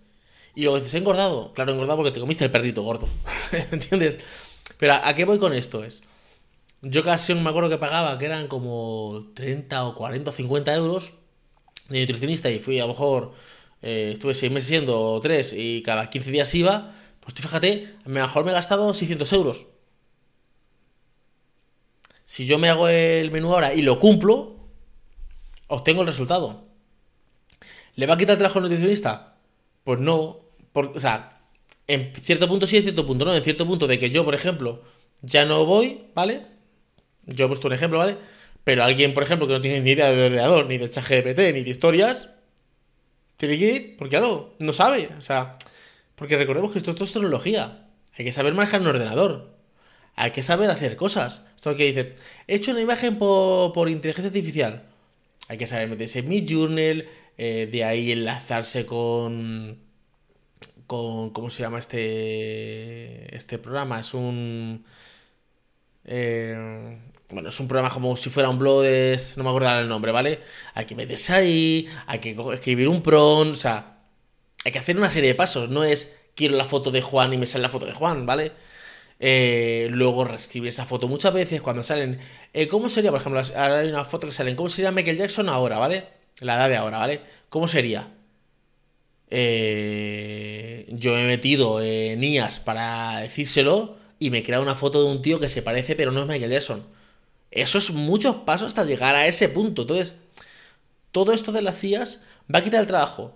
Y 0.55 0.62
luego 0.62 0.77
dices, 0.77 0.94
he 0.94 0.98
engordado. 0.98 1.53
Claro, 1.55 1.72
he 1.72 1.74
engordado 1.74 1.98
porque 1.98 2.12
te 2.12 2.20
comiste 2.20 2.44
el 2.44 2.51
perrito 2.53 2.83
gordo. 2.83 3.09
¿Entiendes? 3.72 4.18
Pero 4.79 4.94
¿a, 4.94 5.14
qué 5.14 5.24
voy 5.24 5.38
con 5.38 5.53
esto? 5.53 5.85
Es. 5.85 6.03
Yo 6.83 7.03
casi 7.03 7.35
me 7.35 7.51
acuerdo 7.51 7.68
que 7.68 7.79
pagaba 7.79 8.16
que 8.18 8.27
eran 8.27 8.46
como 8.46 9.33
30 9.35 9.87
o 9.87 9.94
40 9.96 10.31
o 10.31 10.33
50 10.33 10.74
euros 10.74 11.12
de 11.88 12.01
nutricionista 12.01 12.48
y 12.51 12.61
fui 12.61 12.79
a 12.79 12.83
lo 12.83 12.88
mejor 12.92 13.33
eh, 13.82 14.10
estuve 14.12 14.34
seis 14.34 14.50
meses 14.50 14.68
siendo 14.68 15.20
tres 15.22 15.54
y 15.56 15.82
cada 15.82 16.10
15 16.10 16.30
días 16.30 16.54
iba, 16.54 16.94
pues 17.20 17.34
fíjate, 17.34 17.88
a 18.04 18.08
lo 18.08 18.14
mejor 18.14 18.44
me 18.44 18.50
he 18.50 18.54
gastado 18.54 18.92
600 18.92 19.32
euros. 19.32 19.66
Si 22.24 22.46
yo 22.46 22.58
me 22.58 22.68
hago 22.68 22.88
el 22.88 23.30
menú 23.30 23.54
ahora 23.54 23.72
y 23.74 23.82
lo 23.82 23.98
cumplo, 23.98 24.56
obtengo 25.68 26.02
el 26.02 26.08
resultado. 26.08 26.66
¿Le 27.94 28.06
va 28.06 28.14
a 28.14 28.16
quitar 28.18 28.36
trabajo 28.36 28.58
al 28.58 28.64
nutricionista? 28.64 29.36
Pues 29.84 29.98
no. 29.98 30.40
o 30.74 31.00
sea, 31.00 31.40
en 31.86 32.12
cierto 32.22 32.46
punto 32.46 32.66
sí, 32.66 32.76
en 32.76 32.82
cierto 32.82 33.06
punto 33.06 33.24
no. 33.24 33.34
En 33.34 33.42
cierto 33.42 33.66
punto 33.66 33.86
de 33.86 33.98
que 33.98 34.10
yo, 34.10 34.24
por 34.24 34.34
ejemplo, 34.34 34.82
ya 35.22 35.44
no 35.46 35.64
voy, 35.64 36.02
¿vale? 36.14 36.42
Yo 37.26 37.46
he 37.46 37.48
puesto 37.48 37.68
un 37.68 37.74
ejemplo, 37.74 37.98
¿vale? 37.98 38.16
Pero 38.62 38.84
alguien, 38.84 39.14
por 39.14 39.22
ejemplo, 39.22 39.46
que 39.46 39.54
no 39.54 39.60
tiene 39.60 39.80
ni 39.80 39.92
idea 39.92 40.10
de 40.10 40.26
ordenador, 40.26 40.66
ni 40.66 40.78
de 40.78 40.90
chat 40.90 41.04
GPT, 41.04 41.54
ni 41.54 41.62
de 41.62 41.70
historias, 41.70 42.28
tiene 43.38 43.59
que 43.59 43.72
ir, 43.72 43.96
porque 43.96 44.11
claro, 44.11 44.55
no 44.59 44.72
sabe. 44.74 45.09
O 45.16 45.22
sea, 45.22 45.57
porque 46.16 46.37
recordemos 46.37 46.72
que 46.72 46.79
esto, 46.79 46.90
es 46.90 47.12
tecnología. 47.12 47.87
Hay 48.18 48.24
que 48.24 48.33
saber 48.33 48.53
manejar 48.53 48.83
un 48.83 48.88
ordenador. 48.88 49.57
Hay 50.16 50.33
que 50.33 50.42
saber 50.42 50.70
hacer 50.70 50.96
cosas. 50.96 51.42
Esto 51.57 51.77
que 51.77 51.87
dice, 51.87 52.14
he 52.48 52.57
hecho 52.57 52.72
una 52.72 52.81
imagen 52.81 53.16
por, 53.18 53.88
inteligencia 53.88 54.29
artificial. 54.29 54.83
Hay 55.48 55.57
que 55.57 55.66
saber 55.66 55.88
meterse 55.88 56.18
en 56.18 56.29
mi 56.29 56.44
journal, 56.46 57.09
eh, 57.38 57.68
de 57.70 57.85
ahí 57.85 58.12
enlazarse 58.12 58.85
con, 58.85 59.79
con, 60.88 61.31
¿cómo 61.31 61.48
se 61.48 61.62
llama 61.62 61.79
este, 61.79 63.35
este 63.35 63.59
programa? 63.59 64.01
Es 64.01 64.12
un, 64.14 64.85
eh, 66.05 66.98
bueno, 67.30 67.50
es 67.50 67.60
un 67.60 67.68
programa 67.68 67.92
como 67.92 68.16
si 68.16 68.30
fuera 68.30 68.48
un 68.48 68.58
blog, 68.58 68.84
no 69.36 69.44
me 69.44 69.50
acuerdo 69.50 69.78
el 69.80 69.88
nombre, 69.88 70.12
¿vale? 70.12 70.40
Hay 70.74 70.86
que 70.86 70.94
meterse 70.94 71.32
ahí, 71.32 71.88
hay 72.06 72.20
que 72.20 72.36
escribir 72.54 72.88
un 72.88 73.02
prompt, 73.02 73.52
o 73.52 73.54
sea, 73.60 73.98
hay 74.64 74.72
que 74.72 74.78
hacer 74.78 74.96
una 74.96 75.10
serie 75.10 75.30
de 75.30 75.34
pasos, 75.34 75.68
no 75.68 75.84
es 75.84 76.16
quiero 76.34 76.56
la 76.56 76.64
foto 76.64 76.90
de 76.90 77.02
Juan 77.02 77.32
y 77.32 77.36
me 77.36 77.46
sale 77.46 77.62
la 77.62 77.68
foto 77.68 77.84
de 77.86 77.92
Juan, 77.92 78.24
¿vale? 78.24 78.52
Eh, 79.20 79.88
luego 79.90 80.24
reescribir 80.24 80.68
esa 80.68 80.86
foto 80.86 81.08
muchas 81.08 81.32
veces 81.34 81.60
cuando 81.60 81.82
salen. 81.82 82.20
Eh, 82.52 82.68
¿Cómo 82.68 82.88
sería, 82.88 83.10
por 83.10 83.20
ejemplo, 83.20 83.42
ahora 83.56 83.80
hay 83.80 83.88
una 83.88 84.04
foto 84.04 84.26
que 84.28 84.32
salen, 84.32 84.56
¿cómo 84.56 84.68
sería 84.68 84.92
Michael 84.92 85.18
Jackson 85.18 85.48
ahora, 85.48 85.78
¿vale? 85.78 86.04
La 86.40 86.54
edad 86.56 86.68
de 86.68 86.76
ahora, 86.76 86.98
¿vale? 86.98 87.20
¿Cómo 87.48 87.68
sería? 87.68 88.14
Eh, 89.30 90.86
yo 90.90 91.18
he 91.18 91.24
metido 91.26 91.82
en 91.82 92.22
IAS 92.24 92.60
para 92.60 93.18
decírselo 93.20 93.98
y 94.18 94.30
me 94.30 94.42
crea 94.42 94.60
una 94.60 94.74
foto 94.74 95.04
de 95.04 95.10
un 95.10 95.22
tío 95.22 95.38
que 95.40 95.48
se 95.48 95.62
parece, 95.62 95.96
pero 95.96 96.12
no 96.12 96.20
es 96.20 96.26
Michael 96.26 96.52
Jackson. 96.52 96.97
Eso 97.50 97.78
es 97.78 97.90
muchos 97.92 98.37
pasos 98.37 98.68
hasta 98.68 98.84
llegar 98.84 99.14
a 99.14 99.26
ese 99.26 99.48
punto. 99.48 99.82
Entonces, 99.82 100.14
todo 101.12 101.32
esto 101.32 101.52
de 101.52 101.62
las 101.62 101.76
sillas 101.76 102.24
va 102.52 102.61
a 102.61 102.64
quitar 102.64 102.80
el 102.80 102.87
trabajo. 102.87 103.34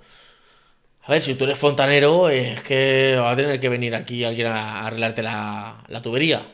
A 1.05 1.13
ver, 1.13 1.23
si 1.23 1.35
tú 1.35 1.45
eres 1.45 1.59
fontanero, 1.59 2.29
es 2.29 2.63
que 2.63 3.17
va 3.19 3.33
a 3.33 3.37
tener 3.37 3.59
que 3.59 3.69
venir 3.69 3.95
aquí 3.95 4.25
alguien 4.25 4.47
a 4.47 4.87
arreglarte 4.87 5.23
la, 5.23 5.85
la 5.89 6.03
tubería. 6.03 6.47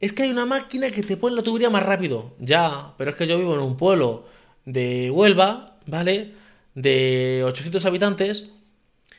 Es 0.00 0.12
que 0.12 0.22
hay 0.24 0.30
una 0.30 0.46
máquina 0.46 0.90
que 0.90 1.02
te 1.02 1.16
pone 1.16 1.36
la 1.36 1.42
tubería 1.42 1.70
más 1.70 1.82
rápido. 1.82 2.34
Ya, 2.38 2.94
pero 2.96 3.10
es 3.10 3.16
que 3.16 3.26
yo 3.26 3.38
vivo 3.38 3.54
en 3.54 3.60
un 3.60 3.76
pueblo 3.76 4.26
de 4.64 5.10
Huelva, 5.10 5.78
¿vale? 5.86 6.32
De 6.74 7.42
800 7.44 7.84
habitantes. 7.86 8.46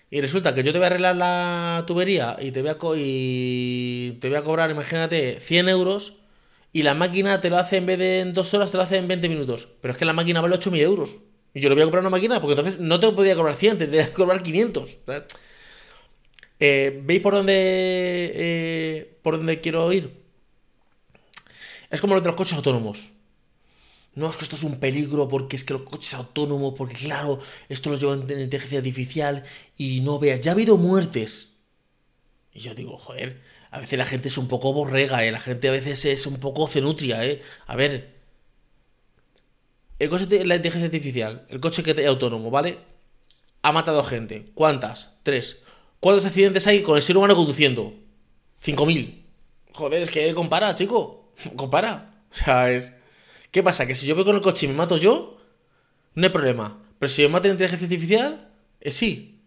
Y 0.09 0.21
resulta 0.21 0.55
que 0.55 0.63
yo 0.63 0.71
te 0.71 0.79
voy 0.79 0.85
a 0.85 0.87
arreglar 0.87 1.15
la 1.15 1.83
tubería 1.87 2.37
y 2.39 2.51
te 2.51 2.61
voy 2.61 2.71
a, 2.71 2.77
y 2.97 4.11
te 4.21 4.29
voy 4.29 4.37
a 4.37 4.43
cobrar, 4.43 4.71
imagínate, 4.71 5.39
100 5.39 5.69
euros 5.69 6.13
y 6.75 6.83
la 6.83 6.93
máquina 6.93 7.39
te 7.39 7.49
lo 7.49 7.55
hace 7.55 7.77
en 7.77 7.85
vez 7.85 7.97
de 7.97 8.19
en 8.19 8.33
dos 8.33 8.53
horas, 8.53 8.69
te 8.69 8.75
lo 8.75 8.83
hace 8.83 8.97
en 8.97 9.07
20 9.07 9.29
minutos. 9.29 9.69
Pero 9.79 9.93
es 9.93 9.97
que 9.97 10.03
la 10.03 10.11
máquina 10.11 10.41
vale 10.41 10.57
8.000 10.57 10.81
euros. 10.81 11.21
Y 11.53 11.61
yo 11.61 11.69
le 11.69 11.75
voy 11.75 11.83
a 11.83 11.85
comprar 11.85 12.01
una 12.01 12.09
máquina 12.09 12.41
porque 12.41 12.51
entonces 12.51 12.81
no 12.81 12.99
te 12.99 13.09
podía 13.13 13.33
cobrar 13.33 13.55
100, 13.55 13.77
te 13.77 13.87
voy 13.87 13.99
a 13.99 14.11
cobrar 14.11 14.43
500. 14.43 14.97
Eh, 16.59 17.01
¿Veis 17.05 17.21
por 17.21 17.33
dónde, 17.33 17.53
eh, 17.55 19.17
por 19.21 19.37
dónde 19.37 19.61
quiero 19.61 19.89
ir? 19.93 20.21
Es 21.89 22.01
como 22.01 22.13
lo 22.13 22.19
de 22.19 22.27
los 22.27 22.35
coches 22.35 22.55
autónomos. 22.55 23.13
No, 24.13 24.29
es 24.29 24.35
que 24.35 24.43
esto 24.43 24.57
es 24.57 24.63
un 24.63 24.77
peligro 24.77 25.29
porque 25.29 25.55
es 25.55 25.63
que 25.63 25.71
los 25.71 25.83
coches 25.83 26.13
autónomos, 26.13 26.73
porque 26.77 26.95
claro, 26.95 27.39
esto 27.69 27.89
los 27.89 28.01
lleva 28.01 28.15
en 28.15 28.41
inteligencia 28.41 28.79
artificial 28.79 29.43
y 29.77 30.01
no 30.01 30.19
veas, 30.19 30.41
ya 30.41 30.51
ha 30.51 30.55
habido 30.55 30.75
muertes. 30.75 31.51
Y 32.53 32.59
yo 32.59 32.75
digo, 32.75 32.97
joder, 32.97 33.41
a 33.75 33.79
veces 33.79 33.99
la 33.99 34.05
gente 34.05 34.29
es 34.29 34.37
un 34.37 34.47
poco 34.47 34.71
borrega, 34.71 35.25
¿eh? 35.25 35.33
La 35.33 35.41
gente 35.41 35.67
a 35.67 35.71
veces 35.71 36.05
es 36.05 36.25
un 36.25 36.37
poco 36.37 36.65
cenutria, 36.65 37.25
¿eh? 37.25 37.41
A 37.67 37.75
ver. 37.75 38.15
El 39.99 40.09
coche 40.09 40.45
la 40.45 40.55
inteligencia 40.55 40.85
artificial, 40.85 41.45
el 41.49 41.59
coche 41.59 41.83
que 41.83 41.93
te, 41.93 42.07
autónomo, 42.07 42.49
¿vale? 42.49 42.77
Ha 43.63 43.73
matado 43.73 44.01
gente. 44.05 44.49
¿Cuántas? 44.53 45.15
Tres. 45.23 45.57
¿Cuántos 45.99 46.25
accidentes 46.25 46.65
hay 46.67 46.83
con 46.83 46.95
el 46.95 47.03
ser 47.03 47.17
humano 47.17 47.35
conduciendo? 47.35 47.93
Cinco 48.61 48.85
mil. 48.85 49.25
Joder, 49.73 50.03
es 50.03 50.09
que 50.09 50.33
compara, 50.33 50.73
chico. 50.73 51.33
Compara. 51.57 52.13
O 52.31 52.33
sea, 52.33 52.71
es. 52.71 52.93
¿Qué 53.51 53.61
pasa? 53.61 53.85
Que 53.85 53.95
si 53.95 54.07
yo 54.07 54.15
voy 54.15 54.23
con 54.23 54.37
el 54.37 54.41
coche 54.41 54.67
y 54.67 54.69
me 54.69 54.75
mato 54.75 54.95
yo, 54.95 55.37
no 56.13 56.25
hay 56.25 56.31
problema. 56.31 56.81
Pero 56.97 57.11
si 57.11 57.23
me 57.23 57.27
mata 57.27 57.49
la 57.49 57.55
inteligencia 57.55 57.85
artificial, 57.87 58.51
es 58.79 58.95
sí. 58.95 59.41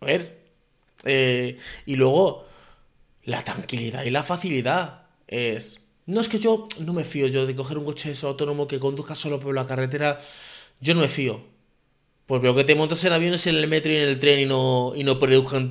A 0.00 0.06
ver. 0.06 0.38
Eh, 1.02 1.58
y 1.84 1.96
luego, 1.96 2.46
la 3.30 3.44
tranquilidad 3.44 4.02
y 4.04 4.10
la 4.10 4.24
facilidad 4.24 5.02
es... 5.28 5.80
No 6.06 6.20
es 6.20 6.28
que 6.28 6.40
yo 6.40 6.66
no 6.80 6.92
me 6.92 7.04
fío 7.04 7.28
yo 7.28 7.46
de 7.46 7.54
coger 7.54 7.78
un 7.78 7.84
coche 7.84 8.12
autónomo 8.22 8.66
que 8.66 8.80
conduzca 8.80 9.14
solo 9.14 9.38
por 9.38 9.54
la 9.54 9.66
carretera. 9.66 10.18
Yo 10.80 10.94
no 10.94 11.02
me 11.02 11.08
fío. 11.08 11.40
Pues 12.26 12.42
veo 12.42 12.54
que 12.56 12.64
te 12.64 12.74
montas 12.74 13.04
en 13.04 13.12
aviones, 13.12 13.46
en 13.46 13.54
el 13.54 13.68
metro 13.68 13.92
y 13.92 13.96
en 13.96 14.02
el 14.02 14.18
tren 14.18 14.40
y 14.40 14.46
no, 14.46 14.92
y 14.96 15.04
no 15.04 15.18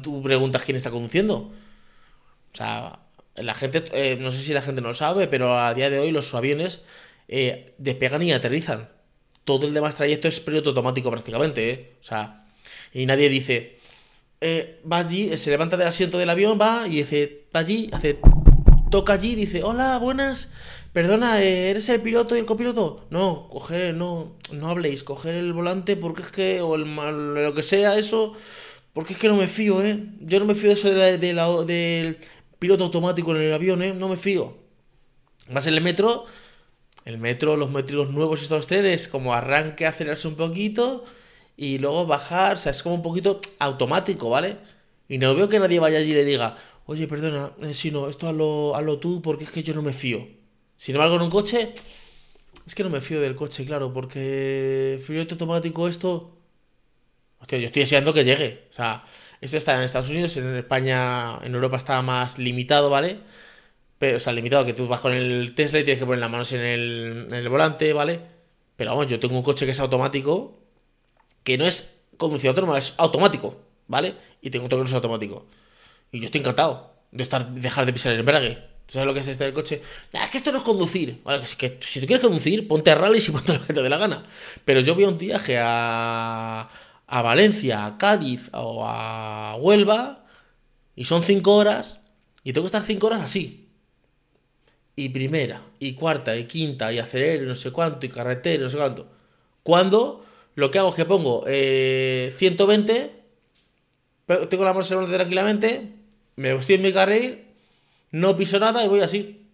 tú 0.02 0.22
preguntas 0.22 0.63
quién 0.63 0.78
está 0.78 0.91
conduciendo. 0.91 1.36
O 1.36 2.56
sea, 2.56 3.00
la 3.36 3.54
gente, 3.54 3.84
eh, 3.91 4.17
no 4.19 4.32
sé 4.32 4.38
si 4.38 4.54
la 4.54 4.62
gente 4.62 4.82
no 4.82 4.89
lo 4.89 4.93
sabe, 4.93 5.28
pero 5.28 5.60
a 5.60 5.74
día 5.74 5.89
de 5.89 6.00
hoy 6.00 6.12
los 6.12 6.34
aviones 6.34 6.84
eh, 7.28 7.74
despegan 7.78 8.24
y 8.24 8.32
aterrizan. 8.32 8.88
Todo 9.43 9.67
el 9.67 9.74
demás 9.74 9.95
trayecto 9.95 10.30
es 10.30 10.39
piloto 10.39 10.69
automático 10.69 11.12
prácticamente, 11.12 11.69
¿eh? 11.69 11.98
O 12.00 12.04
sea, 12.04 12.45
y 12.93 13.06
nadie 13.06 13.28
dice, 13.28 13.79
eh, 14.41 14.82
va 14.89 14.99
allí, 14.99 15.36
se 15.38 15.49
levanta 15.49 15.78
del 15.78 15.88
asiento 15.88 16.17
del 16.17 16.30
avión, 16.30 16.58
va 16.62 16.88
y 16.88 16.97
dice, 16.97 17.47
va 17.56 17.60
allí, 17.62 17.89
hace... 17.91 18.19
toca 18.89 19.13
allí 19.13 19.36
dice, 19.36 19.63
hola, 19.63 19.97
buenas, 19.99 20.49
perdona, 20.93 21.41
eh, 21.41 21.69
¿eres 21.69 21.89
el 21.89 22.02
piloto 22.02 22.36
y 22.36 22.39
el 22.39 22.45
copiloto? 22.45 23.06
No, 23.10 23.49
coger, 23.49 23.93
no, 23.95 24.38
no 24.52 24.69
habléis, 24.69 25.04
coger 25.04 25.36
el 25.36 25.54
volante 25.54 25.97
porque 25.97 26.21
es 26.21 26.32
que, 26.32 26.62
o 26.62 26.75
el 26.75 26.95
lo 26.95 27.54
que 27.54 27.63
sea, 27.63 27.97
eso, 27.97 28.34
porque 28.93 29.13
es 29.13 29.19
que 29.19 29.28
no 29.28 29.36
me 29.36 29.47
fío, 29.47 29.84
¿eh? 29.84 30.06
Yo 30.21 30.39
no 30.39 30.45
me 30.45 30.56
fío 30.56 30.69
de 30.69 30.75
eso 30.75 30.89
de 30.89 31.34
la, 31.34 31.49
del 31.65 32.17
piloto 32.60 32.86
automático 32.86 33.36
en 33.36 33.41
el 33.41 33.54
avión, 33.54 33.84
¿eh? 33.84 33.93
No 33.93 34.08
me 34.08 34.17
fío. 34.17 34.58
Más 35.49 35.67
en 35.67 35.73
el 35.73 35.82
metro, 35.82 36.25
el 37.06 37.17
metro, 37.17 37.58
los 37.58 37.71
métricos 37.71 38.12
nuevos 38.12 38.39
y 38.39 38.43
estos 38.43 38.67
trenes, 38.67 39.08
como 39.08 39.34
arranque, 39.34 39.86
acelerarse 39.86 40.28
un 40.28 40.36
poquito 40.36 41.06
y 41.60 41.78
luego 41.78 42.06
bajar, 42.06 42.56
o 42.56 42.58
sea, 42.58 42.72
es 42.72 42.82
como 42.82 42.95
un 42.95 43.02
poquito 43.02 43.41
automático, 43.60 44.30
¿vale? 44.30 44.56
Y 45.10 45.17
no 45.17 45.36
veo 45.36 45.50
que 45.50 45.60
nadie 45.60 45.82
vaya 45.82 45.98
allí 46.00 46.12
y 46.12 46.13
le 46.13 46.24
diga, 46.24 46.56
oye, 46.86 47.06
perdona, 47.06 47.52
eh, 47.62 47.74
si 47.74 47.91
no, 47.91 48.08
esto 48.08 48.30
hazlo, 48.30 48.76
hazlo 48.76 48.98
tú 49.00 49.22
porque 49.22 49.43
es 49.43 49.52
que 49.52 49.62
yo 49.62 49.74
no 49.74 49.82
me 49.82 49.91
fío. 49.91 50.26
Sin 50.78 50.95
embargo, 50.95 51.17
en 51.17 51.24
un 51.24 51.30
coche, 51.30 51.76
es 52.65 52.74
que 52.74 52.84
no 52.84 52.89
me 52.89 53.02
fío 53.02 53.19
del 53.19 53.36
coche, 53.36 53.65
claro, 53.65 53.91
porque 53.91 55.02
piloto 55.06 55.36
automático 55.36 55.89
esto... 55.89 56.38
Hostia, 57.39 57.58
yo 57.58 57.65
estoy 57.65 57.82
deseando 57.82 58.13
que 58.13 58.24
llegue. 58.24 58.67
O 58.69 58.74
sea, 58.74 59.04
esto 59.41 59.58
está 59.58 59.76
en 59.76 59.84
Estados 59.84 60.10
Unidos, 60.10 60.38
en 60.38 60.56
España, 60.56 61.39
en 61.43 61.56
Europa 61.56 61.76
está 61.76 62.02
más 62.02 62.38
limitado, 62.38 62.89
¿vale? 62.89 63.19
Pero, 63.98 64.17
o 64.17 64.19
sea, 64.19 64.32
limitado 64.32 64.65
que 64.65 64.74
tú 64.74 64.88
vas 64.88 65.02
con 65.02 65.13
el 65.13 65.54
Tesla 65.56 65.80
y 65.80 65.84
tienes 65.84 66.00
que 66.00 66.06
poner 66.06 66.22
las 66.22 66.32
manos 66.32 66.54
en 66.54 66.62
el, 66.62 67.28
en 67.30 67.34
el 67.34 67.50
volante, 67.50 67.91
¿vale? 67.91 68.22
Pero 68.78 68.91
vamos, 68.91 69.08
yo 69.08 69.19
tengo 69.19 69.36
un 69.38 69.43
coche 69.43 69.65
que 69.65 69.72
es 69.72 69.80
automático, 69.82 70.60
que 71.50 71.58
no 71.58 71.66
es 71.66 71.96
conducción 72.18 72.52
autónoma, 72.52 72.78
es 72.78 72.94
automático, 72.98 73.60
¿vale? 73.88 74.14
Y 74.40 74.52
tengo 74.52 74.68
otro 74.68 74.78
que 74.78 74.84
no 74.84 74.88
es 74.88 74.94
automático. 74.94 75.48
Y 76.12 76.20
yo 76.20 76.28
estoy 76.28 76.42
encantado 76.42 76.94
de 77.12 77.24
estar, 77.24 77.50
dejar 77.50 77.88
de 77.88 77.94
pisar 77.94 78.14
el 78.14 78.20
embrague. 78.20 78.60
¿Sabes 78.88 79.08
lo 79.08 79.16
que 79.16 79.22
es 79.22 79.28
este 79.28 79.46
del 79.46 79.54
coche? 79.54 79.82
Ah, 80.14 80.26
es 80.26 80.30
que 80.30 80.38
esto 80.38 80.52
no 80.52 80.60
es 80.60 80.64
conducir. 80.64 81.24
Que 81.58 81.80
si 81.82 82.00
tú 82.00 82.06
quieres 82.06 82.24
conducir, 82.24 82.68
ponte 82.68 82.92
a 82.92 82.96
rally 82.96 83.18
y 83.18 83.32
ponte 83.32 83.56
lo 83.56 83.66
que 83.66 83.74
te 83.74 83.82
dé 83.82 83.90
la 83.90 83.98
gana. 83.98 84.28
Pero 84.64 84.80
yo 84.82 84.94
voy 84.94 85.06
a 85.06 85.10
un 85.10 85.18
viaje 85.18 85.58
a, 85.60 86.70
a 87.08 87.22
Valencia, 87.24 87.88
a 87.88 87.98
Cádiz 87.98 88.52
o 88.54 88.86
a 88.88 89.56
Huelva 89.56 90.28
y 90.96 91.06
son 91.06 91.24
cinco 91.24 91.56
horas 91.56 92.02
y 92.44 92.54
tengo 92.54 92.66
que 92.66 92.68
estar 92.68 92.84
cinco 92.84 93.08
horas 93.08 93.22
así 93.22 93.72
y 94.96 95.10
primera, 95.10 95.64
y 95.80 95.94
cuarta, 95.94 96.36
y 96.36 96.44
quinta, 96.44 96.94
y 96.94 97.00
acelero, 97.00 97.46
y 97.46 97.48
no 97.48 97.56
sé 97.56 97.72
cuánto, 97.72 98.06
y 98.06 98.10
carretera, 98.10 98.66
no 98.66 98.70
sé 98.70 98.78
cuánto. 98.78 99.08
Cuando 99.64 100.26
lo 100.60 100.72
que 100.72 100.80
hago 100.80 100.89
es 100.89 100.95
que 100.95 101.06
pongo 101.06 101.45
120, 101.45 102.93
eh, 104.28 104.48
tengo 104.50 104.65
la 104.65 104.74
mano 104.74 104.86
tranquilamente, 104.86 105.93
me 106.36 106.52
estoy 106.52 106.76
en 106.76 106.82
mi 106.82 106.91
carril, 106.91 107.45
no 108.12 108.36
piso 108.36 108.60
nada 108.60 108.84
y 108.84 108.89
voy 108.89 109.00
así. 109.00 109.48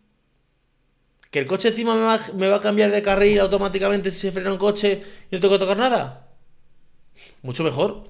¿Que 1.29 1.39
el 1.39 1.45
coche 1.45 1.67
encima 1.67 1.93
me 2.33 2.47
va, 2.47 2.55
a 2.55 2.59
cambiar 2.59 2.91
de 2.91 3.03
carril 3.03 3.39
automáticamente 3.39 4.09
si 4.09 4.19
se 4.19 4.31
frena 4.31 4.51
un 4.51 4.57
coche 4.57 5.03
y 5.29 5.35
no 5.35 5.39
tengo 5.39 5.53
que 5.53 5.59
tocar 5.59 5.77
nada? 5.77 6.27
Mucho 7.43 7.63
mejor. 7.63 8.05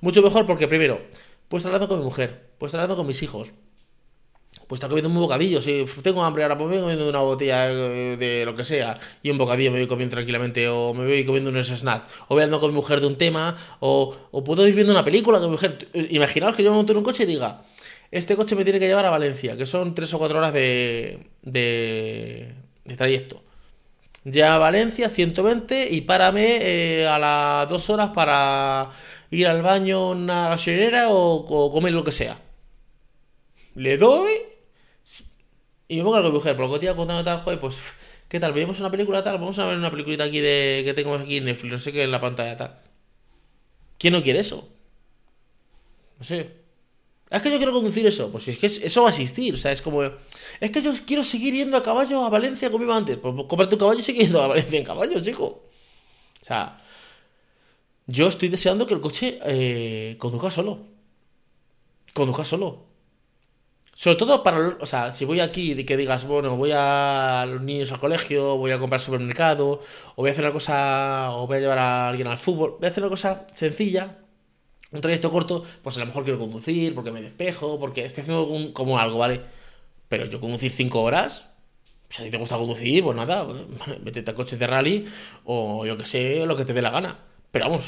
Mucho 0.00 0.22
mejor 0.22 0.46
porque 0.46 0.68
primero, 0.68 1.00
pues 1.48 1.66
hablando 1.66 1.88
con 1.88 1.98
mi 1.98 2.04
mujer, 2.04 2.50
pues 2.58 2.72
hablando 2.74 2.94
con 2.94 3.06
mis 3.08 3.22
hijos, 3.22 3.50
pues 4.66 4.78
está 4.78 4.88
comiendo 4.88 5.08
un 5.08 5.14
bocadillo. 5.14 5.62
Si 5.62 5.84
tengo 6.02 6.24
hambre 6.24 6.42
ahora, 6.42 6.58
pues 6.58 6.68
me 6.68 6.76
voy 6.76 6.82
comiendo 6.82 7.08
una 7.08 7.20
botella 7.20 7.66
de 7.66 8.42
lo 8.44 8.54
que 8.56 8.64
sea 8.64 8.98
y 9.22 9.30
un 9.30 9.38
bocadillo 9.38 9.70
me 9.70 9.78
voy 9.78 9.86
comiendo 9.86 10.14
tranquilamente, 10.14 10.68
o 10.68 10.92
me 10.92 11.04
voy 11.04 11.24
comiendo 11.24 11.50
unos 11.50 11.68
snacks, 11.68 12.12
o 12.28 12.34
voy 12.34 12.42
hablando 12.42 12.60
con 12.60 12.70
mi 12.70 12.76
mujer 12.76 13.00
de 13.00 13.06
un 13.06 13.16
tema, 13.16 13.56
o, 13.80 14.16
puedo 14.44 14.66
ir 14.66 14.74
viendo 14.74 14.92
una 14.92 15.04
película 15.04 15.38
con 15.38 15.48
mi 15.48 15.52
mujer. 15.52 15.88
Imaginaos 16.10 16.56
que 16.56 16.62
yo 16.62 16.70
me 16.70 16.76
monto 16.76 16.92
en 16.92 16.98
un 16.98 17.04
coche 17.04 17.22
y 17.22 17.26
diga, 17.26 17.62
este 18.10 18.36
coche 18.36 18.56
me 18.56 18.64
tiene 18.64 18.78
que 18.78 18.86
llevar 18.86 19.06
a 19.06 19.10
Valencia, 19.10 19.56
que 19.56 19.66
son 19.66 19.94
3 19.94 20.14
o 20.14 20.18
4 20.18 20.38
horas 20.38 20.52
de, 20.52 21.28
de, 21.42 22.54
trayecto. 22.96 23.42
Ya 24.24 24.56
a 24.56 24.58
Valencia, 24.58 25.08
120, 25.08 25.88
y 25.92 26.00
párame 26.00 26.58
eh, 26.60 27.06
a 27.06 27.18
las 27.18 27.68
2 27.68 27.90
horas 27.90 28.10
para 28.10 28.90
ir 29.30 29.46
al 29.46 29.62
baño 29.62 30.10
una 30.10 30.48
gasolinera 30.48 31.10
o 31.10 31.70
comer 31.72 31.92
lo 31.92 32.02
que 32.02 32.12
sea. 32.12 32.45
Le 33.76 33.96
doy 33.98 34.32
y 35.88 35.96
me 35.96 36.02
pongo 36.02 36.16
con 36.16 36.24
mi 36.24 36.32
mujer, 36.32 36.56
por 36.56 36.66
lo 36.66 36.72
que 36.72 36.80
te 36.80 36.86
iba 36.86 36.96
contando 36.96 37.22
tal, 37.22 37.42
joder, 37.42 37.60
pues, 37.60 37.76
¿qué 38.28 38.40
tal? 38.40 38.52
¿Veíamos 38.52 38.80
una 38.80 38.90
película 38.90 39.22
tal? 39.22 39.38
Vamos 39.38 39.58
a 39.58 39.66
ver 39.66 39.76
una 39.76 39.90
peliculita 39.90 40.24
aquí 40.24 40.40
de 40.40 40.82
que 40.84 40.94
tengo 40.94 41.14
aquí 41.14 41.36
en 41.36 41.44
Netflix, 41.44 41.72
no 41.72 41.78
sé 41.78 41.92
qué, 41.92 42.02
en 42.02 42.10
la 42.10 42.20
pantalla 42.20 42.56
tal. 42.56 42.80
¿Quién 43.98 44.12
no 44.14 44.22
quiere 44.22 44.40
eso? 44.40 44.68
No 46.18 46.24
sé. 46.24 46.66
Es 47.30 47.42
que 47.42 47.50
yo 47.50 47.56
quiero 47.56 47.72
conducir 47.72 48.06
eso. 48.06 48.30
Pues 48.30 48.48
es 48.48 48.58
que 48.58 48.66
eso 48.66 49.02
va 49.02 49.08
a 49.08 49.10
existir. 49.10 49.54
O 49.54 49.56
sea, 49.56 49.72
es 49.72 49.82
como. 49.82 50.02
Es 50.02 50.70
que 50.70 50.82
yo 50.82 50.92
quiero 51.06 51.24
seguir 51.24 51.54
yendo 51.54 51.76
a 51.76 51.82
caballo 51.82 52.24
a 52.24 52.30
Valencia 52.30 52.70
como 52.70 52.84
iba 52.84 52.96
antes. 52.96 53.18
Pues 53.18 53.34
comprarte 53.48 53.74
un 53.74 53.80
caballo 53.80 54.00
y 54.00 54.02
seguir 54.02 54.22
yendo 54.22 54.42
a 54.42 54.48
Valencia 54.48 54.78
en 54.78 54.84
caballo, 54.84 55.20
chico. 55.20 55.44
O 55.44 56.44
sea. 56.44 56.82
Yo 58.06 58.28
estoy 58.28 58.48
deseando 58.48 58.86
que 58.86 58.94
el 58.94 59.00
coche 59.00 59.38
eh, 59.44 60.16
conduzca 60.18 60.50
solo. 60.50 60.86
Conduzca 62.14 62.44
solo. 62.44 62.85
Sobre 63.96 64.16
todo 64.18 64.42
para, 64.42 64.76
o 64.78 64.84
sea, 64.84 65.10
si 65.10 65.24
voy 65.24 65.40
aquí 65.40 65.72
y 65.72 65.84
que 65.84 65.96
digas, 65.96 66.24
bueno, 66.26 66.54
voy 66.54 66.70
a 66.74 67.46
los 67.48 67.62
niños 67.62 67.90
al 67.92 67.98
colegio, 67.98 68.58
voy 68.58 68.70
a 68.70 68.78
comprar 68.78 69.00
supermercado, 69.00 69.80
o 70.16 70.22
voy 70.22 70.28
a 70.28 70.32
hacer 70.32 70.44
una 70.44 70.52
cosa, 70.52 71.30
o 71.32 71.46
voy 71.46 71.56
a 71.56 71.60
llevar 71.60 71.78
a 71.78 72.08
alguien 72.10 72.28
al 72.28 72.36
fútbol, 72.36 72.76
voy 72.78 72.86
a 72.86 72.90
hacer 72.90 73.02
una 73.02 73.08
cosa 73.10 73.46
sencilla, 73.54 74.18
un 74.92 75.00
trayecto 75.00 75.30
corto, 75.32 75.64
pues 75.82 75.96
a 75.96 76.00
lo 76.00 76.06
mejor 76.06 76.24
quiero 76.24 76.38
conducir, 76.38 76.94
porque 76.94 77.10
me 77.10 77.22
despejo, 77.22 77.80
porque 77.80 78.04
estoy 78.04 78.22
haciendo 78.22 78.74
como 78.74 78.98
algo, 78.98 79.16
¿vale? 79.16 79.40
Pero 80.08 80.26
yo 80.26 80.40
conducir 80.40 80.72
5 80.72 81.00
horas, 81.02 81.48
si 82.10 82.20
a 82.20 82.24
ti 82.26 82.30
te 82.30 82.36
gusta 82.36 82.58
conducir, 82.58 83.02
pues 83.02 83.16
nada, 83.16 83.46
métete 84.04 84.30
a 84.30 84.34
coche 84.34 84.58
de 84.58 84.66
rally, 84.66 85.06
o 85.44 85.86
yo 85.86 85.96
que 85.96 86.04
sé, 86.04 86.44
lo 86.44 86.54
que 86.54 86.66
te 86.66 86.74
dé 86.74 86.82
la 86.82 86.90
gana. 86.90 87.16
Pero 87.50 87.70
vamos, 87.70 87.86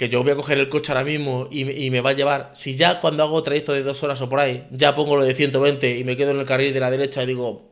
que 0.00 0.08
yo 0.08 0.22
voy 0.22 0.32
a 0.32 0.34
coger 0.34 0.56
el 0.56 0.70
coche 0.70 0.92
ahora 0.92 1.04
mismo 1.04 1.46
y, 1.50 1.90
me 1.90 2.00
va 2.00 2.08
a 2.08 2.12
llevar, 2.14 2.52
si 2.54 2.74
ya 2.74 3.02
cuando 3.02 3.22
hago 3.22 3.42
trayecto 3.42 3.74
de 3.74 3.82
dos 3.82 4.02
horas 4.02 4.18
o 4.22 4.30
por 4.30 4.40
ahí, 4.40 4.66
ya 4.70 4.94
pongo 4.94 5.14
lo 5.14 5.26
de 5.26 5.34
120 5.34 5.98
y 5.98 6.04
me 6.04 6.16
quedo 6.16 6.30
en 6.30 6.40
el 6.40 6.46
carril 6.46 6.72
de 6.72 6.80
la 6.80 6.90
derecha 6.90 7.22
y 7.22 7.26
digo, 7.26 7.68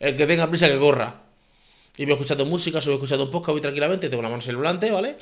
el 0.00 0.16
que 0.16 0.26
tenga 0.26 0.48
prisa 0.48 0.66
que 0.66 0.76
corra. 0.80 1.22
Y 1.96 2.06
voy 2.06 2.14
escuchando 2.14 2.44
música, 2.44 2.80
voy 2.84 2.94
escuchando 2.94 3.26
un 3.26 3.30
podcast, 3.30 3.52
voy 3.52 3.60
tranquilamente, 3.60 4.08
tengo 4.08 4.20
la 4.20 4.30
mano 4.30 4.42
en 4.42 4.50
el 4.50 4.56
volante, 4.56 4.90
¿vale? 4.90 5.14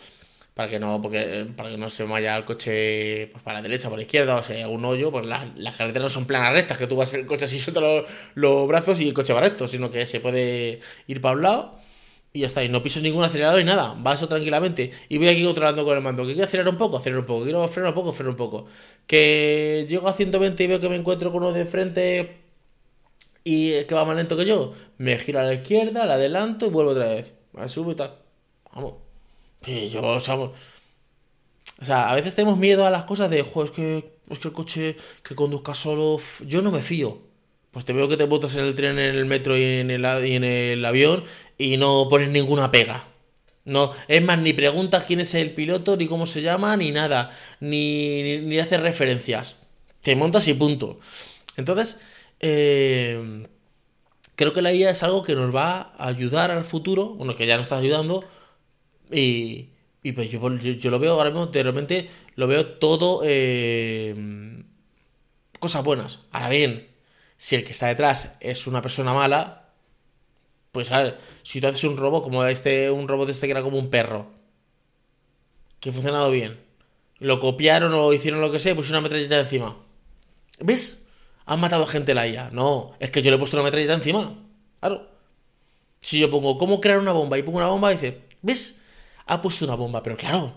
Para 0.55 0.71
que 0.71 0.79
no, 0.79 1.03
porque, 1.03 1.49
para 1.55 1.69
que 1.69 1.77
no 1.77 1.91
se 1.91 2.05
vaya 2.05 2.35
el 2.35 2.47
coche 2.47 3.29
pues, 3.31 3.45
para 3.45 3.59
la 3.59 3.63
derecha, 3.63 3.91
para 3.91 3.99
la 3.99 4.05
izquierda, 4.05 4.37
o 4.37 4.43
sea, 4.43 4.69
un 4.69 4.87
hoyo, 4.87 5.11
pues 5.11 5.27
las, 5.27 5.77
carreteras 5.77 6.05
no 6.05 6.09
son 6.09 6.25
planas 6.25 6.55
rectas, 6.55 6.79
que 6.79 6.87
tú 6.87 6.97
vas 6.97 7.13
el 7.13 7.27
coche 7.27 7.45
así 7.45 7.59
suelta 7.59 7.83
los, 7.83 8.07
los 8.35 8.67
brazos 8.67 8.99
y 9.03 9.09
el 9.09 9.13
coche 9.13 9.35
va 9.35 9.43
recto, 9.43 9.69
sino 9.69 9.91
que 9.91 10.07
se 10.07 10.21
puede 10.21 10.81
ir 11.09 11.21
para 11.21 11.35
un 11.35 11.43
lado 11.43 11.86
y 12.37 12.41
ya 12.41 12.49
está, 12.49 12.63
y 12.63 12.69
no 12.69 12.83
piso 12.83 13.01
ningún 13.01 13.25
acelerador 13.25 13.61
y 13.61 13.65
nada, 13.65 13.95
vaso 13.99 14.29
tranquilamente. 14.29 14.91
Y 15.09 15.17
voy 15.17 15.29
aquí 15.29 15.43
controlando 15.43 15.85
con 15.87 15.97
el 15.97 16.03
mando. 16.03 16.23
Que 16.27 16.35
quiero 16.35 16.45
acelerar 16.45 16.71
un 16.71 16.77
poco, 16.79 16.99
acelerar 16.99 17.21
un 17.21 17.27
poco. 17.27 17.45
Quiero 17.45 17.67
frenar 17.69 17.91
un 17.91 17.95
poco, 17.95 18.13
frenar 18.13 18.33
un 18.33 18.37
poco. 18.37 18.67
Que 19.07 19.87
llego 19.89 20.07
a 20.07 20.13
120 20.13 20.63
y 20.63 20.67
veo 20.67 20.79
que 20.79 20.89
me 20.91 20.97
encuentro 20.97 21.33
con 21.33 21.43
uno 21.43 21.53
de 21.55 21.65
frente 21.65 22.37
y 23.43 23.85
que 23.85 23.95
va 23.95 24.05
más 24.05 24.17
lento 24.17 24.37
que 24.37 24.45
yo. 24.45 24.75
Me 24.99 25.17
giro 25.19 25.41
a 25.41 25.45
la 25.45 25.55
izquierda, 25.55 26.05
la 26.05 26.15
adelanto 26.15 26.67
y 26.67 26.69
vuelvo 26.69 26.91
otra 26.91 27.09
vez. 27.09 27.33
Me 27.55 27.67
subo 27.69 27.93
y 27.93 27.95
tal. 27.95 28.19
Vamos. 28.75 28.95
Y 29.67 29.89
yo, 29.89 30.03
o 30.03 30.21
sea, 30.21 30.37
o 30.37 30.53
sea, 31.83 32.11
a 32.11 32.15
veces 32.15 32.35
tenemos 32.35 32.59
miedo 32.59 32.87
a 32.87 32.91
las 32.91 33.05
cosas 33.05 33.31
de, 33.31 33.41
es 33.41 33.71
que, 33.71 34.13
es 34.29 34.39
que 34.39 34.49
el 34.49 34.55
coche 34.55 34.97
que 35.23 35.35
conduzca 35.35 35.75
solo, 35.75 36.21
yo 36.47 36.61
no 36.61 36.71
me 36.71 36.83
fío. 36.83 37.19
Pues 37.77 37.85
te 37.85 37.93
veo 37.93 38.09
que 38.09 38.17
te 38.17 38.25
botas 38.25 38.55
en 38.57 38.65
el 38.65 38.75
tren, 38.75 38.99
en 38.99 39.15
el 39.15 39.27
metro 39.27 39.55
y 39.57 39.63
en 39.63 39.91
el, 39.91 40.03
y 40.27 40.33
en 40.33 40.45
el 40.45 40.83
avión 40.85 41.25
y 41.59 41.77
no 41.77 42.09
pones 42.09 42.29
ninguna 42.31 42.71
pega. 42.71 43.07
No, 43.65 43.93
es 44.07 44.23
más, 44.23 44.39
ni 44.39 44.53
preguntas 44.53 45.05
quién 45.05 45.21
es 45.21 45.35
el 45.35 45.51
piloto, 45.51 45.97
ni 45.97 46.07
cómo 46.07 46.25
se 46.25 46.41
llama, 46.41 46.77
ni 46.77 46.93
nada, 46.93 47.37
ni, 47.61 48.39
ni, 48.41 48.59
haces 48.61 48.81
referencias. 48.81 49.57
Te 50.03 50.15
montas 50.15 50.47
y 50.47 50.55
punto. 50.55 51.01
Entonces, 51.57 51.99
eh, 52.39 53.47
creo 54.37 54.53
que 54.53 54.63
la 54.63 54.73
IA 54.73 54.91
es 54.91 55.03
algo 55.03 55.25
que 55.25 55.35
nos 55.35 55.55
va 55.55 55.95
a 55.99 56.07
ayudar 56.07 56.53
al 56.53 56.65
futuro, 56.65 57.15
bueno, 57.15 57.35
que 57.35 57.47
ya 57.47 57.57
nos 57.57 57.67
está 57.67 57.79
ayudando, 57.79 58.25
y, 59.11 59.71
y 60.03 60.13
pues 60.13 60.31
yo, 60.31 60.49
yo, 60.57 60.91
lo 60.91 61.01
veo 61.01 61.15
ahora 61.15 61.31
mismo, 61.31 61.47
de 61.47 61.63
repente 61.65 62.09
lo 62.37 62.47
veo 62.47 62.67
todo 62.67 63.23
eh, 63.25 64.63
cosas 65.59 65.83
buenas. 65.83 66.21
Ahora 66.31 66.51
bien, 66.51 66.89
si 67.37 67.57
el 67.57 67.65
que 67.65 67.73
está 67.73 67.89
detrás 67.89 68.33
es 68.39 68.69
una 68.69 68.81
persona 68.81 69.13
mala, 69.13 69.66
pues 70.77 70.93
a 70.93 71.03
ver, 71.03 71.19
si 71.43 71.59
tú 71.59 71.69
haces 71.69 71.85
un 71.85 71.97
robo 71.97 72.23
como 72.23 72.45
este, 72.45 72.91
un 72.91 73.09
robot 73.09 73.31
este 73.31 73.47
que 73.47 73.53
era 73.53 73.63
como 73.63 73.79
un 73.79 73.89
perro, 73.89 74.27
que 75.81 75.89
ha 75.89 75.93
funcionado 75.95 76.31
bien, 76.31 76.61
lo 77.19 77.41
copiaron 77.41 77.95
o 77.95 78.13
hicieron 78.13 78.43
lo 78.43 78.53
que 78.53 78.59
sea 78.59 78.73
y 78.73 78.75
pusieron 78.75 78.99
una 78.99 79.09
metralleta 79.09 79.41
encima. 79.41 79.75
¿Ves? 80.61 81.07
Han 81.47 81.61
matado 81.61 81.87
gente 81.87 82.13
la 82.13 82.29
IA. 82.29 82.51
No, 82.53 82.95
es 83.01 83.11
que 83.11 83.23
yo 83.23 83.31
le 83.31 83.37
he 83.37 83.39
puesto 83.39 83.57
una 83.57 83.65
metralleta 83.65 83.95
encima. 83.95 84.35
Claro. 84.81 85.09
Si 86.03 86.19
yo 86.19 86.31
pongo 86.31 86.59
cómo 86.59 86.79
crear 86.79 86.99
una 86.99 87.13
bomba 87.13 87.39
y 87.39 87.43
pongo 87.43 87.57
una 87.57 87.69
bomba, 87.69 87.89
dice, 87.89 88.21
¿ves? 88.43 88.77
Ha 89.25 89.41
puesto 89.41 89.65
una 89.65 89.77
bomba, 89.77 90.03
pero 90.03 90.19
claro, 90.19 90.53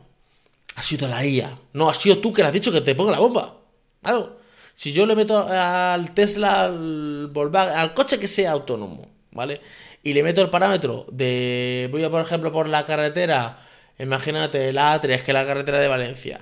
ha 0.76 0.82
sido 0.82 1.08
la 1.08 1.26
IA. 1.26 1.58
No, 1.72 1.90
ha 1.90 1.94
sido 1.94 2.18
tú 2.18 2.34
que 2.34 2.42
le 2.42 2.50
has 2.50 2.54
dicho 2.54 2.74
que 2.74 2.82
te 2.82 2.94
ponga 2.94 3.14
la 3.14 3.20
bomba. 3.20 3.56
Claro. 4.04 4.38
Si 4.74 4.92
yo 4.92 5.06
le 5.06 5.16
meto 5.16 5.48
al 5.48 6.14
Tesla, 6.14 6.66
al 6.66 7.32
al 7.54 7.94
coche 7.94 8.20
que 8.20 8.28
sea 8.28 8.52
autónomo, 8.52 9.08
¿vale? 9.32 9.62
Y 10.04 10.14
le 10.14 10.24
meto 10.24 10.42
el 10.42 10.50
parámetro 10.50 11.06
de, 11.12 11.90
voy 11.92 12.04
a 12.04 12.10
por 12.10 12.22
ejemplo 12.22 12.52
por 12.52 12.68
la 12.70 12.86
carretera, 12.86 13.60
imagínate 13.98 14.72
la 14.72 14.96
A3, 14.96 15.02
que 15.02 15.32
es 15.32 15.34
la 15.34 15.46
carretera 15.46 15.80
de 15.80 15.88
Valencia, 15.88 16.42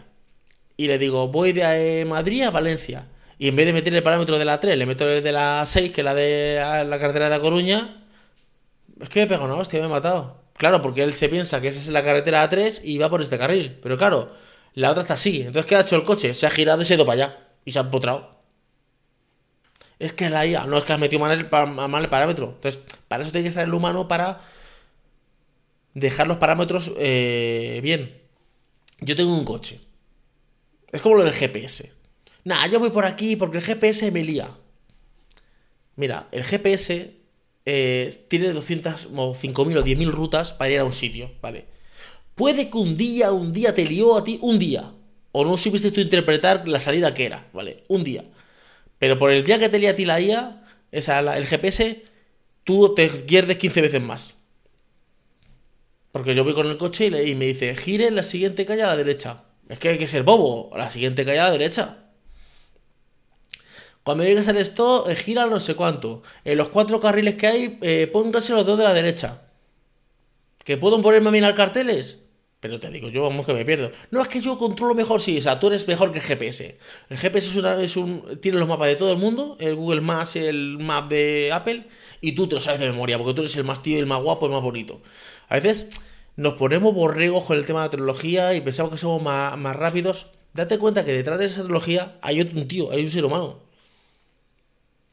y 0.76 0.88
le 0.88 0.97
digo, 0.97 1.28
voy 1.30 1.53
de 1.53 2.01
eh, 2.01 2.05
Madrid 2.05 2.43
a 2.43 2.51
Valencia, 2.51 3.08
y 3.39 3.47
en 3.47 3.55
vez 3.55 3.66
de 3.66 3.74
meter 3.74 3.93
el 3.95 4.03
parámetro 4.03 4.38
de 4.38 4.45
la 4.45 4.60
3, 4.60 4.78
le 4.78 4.86
meto 4.86 5.10
el 5.10 5.24
de 5.24 5.32
la 5.32 5.64
6, 5.66 5.91
que 5.91 6.01
es 6.01 6.05
la 6.05 6.14
de 6.14 6.86
la 6.88 6.99
carretera 6.99 7.30
de 7.30 7.39
Coruña, 7.39 8.03
es 8.99 9.10
que 9.10 9.22
me 9.22 9.28
pegado 9.28 9.45
una 9.45 9.55
hostia, 9.55 9.80
me 9.80 9.86
he 9.86 9.89
matado. 9.89 10.41
Claro, 10.58 10.82
porque 10.82 11.03
él 11.03 11.14
se 11.14 11.30
piensa 11.30 11.62
que 11.62 11.68
esa 11.68 11.80
es 11.80 11.89
la 11.89 12.03
carretera 12.03 12.49
A3 12.49 12.82
y 12.84 12.97
va 12.97 13.10
por 13.10 13.22
este 13.22 13.38
carril. 13.38 13.78
Pero 13.82 13.97
claro, 13.97 14.34
la 14.74 14.89
otra 14.91 15.03
está 15.03 15.14
así. 15.14 15.41
Entonces, 15.41 15.66
¿qué 15.68 15.76
ha 15.76 15.82
hecho 15.82 15.95
el 15.95 16.03
coche? 16.03 16.34
Se 16.34 16.47
ha 16.47 16.49
girado 16.49 16.82
y 16.82 16.86
se 16.86 16.93
ha 16.93 16.95
ido 16.95 17.05
para 17.05 17.26
allá. 17.26 17.38
Y 17.64 17.72
se 17.72 17.80
ha 17.80 17.84
empotrado. 17.84 18.36
Es 19.99 20.13
que 20.13 20.29
la 20.29 20.45
IA, 20.45 20.65
no 20.65 20.77
es 20.77 20.83
que 20.83 20.93
has 20.93 20.99
metido 20.99 21.19
mal 21.19 21.31
el, 21.31 21.47
parámetro. 22.09 22.53
Entonces, 22.55 22.81
para 23.07 23.23
eso 23.23 23.31
tiene 23.31 23.43
que 23.45 23.49
estar 23.49 23.65
el 23.65 23.73
humano 23.73 24.07
para 24.07 24.41
dejar 25.93 26.27
los 26.27 26.37
parámetros 26.37 26.91
eh, 26.97 27.79
bien. 27.81 28.21
Yo 28.99 29.15
tengo 29.15 29.33
un 29.33 29.45
coche. 29.45 29.79
Es 30.91 31.01
como 31.01 31.15
lo 31.15 31.23
del 31.23 31.33
GPS. 31.33 31.91
Nah, 32.43 32.67
yo 32.67 32.79
voy 32.79 32.91
por 32.91 33.05
aquí 33.05 33.35
porque 33.35 33.57
el 33.57 33.63
GPS 33.63 34.11
me 34.11 34.23
lía. 34.23 34.51
Mira, 35.95 36.27
el 36.31 36.43
GPS 36.43 37.17
eh, 37.65 38.25
tiene 38.27 38.53
200 38.53 39.09
o 39.15 39.33
5.000 39.33 39.77
o 39.77 39.83
10.000 39.83 40.11
rutas 40.11 40.53
para 40.53 40.71
ir 40.71 40.79
a 40.79 40.85
un 40.85 40.93
sitio, 40.93 41.31
¿vale? 41.41 41.65
Puede 42.35 42.69
que 42.69 42.77
un 42.77 42.95
día, 42.95 43.31
un 43.31 43.51
día 43.51 43.73
te 43.73 43.83
lió 43.83 44.15
a 44.15 44.23
ti, 44.23 44.37
un 44.41 44.59
día. 44.59 44.93
O 45.31 45.43
no 45.43 45.57
supiste 45.57 45.91
tú 45.91 45.99
interpretar 45.99 46.67
la 46.67 46.79
salida 46.79 47.13
que 47.13 47.25
era, 47.25 47.49
¿vale? 47.51 47.83
Un 47.89 48.03
día. 48.03 48.23
Pero 48.99 49.19
por 49.19 49.31
el 49.31 49.43
día 49.43 49.59
que 49.59 49.69
te 49.69 49.79
lía 49.79 49.91
a 49.91 49.95
ti 49.95 50.05
la 50.05 50.19
IA, 50.19 50.63
esa, 50.91 51.19
el 51.19 51.45
GPS, 51.45 52.03
tú 52.63 52.93
te 52.95 53.09
pierdes 53.09 53.57
15 53.57 53.81
veces 53.81 54.01
más. 54.01 54.33
Porque 56.11 56.33
yo 56.33 56.43
voy 56.43 56.53
con 56.53 56.67
el 56.67 56.77
coche 56.77 57.05
y, 57.05 57.35
me 57.35 57.45
dice, 57.45 57.75
gire 57.75 58.07
en 58.07 58.15
la 58.15 58.23
siguiente 58.23 58.65
calle 58.65 58.83
a 58.83 58.87
la 58.87 58.97
derecha. 58.97 59.43
Es 59.69 59.77
que 59.77 59.89
hay 59.89 59.97
que 59.97 60.07
ser 60.07 60.23
bobo. 60.23 60.75
La 60.75 60.89
siguiente 60.89 61.25
calle 61.25 61.39
a 61.39 61.43
la 61.43 61.51
derecha. 61.51 61.97
Cuando 64.03 64.23
llegues 64.23 64.47
al 64.47 64.57
esto, 64.57 65.09
eh, 65.09 65.15
gira 65.15 65.45
no 65.47 65.59
sé 65.59 65.75
cuánto. 65.75 66.23
En 66.45 66.57
los 66.57 66.69
cuatro 66.69 66.99
carriles 66.99 67.35
que 67.35 67.47
hay, 67.47 67.77
eh, 67.81 68.09
póngase 68.11 68.53
los 68.53 68.65
dos 68.65 68.77
de 68.77 68.85
la 68.85 68.93
derecha. 68.93 69.41
¿Que 70.63 70.77
puedo 70.77 71.01
ponerme 71.01 71.29
a 71.29 71.31
mirar 71.31 71.55
carteles? 71.55 72.19
Pero 72.60 72.80
te 72.80 72.89
digo, 72.89 73.10
yo 73.10 73.22
vamos 73.22 73.45
que 73.45 73.53
me 73.53 73.64
pierdo. 73.64 73.91
No, 74.10 74.22
es 74.22 74.28
que 74.28 74.41
yo 74.41 74.58
controlo 74.58 74.95
mejor, 74.95 75.22
sí, 75.22 75.38
o 75.38 75.41
sea, 75.41 75.60
tú 75.60 75.68
eres 75.68 75.88
mejor 75.88 76.12
que 76.12 76.20
el 76.20 76.24
GPS. 76.24 76.78
El 77.10 77.18
GPS 77.18 77.49
es, 77.49 77.55
una, 77.55 77.82
es 77.82 77.95
un, 77.95 78.39
tiene 78.41 78.58
los 78.58 78.68
mapas 78.68 78.88
de 78.88 78.95
todo 78.95 79.12
el 79.12 79.18
mundo, 79.18 79.58
el 79.60 79.76
Google 79.76 80.01
Maps, 80.01 80.36
el 80.38 80.80
map 80.80 81.08
de 81.08 81.51
Apple, 81.53 81.88
y 82.20 82.32
tú 82.32 82.47
te 82.47 82.55
lo 82.55 82.60
sabes 82.62 82.80
de 82.80 82.89
memoria, 82.89 83.20
porque 83.20 83.36
tú 83.36 83.41
eres 83.41 83.55
el 83.58 83.64
más 83.64 83.84
tío, 83.84 83.99
el 83.99 84.08
más 84.08 84.22
guapo, 84.22 84.47
el 84.47 84.53
más 84.53 84.64
bonito. 84.64 85.01
A 85.49 85.55
veces 85.55 85.89
nos 86.36 86.55
ponemos 86.55 86.93
borregos 86.95 87.45
con 87.45 87.58
el 87.58 87.66
tema 87.66 87.82
de 87.82 87.88
la 87.88 87.91
tecnología 87.91 88.53
y 88.55 88.62
pensamos 88.62 88.91
que 88.91 88.97
somos 88.97 89.22
más, 89.22 89.55
más 89.58 89.76
rápidos. 89.76 90.28
Date 90.53 90.80
cuenta 90.80 91.05
que 91.05 91.14
detrás 91.14 91.38
de 91.38 91.45
esa 91.45 91.62
tecnología 91.62 92.18
hay 92.22 92.41
un 92.41 92.68
tío, 92.68 92.91
hay 92.91 93.03
un 93.03 93.12
ser 93.12 93.24
humano 93.24 93.60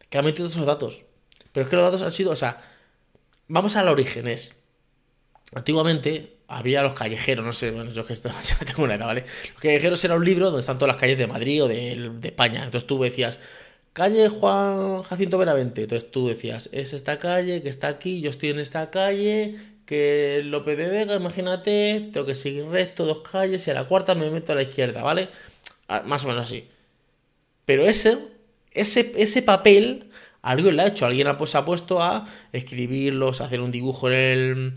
que 0.08 0.18
ha 0.18 0.22
metido 0.22 0.48
esos 0.48 0.64
datos. 0.64 1.04
Pero 1.52 1.64
es 1.64 1.70
que 1.70 1.76
los 1.76 1.84
datos 1.84 2.02
han 2.02 2.12
sido, 2.12 2.32
o 2.32 2.36
sea, 2.36 2.60
vamos 3.48 3.76
al 3.76 3.88
origen, 3.88 4.28
es, 4.28 4.56
antiguamente 5.54 6.33
había 6.48 6.82
los 6.82 6.94
callejeros, 6.94 7.44
no 7.44 7.52
sé, 7.52 7.70
bueno, 7.70 7.90
yo 7.90 8.04
que 8.04 8.12
esto, 8.12 8.30
ya 8.44 8.58
tengo 8.64 8.84
una 8.84 8.94
edad, 8.94 9.06
¿vale? 9.06 9.24
Los 9.52 9.60
callejeros 9.60 10.04
era 10.04 10.16
un 10.16 10.24
libro 10.24 10.46
donde 10.46 10.60
están 10.60 10.78
todas 10.78 10.94
las 10.94 11.00
calles 11.00 11.18
de 11.18 11.26
Madrid 11.26 11.64
o 11.64 11.68
de, 11.68 12.10
de 12.20 12.28
España, 12.28 12.64
entonces 12.64 12.86
tú 12.86 13.02
decías, 13.02 13.38
calle 13.92 14.28
Juan 14.28 15.02
Jacinto 15.02 15.38
Benavente, 15.38 15.82
entonces 15.82 16.10
tú 16.10 16.28
decías, 16.28 16.68
es 16.72 16.92
esta 16.92 17.18
calle 17.18 17.62
que 17.62 17.68
está 17.68 17.88
aquí, 17.88 18.20
yo 18.20 18.30
estoy 18.30 18.50
en 18.50 18.60
esta 18.60 18.90
calle, 18.90 19.56
que 19.86 20.42
López 20.44 20.76
de 20.76 20.88
Vega, 20.88 21.14
imagínate, 21.16 22.10
tengo 22.12 22.26
que 22.26 22.34
seguir 22.34 22.66
recto 22.66 23.04
dos 23.04 23.20
calles 23.20 23.66
y 23.66 23.70
a 23.70 23.74
la 23.74 23.84
cuarta 23.84 24.14
me 24.14 24.30
meto 24.30 24.52
a 24.52 24.54
la 24.54 24.62
izquierda, 24.62 25.02
¿vale? 25.02 25.28
Ah, 25.88 26.02
más 26.06 26.24
o 26.24 26.28
menos 26.28 26.44
así. 26.44 26.68
Pero 27.66 27.84
ese 27.84 28.18
ese, 28.74 29.12
ese 29.16 29.40
papel 29.42 30.10
alguien 30.42 30.76
lo 30.76 30.82
ha 30.82 30.86
hecho, 30.86 31.06
alguien 31.06 31.28
ha, 31.28 31.38
pues, 31.38 31.54
ha 31.54 31.64
puesto 31.64 32.02
a 32.02 32.28
escribirlos, 32.52 33.40
hacer 33.40 33.60
un 33.60 33.70
dibujo 33.70 34.10
en 34.10 34.14
el... 34.14 34.74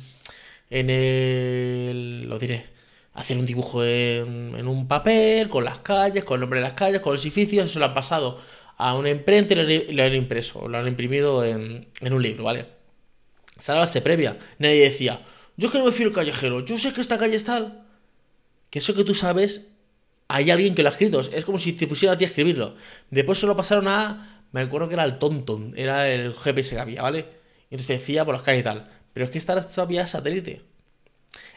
En 0.70 0.90
el... 0.90 2.24
lo 2.28 2.40
diré. 2.40 2.66
Hacer 3.14 3.38
un 3.38 3.46
dibujo 3.46 3.84
en, 3.84 4.68
un 4.68 4.88
papel, 4.88 5.50
con 5.50 5.64
las 5.64 5.80
calles, 5.80 6.24
con 6.24 6.36
el 6.36 6.42
nombre 6.42 6.60
de 6.60 6.66
las 6.66 6.74
calles, 6.74 7.00
con 7.02 7.14
los 7.14 7.24
edificios, 7.24 7.66
eso 7.66 7.80
lo 7.80 7.86
han 7.86 7.94
pasado 7.94 8.40
a 8.78 8.96
una 8.96 9.10
imprenta 9.10 9.56
y 9.56 9.92
lo, 9.92 10.04
han 10.04 10.14
impreso, 10.14 10.68
lo 10.68 10.78
han 10.78 10.88
imprimido 10.88 11.44
en, 11.44 11.88
en 12.00 12.14
un 12.14 12.22
libro, 12.22 12.44
¿vale? 12.44 12.68
Esa 13.58 13.74
la 13.74 13.80
base 13.80 14.02
previa. 14.02 14.38
Nadie 14.60 14.84
decía, 14.84 15.22
yo 15.56 15.72
que 15.72 15.80
no 15.80 15.86
me 15.86 15.92
fío 15.92 16.08
el 16.08 16.14
callejero, 16.14 16.64
yo 16.64 16.78
sé 16.78 16.94
que 16.94 17.02
esta 17.02 17.18
calle 17.18 17.36
es 17.36 17.44
tal. 17.44 17.86
Que 18.70 18.80
eso 18.80 18.94
que 18.94 19.04
tú 19.04 19.16
sabes 19.16 19.68
hay 20.28 20.52
alguien 20.52 20.76
que 20.76 20.84
lo 20.84 20.90
ha 20.90 20.92
escrito. 20.92 21.20
Es 21.20 21.46
como 21.46 21.58
si 21.58 21.74
te 21.74 21.88
pusieran 21.88 22.16
a 22.16 22.18
ti 22.18 22.26
a 22.26 22.28
escribirlo. 22.28 22.76
Después 23.10 23.40
se 23.40 23.48
lo 23.48 23.56
pasaron 23.56 23.88
a. 23.88 24.46
Me 24.52 24.62
acuerdo 24.62 24.88
que 24.88 24.96
era 24.96 25.04
el 25.04 25.20
Tonton, 25.20 25.74
era 25.76 26.10
el 26.10 26.34
GPS 26.34 26.76
que 26.76 26.82
había, 26.82 27.02
¿vale? 27.02 27.26
Y 27.70 27.76
entonces 27.76 28.00
decía 28.00 28.24
por 28.26 28.34
las 28.34 28.44
calles 28.44 28.62
y 28.62 28.64
tal. 28.64 28.90
Pero 29.18 29.26
es 29.26 29.32
que 29.32 29.40
esta 29.40 29.60
todavía 29.60 30.06
satélite. 30.06 30.62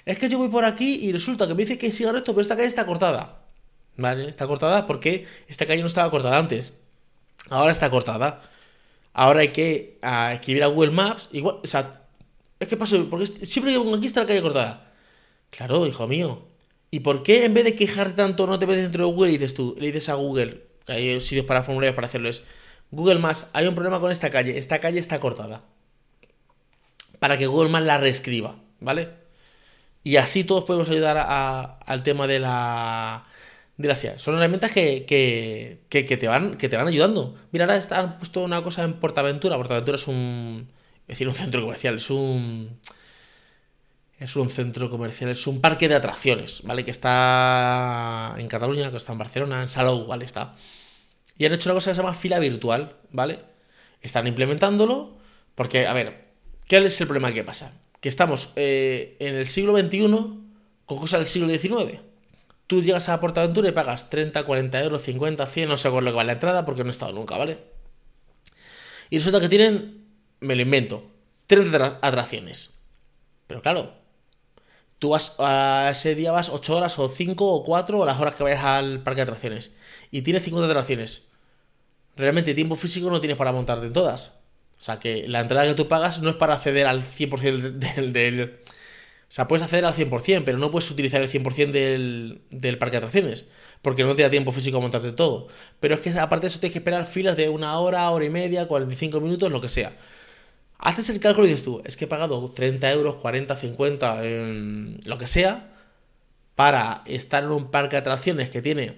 Es 0.06 0.16
que 0.16 0.30
yo 0.30 0.38
voy 0.38 0.48
por 0.48 0.64
aquí 0.64 0.94
y 1.02 1.12
resulta 1.12 1.46
que 1.46 1.52
me 1.52 1.64
dice 1.64 1.76
que 1.76 1.92
siga 1.92 2.10
recto, 2.10 2.32
pero 2.32 2.40
esta 2.40 2.56
calle 2.56 2.68
está 2.68 2.86
cortada. 2.86 3.42
¿Vale? 3.98 4.30
Está 4.30 4.46
cortada 4.46 4.86
porque 4.86 5.26
esta 5.46 5.66
calle 5.66 5.82
no 5.82 5.86
estaba 5.86 6.10
cortada 6.10 6.38
antes. 6.38 6.72
Ahora 7.50 7.70
está 7.70 7.90
cortada. 7.90 8.40
Ahora 9.12 9.40
hay 9.40 9.48
que 9.48 9.98
escribir 10.32 10.64
a 10.64 10.68
Google 10.68 10.92
Maps. 10.92 11.28
Igual, 11.32 11.56
o 11.62 11.66
sea, 11.66 12.00
es 12.58 12.66
que 12.66 12.78
pasó, 12.78 13.10
porque 13.10 13.26
siempre 13.26 13.74
que 13.74 13.78
pongo 13.78 13.94
aquí 13.94 14.06
está 14.06 14.20
la 14.20 14.28
calle 14.28 14.40
cortada. 14.40 14.94
Claro, 15.50 15.86
hijo 15.86 16.08
mío. 16.08 16.46
¿Y 16.90 17.00
por 17.00 17.22
qué 17.22 17.44
en 17.44 17.52
vez 17.52 17.64
de 17.64 17.76
quejarte 17.76 18.14
tanto 18.14 18.46
no 18.46 18.58
te 18.58 18.64
ves 18.64 18.78
dentro 18.78 19.04
de 19.06 19.12
Google 19.12 19.32
y 19.32 19.36
dices 19.36 19.52
tú, 19.52 19.76
le 19.78 19.88
dices 19.88 20.08
a 20.08 20.14
Google, 20.14 20.64
que 20.86 20.92
hay 20.92 21.20
sitios 21.20 21.44
para 21.44 21.62
formularios 21.62 21.94
para 21.94 22.06
hacerlo, 22.06 22.30
es 22.30 22.42
Google 22.90 23.18
Maps, 23.18 23.48
hay 23.52 23.66
un 23.66 23.74
problema 23.74 24.00
con 24.00 24.10
esta 24.10 24.30
calle, 24.30 24.56
esta 24.56 24.78
calle 24.78 24.98
está 24.98 25.20
cortada. 25.20 25.62
Para 27.20 27.38
que 27.38 27.46
Google 27.46 27.70
Maps 27.70 27.86
la 27.86 27.98
reescriba, 27.98 28.56
¿vale? 28.80 29.10
Y 30.02 30.16
así 30.16 30.42
todos 30.42 30.64
podemos 30.64 30.90
ayudar 30.90 31.16
al 31.18 32.02
tema 32.02 32.26
de 32.26 32.40
la, 32.40 33.26
de 33.76 33.88
la 33.88 33.94
CIA. 33.94 34.18
Son 34.18 34.34
herramientas 34.34 34.72
que, 34.72 35.04
que, 35.06 35.78
que, 35.88 36.16
te 36.16 36.26
van, 36.26 36.56
que 36.56 36.68
te 36.68 36.76
van 36.76 36.88
ayudando. 36.88 37.36
Mira, 37.52 37.66
ahora 37.66 37.80
han 37.90 38.18
puesto 38.18 38.42
una 38.42 38.62
cosa 38.64 38.82
en 38.82 38.94
Portaventura. 38.94 39.56
Portaventura 39.56 39.96
es 39.96 40.08
un. 40.08 40.68
Es 41.06 41.14
decir, 41.14 41.28
un 41.28 41.34
centro 41.34 41.60
comercial, 41.60 41.96
es 41.96 42.10
un 42.10 42.80
es 44.20 44.36
un 44.36 44.50
centro 44.50 44.90
comercial, 44.90 45.30
es 45.30 45.46
un 45.46 45.62
parque 45.62 45.88
de 45.88 45.94
atracciones, 45.94 46.60
¿vale? 46.62 46.84
Que 46.84 46.90
está 46.90 48.34
en 48.36 48.48
Cataluña, 48.48 48.90
que 48.90 48.98
está 48.98 49.12
en 49.12 49.18
Barcelona, 49.18 49.62
en 49.62 49.68
Salou, 49.68 50.06
¿vale? 50.06 50.26
Está. 50.26 50.56
Y 51.38 51.46
han 51.46 51.54
hecho 51.54 51.70
una 51.70 51.74
cosa 51.74 51.90
que 51.90 51.94
se 51.94 52.02
llama 52.02 52.12
fila 52.12 52.38
virtual, 52.38 52.96
¿vale? 53.12 53.38
Están 54.02 54.26
implementándolo 54.26 55.16
porque, 55.54 55.86
a 55.86 55.94
ver, 55.94 56.29
¿qué 56.70 56.76
es 56.76 57.00
el 57.00 57.08
problema 57.08 57.32
que 57.32 57.42
pasa? 57.42 57.72
Que 58.00 58.08
estamos 58.08 58.50
eh, 58.54 59.16
en 59.18 59.34
el 59.34 59.44
siglo 59.44 59.76
XXI 59.76 60.06
con 60.86 60.98
cosas 60.98 61.18
del 61.18 61.26
siglo 61.26 61.50
XIX. 61.50 61.98
Tú 62.68 62.80
llegas 62.80 63.08
a 63.08 63.18
Portaventura 63.18 63.68
y 63.68 63.72
pagas 63.72 64.08
30, 64.08 64.44
40 64.44 64.84
euros, 64.84 65.02
50, 65.02 65.44
100, 65.48 65.68
no 65.68 65.76
sé 65.76 65.90
cuál 65.90 66.04
lo 66.04 66.12
que 66.12 66.16
vale 66.18 66.28
la 66.28 66.32
entrada 66.34 66.64
porque 66.64 66.84
no 66.84 66.90
he 66.90 66.92
estado 66.92 67.12
nunca, 67.12 67.36
¿vale? 67.36 67.58
Y 69.10 69.18
resulta 69.18 69.40
que 69.40 69.48
tienen, 69.48 70.06
me 70.38 70.54
lo 70.54 70.62
invento, 70.62 71.10
30 71.48 71.98
atracciones. 72.00 72.70
Pero 73.48 73.62
claro, 73.62 73.92
tú 75.00 75.08
vas 75.08 75.34
a 75.40 75.88
ese 75.90 76.14
día 76.14 76.30
vas 76.30 76.50
8 76.50 76.76
horas 76.76 76.96
o 77.00 77.08
5 77.08 77.52
o 77.52 77.64
4 77.64 77.98
o 77.98 78.06
las 78.06 78.20
horas 78.20 78.36
que 78.36 78.44
vayas 78.44 78.62
al 78.62 79.02
parque 79.02 79.16
de 79.16 79.22
atracciones 79.22 79.72
y 80.12 80.22
tienes 80.22 80.44
50 80.44 80.68
atracciones. 80.68 81.26
Realmente 82.14 82.54
tiempo 82.54 82.76
físico 82.76 83.10
no 83.10 83.20
tienes 83.20 83.36
para 83.36 83.50
montarte 83.50 83.86
en 83.86 83.92
todas. 83.92 84.39
O 84.80 84.82
sea 84.82 84.98
que 84.98 85.28
la 85.28 85.40
entrada 85.40 85.66
que 85.66 85.74
tú 85.74 85.88
pagas 85.88 86.22
no 86.22 86.30
es 86.30 86.36
para 86.36 86.54
acceder 86.54 86.86
al 86.86 87.02
100% 87.02 87.72
del, 87.72 88.12
del, 88.14 88.42
O 88.44 88.46
sea, 89.28 89.46
puedes 89.46 89.62
acceder 89.62 89.84
al 89.84 89.92
100%, 89.94 90.42
pero 90.44 90.56
no 90.56 90.70
puedes 90.70 90.90
utilizar 90.90 91.20
el 91.20 91.28
100% 91.28 91.70
del, 91.70 92.40
del 92.50 92.78
parque 92.78 92.92
de 92.92 92.98
atracciones. 92.98 93.44
Porque 93.82 94.04
no 94.04 94.16
te 94.16 94.22
da 94.22 94.30
tiempo 94.30 94.52
físico 94.52 94.78
a 94.78 94.80
montarte 94.80 95.12
todo. 95.12 95.48
Pero 95.80 95.96
es 95.96 96.00
que 96.00 96.10
aparte 96.18 96.44
de 96.44 96.48
eso 96.48 96.60
tienes 96.60 96.72
que 96.72 96.78
esperar 96.78 97.06
filas 97.06 97.36
de 97.36 97.50
una 97.50 97.78
hora, 97.78 98.08
hora 98.10 98.24
y 98.24 98.30
media, 98.30 98.66
45 98.66 99.20
minutos, 99.20 99.52
lo 99.52 99.60
que 99.60 99.68
sea. 99.68 99.96
Haces 100.78 101.10
el 101.10 101.20
cálculo 101.20 101.46
y 101.46 101.50
dices 101.50 101.64
tú, 101.64 101.82
es 101.84 101.96
que 101.98 102.06
he 102.06 102.08
pagado 102.08 102.50
30 102.50 102.90
euros, 102.92 103.16
40, 103.16 103.54
50, 103.54 104.22
lo 105.04 105.18
que 105.18 105.26
sea, 105.26 105.74
para 106.54 107.02
estar 107.06 107.44
en 107.44 107.50
un 107.50 107.70
parque 107.70 107.96
de 107.96 108.00
atracciones 108.00 108.48
que 108.50 108.62
tiene 108.62 108.96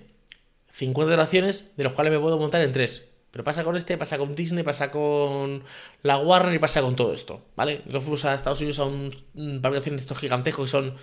50 0.70 1.12
atracciones, 1.14 1.66
de 1.76 1.84
los 1.84 1.92
cuales 1.94 2.12
me 2.12 2.20
puedo 2.20 2.38
montar 2.38 2.62
en 2.62 2.72
3. 2.72 3.11
Pero 3.32 3.44
pasa 3.44 3.64
con 3.64 3.76
este, 3.76 3.96
pasa 3.96 4.18
con 4.18 4.34
Disney, 4.34 4.62
pasa 4.62 4.90
con 4.90 5.64
la 6.02 6.18
Warner 6.18 6.54
y 6.54 6.58
pasa 6.58 6.82
con 6.82 6.94
todo 6.94 7.14
esto, 7.14 7.46
¿vale? 7.56 7.80
Yo 7.86 8.00
fuimos 8.02 8.24
a 8.26 8.34
Estados 8.34 8.60
Unidos 8.60 8.78
a 8.78 8.84
un, 8.84 9.10
parque 9.10 9.76
de 9.76 9.78
atracciones 9.78 10.00
estos 10.02 10.18
gigantescos 10.18 10.66
que 10.66 10.70
son 10.70 10.96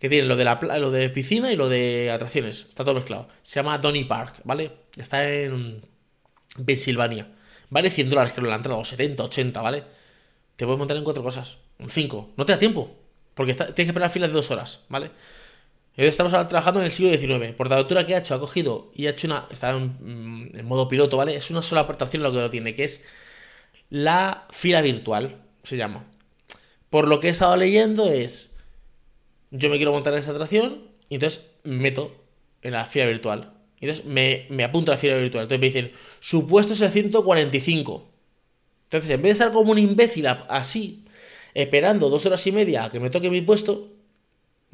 que 0.00 0.08
tienen 0.10 0.28
lo 0.28 0.36
de 0.36 0.44
la 0.44 0.60
lo 0.78 0.90
de 0.90 1.08
piscina 1.08 1.50
y 1.52 1.56
lo 1.56 1.68
de 1.68 2.10
atracciones, 2.10 2.66
está 2.68 2.84
todo 2.84 2.96
mezclado. 2.96 3.28
Se 3.42 3.54
llama 3.60 3.78
Donny 3.78 4.04
Park, 4.04 4.40
¿vale? 4.44 4.72
Está 4.96 5.30
en 5.30 5.80
Pensilvania. 6.66 7.28
Vale 7.70 7.88
100 7.88 8.10
dólares, 8.10 8.32
creo, 8.34 8.48
la 8.48 8.56
entrada, 8.56 8.78
o 8.78 8.84
70, 8.84 9.22
80, 9.22 9.62
¿vale? 9.62 9.84
Te 10.56 10.64
puedes 10.64 10.78
montar 10.78 10.96
en 10.96 11.04
cuatro 11.04 11.22
cosas, 11.22 11.58
en 11.78 11.88
cinco. 11.90 12.32
No 12.36 12.44
te 12.44 12.52
da 12.52 12.58
tiempo, 12.58 12.96
porque 13.34 13.54
tienes 13.54 13.74
que 13.74 13.82
esperar 13.82 14.10
filas 14.10 14.30
de 14.30 14.34
dos 14.34 14.50
horas, 14.50 14.80
¿vale? 14.88 15.10
Estamos 15.96 16.32
trabajando 16.32 16.80
en 16.80 16.86
el 16.86 16.92
siglo 16.92 17.10
XIX. 17.10 17.54
Por 17.54 17.70
la 17.70 17.76
altura 17.76 18.04
que 18.04 18.14
ha 18.14 18.18
hecho, 18.18 18.34
ha 18.34 18.40
cogido 18.40 18.90
y 18.94 19.06
ha 19.06 19.10
hecho 19.10 19.26
una. 19.26 19.46
Está 19.50 19.70
en, 19.70 20.52
en 20.54 20.66
modo 20.66 20.88
piloto, 20.88 21.16
¿vale? 21.16 21.34
Es 21.34 21.50
una 21.50 21.62
sola 21.62 21.82
aportación 21.82 22.22
lo 22.22 22.30
que 22.30 22.38
lo 22.38 22.50
tiene, 22.50 22.74
que 22.74 22.84
es 22.84 23.02
la 23.88 24.46
fila 24.50 24.82
virtual, 24.82 25.42
se 25.62 25.76
llama. 25.76 26.04
Por 26.90 27.08
lo 27.08 27.18
que 27.18 27.28
he 27.28 27.30
estado 27.30 27.56
leyendo 27.56 28.10
es. 28.10 28.52
Yo 29.50 29.70
me 29.70 29.76
quiero 29.76 29.92
montar 29.92 30.12
en 30.12 30.18
esta 30.18 30.32
atracción 30.32 30.82
y 31.08 31.14
entonces 31.14 31.46
me 31.62 31.76
meto 31.76 32.14
en 32.62 32.72
la 32.72 32.84
fila 32.84 33.06
virtual. 33.06 33.54
Entonces 33.80 34.04
me, 34.04 34.46
me 34.50 34.64
apunto 34.64 34.90
a 34.92 34.96
la 34.96 34.98
fila 34.98 35.16
virtual. 35.16 35.44
Entonces 35.44 35.60
me 35.60 35.66
dicen, 35.66 35.92
su 36.20 36.46
puesto 36.46 36.74
es 36.74 36.80
el 36.82 36.90
145. 36.90 38.10
Entonces, 38.84 39.10
en 39.10 39.22
vez 39.22 39.30
de 39.30 39.32
estar 39.32 39.52
como 39.52 39.72
un 39.72 39.78
imbécil 39.78 40.26
así, 40.26 41.04
esperando 41.54 42.08
dos 42.08 42.24
horas 42.26 42.46
y 42.46 42.52
media 42.52 42.84
a 42.84 42.90
que 42.90 43.00
me 43.00 43.10
toque 43.10 43.30
mi 43.30 43.40
puesto, 43.40 43.95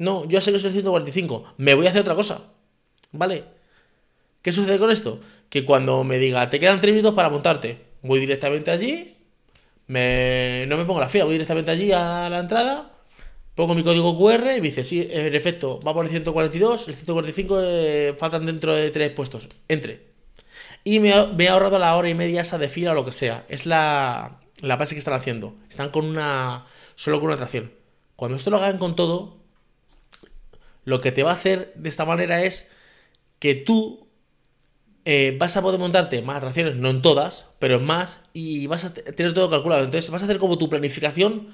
no, 0.03 0.25
yo 0.25 0.41
sé 0.41 0.51
que 0.51 0.59
soy 0.59 0.69
el 0.69 0.73
145, 0.73 1.55
me 1.57 1.73
voy 1.73 1.87
a 1.87 1.89
hacer 1.89 2.01
otra 2.01 2.15
cosa. 2.15 2.41
¿Vale? 3.11 3.43
¿Qué 4.41 4.51
sucede 4.51 4.79
con 4.79 4.91
esto? 4.91 5.19
Que 5.49 5.63
cuando 5.63 6.03
me 6.03 6.17
diga, 6.17 6.49
te 6.49 6.59
quedan 6.59 6.81
tres 6.81 6.93
minutos 6.93 7.15
para 7.15 7.29
montarte, 7.29 7.77
voy 8.01 8.19
directamente 8.19 8.71
allí, 8.71 9.15
me, 9.87 10.65
no 10.67 10.77
me 10.77 10.85
pongo 10.85 10.99
la 10.99 11.09
fila, 11.09 11.25
voy 11.25 11.33
directamente 11.33 11.71
allí 11.71 11.91
a 11.91 12.29
la 12.29 12.39
entrada, 12.39 12.91
pongo 13.55 13.75
mi 13.75 13.83
código 13.83 14.17
QR 14.17 14.51
y 14.57 14.61
me 14.61 14.67
dice, 14.67 14.83
sí, 14.83 15.07
en 15.09 15.33
efecto, 15.33 15.79
va 15.79 15.93
por 15.93 16.05
el 16.05 16.11
142, 16.11 16.87
el 16.89 16.95
145 16.95 17.59
eh, 17.61 18.15
faltan 18.17 18.45
dentro 18.45 18.75
de 18.75 18.91
tres 18.91 19.11
puestos, 19.11 19.47
entre. 19.67 20.13
Y 20.83 20.99
me, 20.99 21.09
he 21.11 21.47
ahorrado 21.47 21.79
la 21.79 21.95
hora 21.95 22.09
y 22.09 22.13
media 22.13 22.41
esa 22.41 22.57
de 22.57 22.67
fila 22.67 22.91
o 22.91 22.95
lo 22.95 23.05
que 23.05 23.13
sea. 23.13 23.45
Es 23.47 23.65
la, 23.65 24.41
la 24.59 24.75
base 24.75 24.95
que 24.95 24.99
están 24.99 25.13
haciendo. 25.13 25.55
Están 25.69 25.91
con 25.91 26.05
una. 26.05 26.65
solo 26.95 27.19
con 27.19 27.27
una 27.27 27.35
atracción. 27.35 27.71
Cuando 28.17 28.37
esto 28.37 28.49
lo 28.49 28.57
hagan 28.57 28.77
con 28.77 28.95
todo, 28.95 29.37
lo 30.85 31.01
que 31.01 31.11
te 31.11 31.23
va 31.23 31.31
a 31.31 31.35
hacer 31.35 31.73
de 31.75 31.89
esta 31.89 32.05
manera 32.05 32.43
es 32.43 32.69
que 33.39 33.55
tú 33.55 34.07
eh, 35.05 35.35
vas 35.37 35.57
a 35.57 35.61
poder 35.61 35.79
montarte 35.79 36.21
más 36.21 36.37
atracciones, 36.37 36.75
no 36.75 36.89
en 36.89 37.01
todas, 37.01 37.47
pero 37.59 37.75
en 37.75 37.85
más, 37.85 38.21
y 38.33 38.67
vas 38.67 38.85
a 38.85 38.93
tener 38.93 39.33
todo 39.33 39.49
calculado. 39.49 39.83
Entonces 39.83 40.09
vas 40.11 40.21
a 40.23 40.25
hacer 40.25 40.37
como 40.37 40.57
tu 40.57 40.69
planificación 40.69 41.49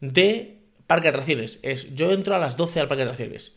de 0.00 0.58
parque 0.86 1.04
de 1.04 1.08
atracciones. 1.10 1.60
Es, 1.62 1.94
yo 1.94 2.12
entro 2.12 2.34
a 2.34 2.38
las 2.38 2.56
12 2.56 2.80
al 2.80 2.88
parque 2.88 3.04
de 3.04 3.10
atracciones. 3.10 3.52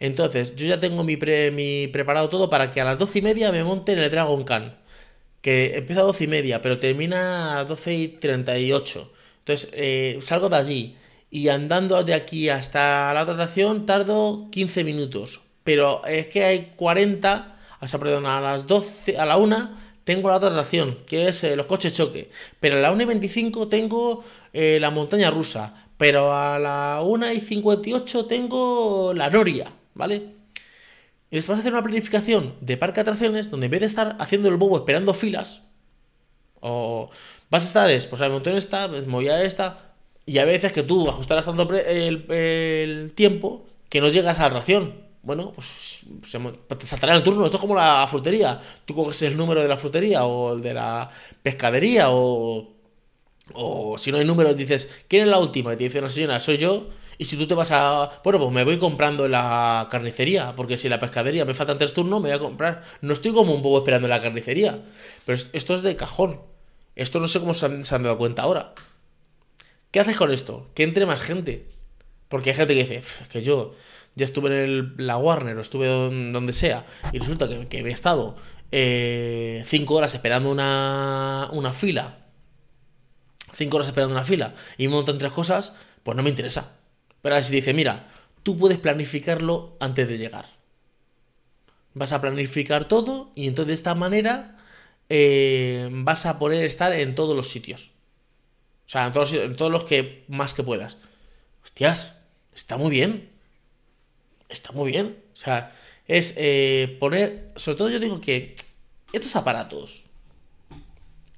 Entonces, 0.00 0.54
yo 0.56 0.66
ya 0.66 0.80
tengo 0.80 1.04
mi, 1.04 1.16
mi 1.52 1.88
preparado 1.88 2.28
todo 2.28 2.50
para 2.50 2.70
que 2.70 2.80
a 2.80 2.84
las 2.84 2.98
12 2.98 3.20
y 3.20 3.22
media 3.22 3.52
me 3.52 3.64
monte 3.64 3.92
en 3.92 3.98
el 3.98 4.10
Dragon 4.10 4.44
Khan. 4.44 4.78
Que 5.40 5.76
empieza 5.76 6.02
a 6.02 6.04
12 6.04 6.24
y 6.24 6.26
media, 6.28 6.62
pero 6.62 6.78
termina 6.78 7.58
a 7.60 7.64
12 7.64 7.94
y 7.94 8.08
38. 8.08 9.12
Entonces, 9.40 9.70
eh, 9.74 10.18
salgo 10.20 10.48
de 10.48 10.56
allí 10.56 10.96
y 11.36 11.50
andando 11.50 12.02
de 12.02 12.14
aquí 12.14 12.48
hasta 12.48 13.12
la 13.12 13.22
otra 13.22 13.34
atracción 13.34 13.84
tardo 13.84 14.48
15 14.50 14.84
minutos. 14.84 15.40
Pero 15.64 16.02
es 16.06 16.28
que 16.28 16.44
hay 16.44 16.72
40, 16.76 17.58
o 17.80 17.88
sea, 17.88 18.00
perdón, 18.00 18.24
a 18.24 18.40
las 18.40 18.66
12, 18.66 19.18
a 19.18 19.26
la 19.26 19.36
1 19.36 19.86
tengo 20.04 20.30
la 20.30 20.36
otra 20.36 20.48
atracción, 20.48 20.98
que 21.06 21.28
es 21.28 21.44
eh, 21.44 21.54
los 21.54 21.66
coches 21.66 21.92
choque. 21.92 22.30
Pero 22.58 22.76
a 22.76 22.80
la 22.80 22.90
1 22.90 23.02
y 23.02 23.06
25 23.06 23.68
tengo 23.68 24.24
eh, 24.54 24.78
la 24.80 24.90
montaña 24.90 25.30
rusa. 25.30 25.74
Pero 25.98 26.32
a 26.32 26.58
la 26.58 27.02
1 27.04 27.32
y 27.32 27.40
58 27.40 28.24
tengo 28.24 29.12
la 29.14 29.28
Noria. 29.28 29.70
¿vale? 29.92 30.22
Y 31.30 31.36
vas 31.36 31.50
a 31.50 31.52
hacer 31.54 31.72
una 31.72 31.82
planificación 31.82 32.54
de 32.62 32.78
parque 32.78 32.96
de 32.96 33.02
atracciones 33.02 33.50
donde 33.50 33.66
en 33.66 33.72
vez 33.72 33.80
de 33.80 33.88
estar 33.88 34.16
haciendo 34.20 34.48
el 34.48 34.56
bobo 34.56 34.78
esperando 34.78 35.12
filas, 35.12 35.60
o 36.60 37.10
vas 37.50 37.64
a 37.64 37.66
estar, 37.66 37.90
es, 37.90 38.06
pues 38.06 38.22
el 38.22 38.30
montón 38.30 38.56
está, 38.56 38.88
pues 38.88 39.06
movida 39.06 39.42
esta, 39.42 39.95
y 40.26 40.38
a 40.38 40.44
veces 40.44 40.72
que 40.72 40.82
tú 40.82 41.08
ajustarás 41.08 41.44
tanto 41.44 41.68
el, 41.74 43.12
tiempo 43.14 43.64
que 43.88 44.00
no 44.00 44.08
llegas 44.08 44.38
a 44.38 44.42
la 44.42 44.48
atracción. 44.48 45.06
Bueno, 45.22 45.52
pues, 45.52 46.00
pues 46.20 46.78
te 46.78 46.86
saltará 46.86 47.16
el 47.16 47.22
turno. 47.22 47.44
Esto 47.44 47.56
es 47.56 47.60
como 47.60 47.74
la 47.74 48.06
frutería. 48.08 48.60
Tú 48.84 48.94
coges 48.94 49.22
el 49.22 49.36
número 49.36 49.62
de 49.62 49.68
la 49.68 49.76
frutería 49.76 50.24
o 50.24 50.54
el 50.54 50.62
de 50.62 50.74
la 50.74 51.10
pescadería 51.42 52.10
o, 52.10 52.74
o 53.54 53.98
si 53.98 54.12
no 54.12 54.18
hay 54.18 54.24
número 54.24 54.54
dices, 54.54 54.88
¿quién 55.08 55.22
es 55.22 55.28
la 55.28 55.38
última? 55.38 55.72
Y 55.72 55.76
te 55.76 55.84
dice 55.84 55.98
una 56.00 56.08
señora, 56.08 56.40
soy 56.40 56.58
yo. 56.58 56.88
Y 57.18 57.24
si 57.24 57.36
tú 57.36 57.46
te 57.46 57.54
vas 57.54 57.70
a. 57.72 58.20
Bueno, 58.22 58.38
pues 58.38 58.52
me 58.52 58.64
voy 58.64 58.78
comprando 58.78 59.24
en 59.24 59.32
la 59.32 59.88
carnicería. 59.90 60.54
Porque 60.54 60.76
si 60.76 60.88
la 60.88 61.00
pescadería 61.00 61.44
me 61.44 61.54
faltan 61.54 61.78
tres 61.78 61.94
turnos, 61.94 62.20
me 62.20 62.28
voy 62.28 62.36
a 62.36 62.40
comprar. 62.40 62.84
No 63.00 63.12
estoy 63.12 63.32
como 63.32 63.54
un 63.54 63.62
poco 63.62 63.78
esperando 63.78 64.06
en 64.06 64.10
la 64.10 64.20
carnicería. 64.20 64.80
Pero 65.24 65.40
esto 65.52 65.74
es 65.74 65.82
de 65.82 65.96
cajón. 65.96 66.40
Esto 66.94 67.20
no 67.20 67.28
sé 67.28 67.40
cómo 67.40 67.54
se 67.54 67.66
han, 67.66 68.02
dado 68.02 68.18
cuenta 68.18 68.42
ahora. 68.42 68.74
¿Qué 69.90 70.00
haces 70.00 70.16
con 70.16 70.32
esto? 70.32 70.70
Que 70.74 70.82
entre 70.82 71.06
más 71.06 71.20
gente. 71.20 71.68
Porque 72.28 72.50
hay 72.50 72.56
gente 72.56 72.74
que 72.74 72.80
dice, 72.80 72.96
es 72.96 73.28
que 73.28 73.42
yo 73.42 73.74
ya 74.14 74.24
estuve 74.24 74.48
en 74.48 74.54
el, 74.54 74.94
la 74.96 75.16
Warner 75.18 75.56
o 75.56 75.60
estuve 75.60 75.86
donde 75.86 76.52
sea. 76.52 76.84
Y 77.12 77.18
resulta 77.18 77.48
que, 77.68 77.78
he 77.78 77.90
estado 77.90 78.36
eh, 78.72 79.62
cinco 79.66 79.94
horas 79.94 80.14
esperando 80.14 80.50
una, 80.50 81.48
una 81.52 81.72
fila. 81.72 82.26
Cinco 83.52 83.76
horas 83.76 83.88
esperando 83.88 84.14
una 84.14 84.24
fila. 84.24 84.54
Y 84.76 84.88
me 84.88 84.94
montan 84.94 85.18
tres 85.18 85.32
cosas. 85.32 85.72
Pues 86.02 86.16
no 86.16 86.22
me 86.22 86.30
interesa. 86.30 86.76
Pero 87.22 87.42
si 87.42 87.54
dice, 87.54 87.74
mira, 87.74 88.08
tú 88.42 88.56
puedes 88.56 88.78
planificarlo 88.78 89.76
antes 89.80 90.08
de 90.08 90.18
llegar. 90.18 90.46
Vas 91.94 92.12
a 92.12 92.20
planificar 92.20 92.86
todo 92.86 93.32
y 93.34 93.48
entonces 93.48 93.68
de 93.68 93.74
esta 93.74 93.94
manera 93.94 94.56
eh, 95.08 95.88
vas 95.90 96.26
a 96.26 96.38
poder 96.38 96.64
estar 96.64 96.92
en 96.92 97.14
todos 97.14 97.34
los 97.34 97.48
sitios. 97.48 97.95
O 98.86 98.88
sea, 98.88 99.06
en 99.06 99.12
todos, 99.12 99.34
todos 99.56 99.72
los 99.72 99.84
que 99.84 100.24
más 100.28 100.54
que 100.54 100.62
puedas. 100.62 100.98
Hostias, 101.64 102.16
está 102.54 102.76
muy 102.76 102.90
bien. 102.90 103.30
Está 104.48 104.72
muy 104.72 104.92
bien. 104.92 105.18
O 105.34 105.36
sea, 105.36 105.72
es 106.06 106.34
eh, 106.36 106.96
poner. 107.00 107.52
Sobre 107.56 107.78
todo 107.78 107.90
yo 107.90 107.98
digo 107.98 108.20
que 108.20 108.54
estos 109.12 109.34
aparatos. 109.34 110.04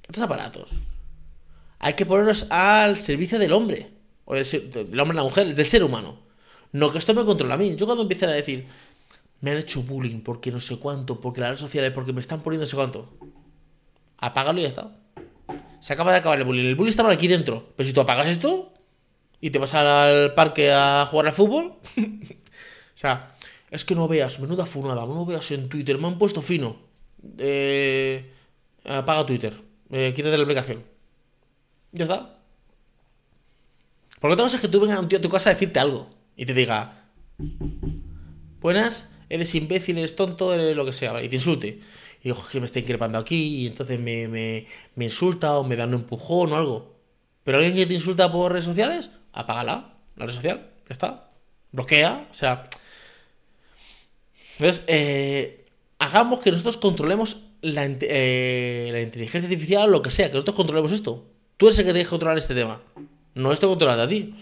Estos 0.07 0.23
aparatos. 0.23 0.71
Hay 1.79 1.95
que 1.95 2.05
ponerlos 2.07 2.47
al 2.51 2.99
servicio 2.99 3.39
del 3.39 3.53
hombre 3.53 3.91
o 4.25 4.35
el 4.35 5.01
hombre 5.01 5.17
la 5.17 5.23
mujer, 5.23 5.55
del 5.55 5.67
ser 5.67 5.83
humano. 5.83 6.19
No 6.73 6.93
que 6.93 6.99
esto 6.99 7.15
me 7.15 7.25
controla 7.25 7.55
a 7.55 7.57
mí. 7.57 7.77
Yo 7.77 7.87
cuando 7.87 8.03
empiezan 8.03 8.29
a 8.29 8.35
decir, 8.35 8.67
me 9.41 9.53
han 9.53 9.57
hecho 9.57 9.83
bullying 9.83 10.21
porque 10.21 10.51
no 10.51 10.61
sé 10.61 10.79
cuánto, 10.79 11.21
porque 11.21 11.41
las 11.41 11.51
redes 11.51 11.61
sociales, 11.61 11.93
porque 11.93 12.13
me 12.13 12.21
están 12.21 12.43
poniendo 12.43 12.65
no 12.65 12.67
sé 12.67 12.77
cuánto, 12.77 13.09
apágalo 14.19 14.59
y 14.59 14.63
ya 14.63 14.69
está. 14.69 14.97
Se 15.81 15.93
acaba 15.93 16.13
de 16.13 16.19
acabar 16.19 16.39
el 16.39 16.45
bullying. 16.45 16.67
El 16.67 16.77
bullying 16.77 16.91
estaba 16.91 17.13
aquí 17.13 17.29
dentro. 17.29 17.73
Pero 17.77 17.87
si 17.87 17.93
tú 17.93 18.01
apagas 18.01 18.29
esto 18.29 18.73
y 19.41 19.51
te 19.51 19.59
vas 19.59 19.75
al 19.75 20.35
parque 20.35 20.73
a 20.73 21.07
jugar 21.11 21.27
al 21.27 21.33
fútbol, 21.33 21.75
o 21.97 22.95
sea, 22.95 23.35
es 23.71 23.85
que 23.85 23.95
no 23.95 24.09
veas, 24.09 24.41
menuda 24.41 24.67
funada, 24.67 25.07
no 25.07 25.27
veas 25.27 25.51
en 25.51 25.69
Twitter, 25.69 25.99
me 25.99 26.09
han 26.09 26.19
puesto 26.19 26.43
fino. 26.43 26.77
Eh, 27.37 28.33
apaga 28.85 29.27
Twitter, 29.27 29.55
eh, 29.91 30.13
quítate 30.15 30.37
la 30.37 30.45
aplicación. 30.45 30.85
Ya 31.93 32.05
está. 32.05 32.39
Porque 34.21 34.35
otra 34.35 34.45
cosa 34.45 34.57
es 34.57 34.63
que 34.63 34.69
tú 34.69 34.81
vengas 34.81 34.99
a 34.99 35.01
un 35.01 35.09
tío 35.09 35.19
a 35.19 35.23
tu 35.23 35.29
casa 35.29 35.51
a 35.51 35.55
decirte 35.55 35.79
algo 35.79 36.11
y 36.37 36.45
te 36.47 36.55
diga, 36.55 37.05
buenas, 38.61 39.11
eres 39.29 39.55
imbécil, 39.55 39.99
eres 39.99 40.17
tonto, 40.17 40.53
eres 40.55 40.75
lo 40.77 40.85
que 40.85 40.93
sea, 40.93 41.23
y 41.23 41.29
te 41.29 41.37
insulte. 41.37 41.81
Digo, 42.29 42.47
que 42.47 42.61
me 42.61 42.67
está 42.67 42.79
increpando 42.79 43.17
aquí, 43.17 43.63
y 43.63 43.67
entonces 43.69 43.99
me, 43.99 44.29
me, 44.29 44.67
me, 44.97 45.05
insulta 45.07 45.57
o 45.57 45.65
me 45.65 45.77
da 45.77 45.87
un 45.87 45.95
empujón 45.95 46.53
o 46.53 46.57
algo. 46.57 46.95
Pero 47.43 47.57
alguien 47.57 47.75
que 47.75 47.87
te 47.87 47.95
insulta 47.95 48.31
por 48.31 48.53
redes 48.53 48.67
sociales, 48.67 49.09
apágala, 49.33 49.95
la 50.15 50.27
red 50.27 50.35
social, 50.35 50.59
ya 50.59 50.93
está. 50.93 51.31
Bloquea, 51.73 52.29
o 52.31 52.35
sea. 52.35 52.69
Entonces, 54.59 54.85
eh, 54.89 55.65
hagamos 55.99 56.41
que 56.41 56.51
nosotros 56.51 56.77
controlemos 56.77 57.45
la, 57.63 57.87
eh, 57.87 58.91
la 58.93 59.01
inteligencia 59.01 59.49
artificial 59.49 59.91
lo 59.91 60.03
que 60.03 60.11
sea, 60.11 60.27
que 60.27 60.35
nosotros 60.35 60.57
controlemos 60.57 60.93
esto. 60.93 61.25
Tú 61.57 61.69
eres 61.69 61.79
el 61.79 61.87
que 61.87 61.93
tienes 61.93 62.09
que 62.09 62.11
controlar 62.11 62.37
este 62.37 62.55
tema. 62.55 62.83
No 63.35 63.53
estoy 63.53 63.71
controlando 63.71 64.03
a 64.03 64.09
ti. 64.09 64.35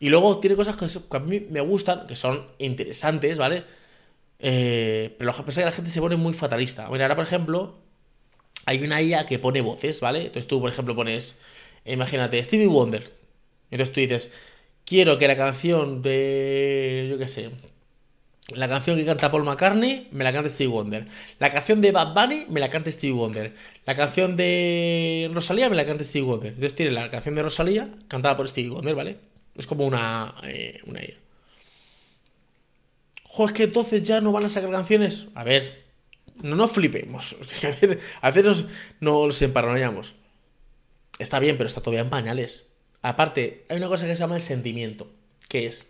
Y 0.00 0.10
luego 0.10 0.38
tiene 0.38 0.54
cosas 0.54 0.76
que, 0.76 1.16
a 1.16 1.18
mí 1.20 1.46
me 1.48 1.62
gustan, 1.62 2.06
que 2.06 2.14
son 2.14 2.46
interesantes, 2.58 3.38
¿vale? 3.38 3.64
Eh, 4.40 5.14
pero 5.18 5.34
que 5.34 5.42
pasa 5.42 5.60
que 5.60 5.66
la 5.66 5.72
gente 5.72 5.90
se 5.90 6.00
pone 6.00 6.16
muy 6.16 6.34
fatalista. 6.34 6.88
Bueno, 6.88 7.04
ahora, 7.04 7.16
por 7.16 7.24
ejemplo, 7.24 7.78
hay 8.66 8.82
una 8.82 9.02
IA 9.02 9.26
que 9.26 9.38
pone 9.38 9.60
voces, 9.60 10.00
¿vale? 10.00 10.20
Entonces 10.20 10.46
tú, 10.46 10.60
por 10.60 10.70
ejemplo, 10.70 10.94
pones, 10.96 11.38
imagínate, 11.84 12.42
Stevie 12.42 12.66
Wonder. 12.66 13.12
Entonces 13.70 13.94
tú 13.94 14.00
dices, 14.00 14.32
quiero 14.84 15.18
que 15.18 15.28
la 15.28 15.36
canción 15.36 16.02
de, 16.02 17.08
yo 17.10 17.18
qué 17.18 17.28
sé, 17.28 17.50
la 18.54 18.68
canción 18.68 18.96
que 18.96 19.04
canta 19.04 19.30
Paul 19.30 19.44
McCartney 19.44 20.08
me 20.10 20.24
la 20.24 20.32
canta 20.32 20.48
Stevie 20.48 20.72
Wonder. 20.72 21.06
La 21.38 21.50
canción 21.50 21.80
de 21.80 21.92
Bad 21.92 22.14
Bunny 22.14 22.46
me 22.48 22.60
la 22.60 22.68
canta 22.70 22.90
Stevie 22.90 23.14
Wonder. 23.14 23.54
La 23.86 23.94
canción 23.94 24.36
de 24.36 25.30
Rosalía 25.32 25.70
me 25.70 25.76
la 25.76 25.86
canta 25.86 26.02
Stevie 26.04 26.26
Wonder. 26.26 26.48
Entonces 26.48 26.74
tiene 26.74 26.92
la 26.92 27.10
canción 27.10 27.34
de 27.36 27.42
Rosalía 27.42 27.90
cantada 28.08 28.36
por 28.36 28.48
Stevie 28.48 28.70
Wonder, 28.70 28.94
¿vale? 28.94 29.18
Es 29.56 29.66
como 29.66 29.86
una, 29.86 30.34
eh, 30.44 30.80
una 30.86 31.00
idea. 31.00 31.16
Jo, 33.32 33.46
es 33.46 33.52
que 33.52 33.62
entonces 33.62 34.02
ya 34.02 34.20
no 34.20 34.32
van 34.32 34.44
a 34.44 34.48
sacar 34.48 34.70
canciones. 34.72 35.28
A 35.36 35.44
ver, 35.44 35.84
no 36.42 36.56
nos 36.56 36.72
flipemos. 36.72 37.36
A 38.20 38.30
veces 38.32 38.64
no 38.98 39.24
nos 39.26 39.40
emparanoiamos. 39.40 40.14
Está 41.20 41.38
bien, 41.38 41.56
pero 41.56 41.68
está 41.68 41.80
todavía 41.80 42.00
en 42.00 42.10
pañales. 42.10 42.66
Aparte, 43.02 43.64
hay 43.68 43.76
una 43.76 43.86
cosa 43.86 44.06
que 44.06 44.16
se 44.16 44.20
llama 44.20 44.34
el 44.34 44.42
sentimiento, 44.42 45.12
que 45.48 45.66
es... 45.66 45.86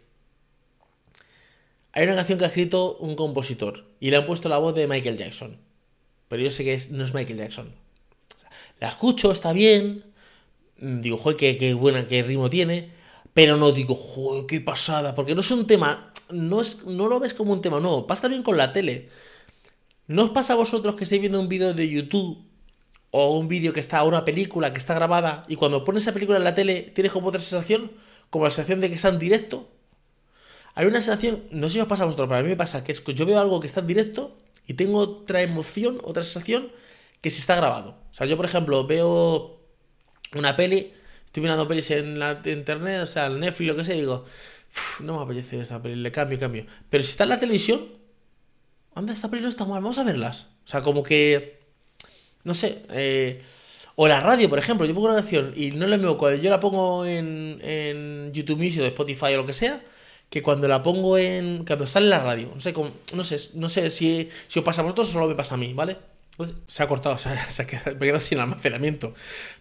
Hay 1.93 2.05
una 2.05 2.15
canción 2.15 2.39
que 2.39 2.45
ha 2.45 2.49
escrito 2.49 2.99
un 2.99 3.17
compositor 3.17 3.87
y 4.01 4.11
le 4.11 4.19
han 4.19 4.27
puesto 4.27 4.51
la 4.51 4.59
voz 4.59 4.75
de 4.75 4.87
Michael 4.87 5.17
Jackson. 5.17 5.57
Pero 6.29 6.43
yo 6.43 6.51
sé 6.51 6.63
que 6.63 6.79
no 6.91 7.05
es 7.05 7.15
Michael 7.15 7.39
Jackson. 7.39 7.75
La 8.81 8.89
escucho, 8.89 9.33
está 9.33 9.55
bien. 9.55 10.05
Digo, 10.77 11.17
joder, 11.17 11.57
qué, 11.57 11.75
buena, 11.75 12.07
qué 12.07 12.23
ritmo 12.23 12.51
tiene. 12.51 12.91
Pero 13.33 13.57
no 13.57 13.73
digo, 13.73 13.95
joder, 13.95 14.45
qué 14.47 14.61
pasada. 14.61 15.15
Porque 15.15 15.35
no 15.35 15.41
es 15.41 15.51
un 15.51 15.67
tema. 15.67 16.10
No, 16.33 16.61
es, 16.61 16.85
no 16.85 17.09
lo 17.09 17.21
ves 17.21 17.35
como 17.35 17.53
un 17.53 17.63
tema 17.63 17.81
nuevo. 17.81 18.07
Pasa 18.07 18.29
bien 18.29 18.43
con 18.43 18.57
la 18.57 18.73
tele. 18.73 19.09
¿No 20.07 20.25
os 20.25 20.31
pasa 20.31 20.55
a 20.55 20.57
vosotros 20.57 20.97
que 20.97 21.05
estáis 21.05 21.21
viendo 21.21 21.41
un 21.41 21.49
vídeo 21.49 21.73
de 21.75 21.89
YouTube 21.89 22.45
o 23.11 23.39
un 23.39 23.49
vídeo 23.49 23.73
que 23.73 23.81
está, 23.81 24.03
o 24.03 24.09
una 24.09 24.25
película 24.25 24.73
que 24.73 24.79
está 24.79 24.95
grabada 24.95 25.45
y 25.49 25.57
cuando 25.57 25.85
pones 25.85 26.03
esa 26.03 26.13
película 26.13 26.39
en 26.39 26.45
la 26.45 26.55
tele 26.55 26.83
tienes 26.95 27.13
como 27.13 27.29
otra 27.29 27.41
sensación? 27.41 27.93
Como 28.31 28.45
la 28.45 28.51
sensación 28.51 28.81
de 28.81 28.89
que 28.89 28.95
está 28.97 29.09
en 29.09 29.19
directo. 29.19 29.69
Hay 30.75 30.87
una 30.87 31.03
sensación, 31.03 31.45
no 31.51 31.69
sé 31.69 31.75
si 31.75 31.81
os 31.81 31.89
pasa 31.89 32.05
a 32.05 32.07
vosotros, 32.07 32.29
pero 32.29 32.41
a 32.41 32.43
mí 32.43 32.49
me 32.49 32.57
pasa 32.57 32.85
que 32.85 32.93
es 32.93 33.01
que 33.01 33.15
yo 33.15 33.27
veo 33.27 33.41
algo 33.41 33.61
que 33.61 33.67
está 33.67 33.81
en 33.81 33.87
directo 33.89 34.37
y 34.67 34.75
tengo 34.75 34.99
otra 34.99 35.43
emoción, 35.43 36.01
otra 36.05 36.23
sensación 36.23 36.71
que 37.21 37.31
si 37.31 37.41
está 37.41 37.57
grabado. 37.57 37.97
O 38.11 38.15
sea, 38.15 38.27
yo 38.27 38.37
por 38.37 38.47
ejemplo 38.47 38.87
veo 38.87 39.61
una 40.35 40.57
peli, 40.57 40.93
estoy 41.27 41.43
mirando 41.43 41.69
pelis 41.69 41.91
en 41.91 42.19
la 42.19 42.41
internet, 42.45 43.03
o 43.03 43.07
sea, 43.07 43.27
en 43.27 43.41
Netflix, 43.41 43.69
lo 43.69 43.77
que 43.77 43.85
sea, 43.85 43.95
y 43.95 44.01
digo, 44.01 44.25
no 45.01 45.17
me 45.17 45.23
apetece 45.23 45.61
esta 45.61 45.81
peli, 45.81 45.97
le 45.97 46.13
cambio, 46.13 46.39
cambio. 46.39 46.67
Pero 46.89 47.03
si 47.05 47.11
está 47.11 47.25
en 47.25 47.31
la 47.31 47.41
televisión, 47.41 47.89
anda, 48.95 49.13
esta 49.13 49.31
peli 49.31 49.43
no 49.43 49.49
está 49.49 49.65
mal, 49.65 49.83
vamos 49.83 49.99
a 49.99 50.05
verlas. 50.05 50.49
O 50.65 50.69
sea, 50.69 50.83
como 50.83 51.03
que, 51.03 51.61
no 52.45 52.55
sé, 52.55 52.83
eh, 52.91 53.43
o 53.97 54.09
la 54.09 54.21
radio, 54.21 54.49
por 54.49 54.59
ejemplo, 54.59 54.87
yo 54.87 54.95
pongo 54.95 55.09
una 55.09 55.17
canción 55.17 55.53
y 55.57 55.73
no 55.73 55.87
le 55.87 55.99
me 55.99 56.17
cuando 56.17 56.41
yo 56.43 56.51
la 56.51 56.61
pongo 56.61 57.05
en, 57.05 57.59
en 57.63 58.33
YouTube 58.33 58.59
Music 58.59 58.81
o 58.81 58.87
Spotify 58.87 59.35
o 59.35 59.39
lo 59.39 59.47
que 59.47 59.53
sea, 59.53 59.83
que 60.31 60.43
cuando 60.43 60.69
la 60.69 60.83
pongo 60.83 61.19
en. 61.19 61.65
cuando 61.67 61.87
sale 61.87 62.07
en 62.07 62.11
la 62.11 62.21
radio. 62.21 62.51
No 62.55 62.61
sé, 62.61 62.73
no 63.15 63.25
sé, 63.25 63.51
no 63.55 63.69
sé 63.69 63.91
si, 63.91 64.31
si 64.47 64.59
os 64.61 64.65
pasa 64.65 64.81
a 64.81 64.85
vosotros 64.85 65.09
o 65.11 65.13
solo 65.13 65.27
me 65.29 65.35
pasa 65.35 65.57
a 65.57 65.59
mí, 65.59 65.75
¿vale? 65.75 65.97
Pues 66.41 66.55
se 66.69 66.83
ha 66.83 66.89
cortado, 66.89 67.17
o 67.17 67.19
sea, 67.19 67.51
se 67.51 67.61
ha 67.61 67.67
quedado, 67.67 68.19
sin 68.19 68.39
almacenamiento. 68.39 69.13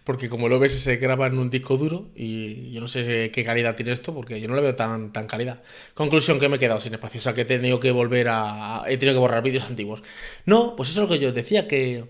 Porque 0.02 0.30
como 0.30 0.48
lo 0.48 0.58
ves, 0.58 0.80
se 0.80 0.96
graba 0.96 1.26
en 1.26 1.38
un 1.38 1.50
disco 1.50 1.76
duro 1.76 2.08
y 2.14 2.72
yo 2.72 2.80
no 2.80 2.88
sé 2.88 3.30
qué 3.34 3.44
calidad 3.44 3.76
tiene 3.76 3.92
esto 3.92 4.14
porque 4.14 4.40
yo 4.40 4.48
no 4.48 4.54
le 4.54 4.62
veo 4.62 4.74
tan, 4.74 5.12
tan 5.12 5.26
calidad. 5.26 5.62
Conclusión 5.92 6.40
que 6.40 6.48
me 6.48 6.56
he 6.56 6.58
quedado 6.58 6.80
sin 6.80 6.94
espacio, 6.94 7.20
o 7.20 7.22
sea 7.22 7.34
que 7.34 7.42
he 7.42 7.44
tenido 7.44 7.80
que 7.80 7.92
volver 7.92 8.28
a. 8.30 8.84
he 8.88 8.96
tenido 8.96 9.16
que 9.16 9.20
borrar 9.20 9.42
vídeos 9.42 9.64
antiguos. 9.64 10.02
No, 10.46 10.74
pues 10.74 10.88
eso 10.88 11.02
es 11.02 11.10
lo 11.10 11.14
que 11.14 11.20
yo 11.20 11.34
decía, 11.34 11.68
que, 11.68 12.06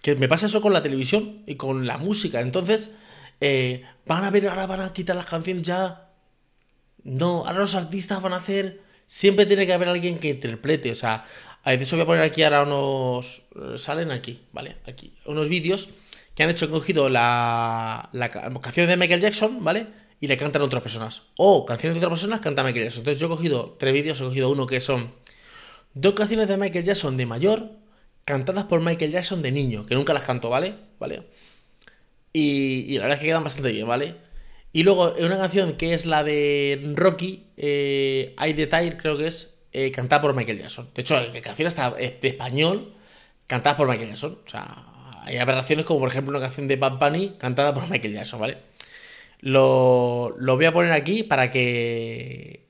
que 0.00 0.14
me 0.14 0.28
pasa 0.28 0.46
eso 0.46 0.60
con 0.62 0.72
la 0.72 0.82
televisión 0.82 1.42
y 1.46 1.56
con 1.56 1.84
la 1.84 1.98
música. 1.98 2.40
Entonces, 2.40 2.92
eh, 3.40 3.82
van 4.06 4.22
a 4.22 4.30
ver, 4.30 4.46
ahora 4.46 4.68
van 4.68 4.80
a 4.80 4.92
quitar 4.92 5.16
las 5.16 5.26
canciones 5.26 5.66
ya 5.66 6.12
no, 7.04 7.46
ahora 7.46 7.58
los 7.58 7.74
artistas 7.74 8.20
van 8.22 8.32
a 8.32 8.36
hacer. 8.36 8.80
Siempre 9.06 9.46
tiene 9.46 9.66
que 9.66 9.72
haber 9.72 9.88
alguien 9.88 10.18
que 10.18 10.30
interprete. 10.30 10.90
O 10.90 10.94
sea, 10.94 11.24
de 11.64 11.74
hecho 11.74 11.96
voy 11.96 12.02
a 12.02 12.06
poner 12.06 12.22
aquí 12.22 12.42
ahora 12.42 12.62
unos. 12.62 13.42
Eh, 13.56 13.78
salen 13.78 14.10
aquí, 14.10 14.42
¿vale? 14.52 14.76
Aquí. 14.86 15.14
Unos 15.24 15.48
vídeos 15.48 15.88
que 16.34 16.42
han 16.42 16.50
hecho, 16.50 16.66
han 16.66 16.72
cogido 16.72 17.08
la, 17.08 18.08
la 18.12 18.30
canción 18.30 18.88
de 18.88 18.96
Michael 18.96 19.20
Jackson, 19.20 19.62
¿vale? 19.62 19.86
Y 20.20 20.26
le 20.26 20.36
cantan 20.36 20.62
a 20.62 20.64
otras 20.66 20.82
personas. 20.82 21.22
O 21.36 21.64
canciones 21.64 21.94
de 21.94 22.04
otras 22.04 22.18
personas 22.18 22.40
canta 22.40 22.62
Michael 22.62 22.84
Jackson. 22.84 23.00
Entonces 23.00 23.20
yo 23.20 23.26
he 23.26 23.30
cogido 23.30 23.76
tres 23.78 23.92
vídeos, 23.92 24.20
he 24.20 24.24
cogido 24.24 24.50
uno 24.50 24.66
que 24.66 24.80
son 24.80 25.12
dos 25.94 26.14
canciones 26.14 26.48
de 26.48 26.56
Michael 26.56 26.84
Jackson 26.84 27.16
de 27.16 27.26
mayor, 27.26 27.70
cantadas 28.24 28.64
por 28.64 28.80
Michael 28.80 29.12
Jackson 29.12 29.42
de 29.42 29.52
niño, 29.52 29.86
que 29.86 29.94
nunca 29.94 30.12
las 30.12 30.24
cantó, 30.24 30.50
¿vale? 30.50 30.74
¿Vale? 30.98 31.22
Y, 32.32 32.96
la 32.96 33.02
verdad 33.02 33.16
es 33.16 33.20
que 33.20 33.26
quedan 33.26 33.44
bastante 33.44 33.72
bien, 33.72 33.86
¿vale? 33.86 34.16
Y 34.72 34.82
luego 34.82 35.14
una 35.20 35.38
canción 35.38 35.74
que 35.74 35.94
es 35.94 36.04
la 36.04 36.24
de 36.24 36.92
Rocky, 36.96 37.46
eh, 37.56 38.34
I 38.44 38.52
Detail, 38.54 38.96
creo 38.96 39.16
que 39.16 39.28
es, 39.28 39.53
eh, 39.74 39.90
cantada 39.90 40.22
por 40.22 40.34
Michael 40.34 40.60
Jackson. 40.60 40.88
De 40.94 41.02
hecho, 41.02 41.20
la 41.20 41.40
canción 41.40 41.66
está 41.66 41.90
de 41.90 42.16
español, 42.22 42.94
cantada 43.48 43.76
por 43.76 43.88
Michael 43.88 44.10
Jackson. 44.10 44.38
O 44.46 44.48
sea, 44.48 45.20
hay 45.24 45.38
aberraciones 45.38 45.84
como 45.84 45.98
por 45.98 46.08
ejemplo 46.08 46.30
una 46.30 46.40
canción 46.40 46.68
de 46.68 46.76
Bad 46.76 46.98
Bunny 46.98 47.34
cantada 47.38 47.74
por 47.74 47.90
Michael 47.90 48.14
Jackson, 48.14 48.40
¿vale? 48.40 48.58
Lo, 49.40 50.32
lo 50.38 50.54
voy 50.56 50.66
a 50.66 50.72
poner 50.72 50.92
aquí 50.92 51.24
para 51.24 51.50
que, 51.50 52.68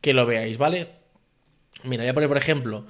que 0.00 0.12
lo 0.12 0.26
veáis, 0.26 0.58
¿vale? 0.58 0.88
Mira, 1.84 2.02
voy 2.02 2.10
a 2.10 2.14
poner 2.14 2.28
por 2.28 2.38
ejemplo, 2.38 2.84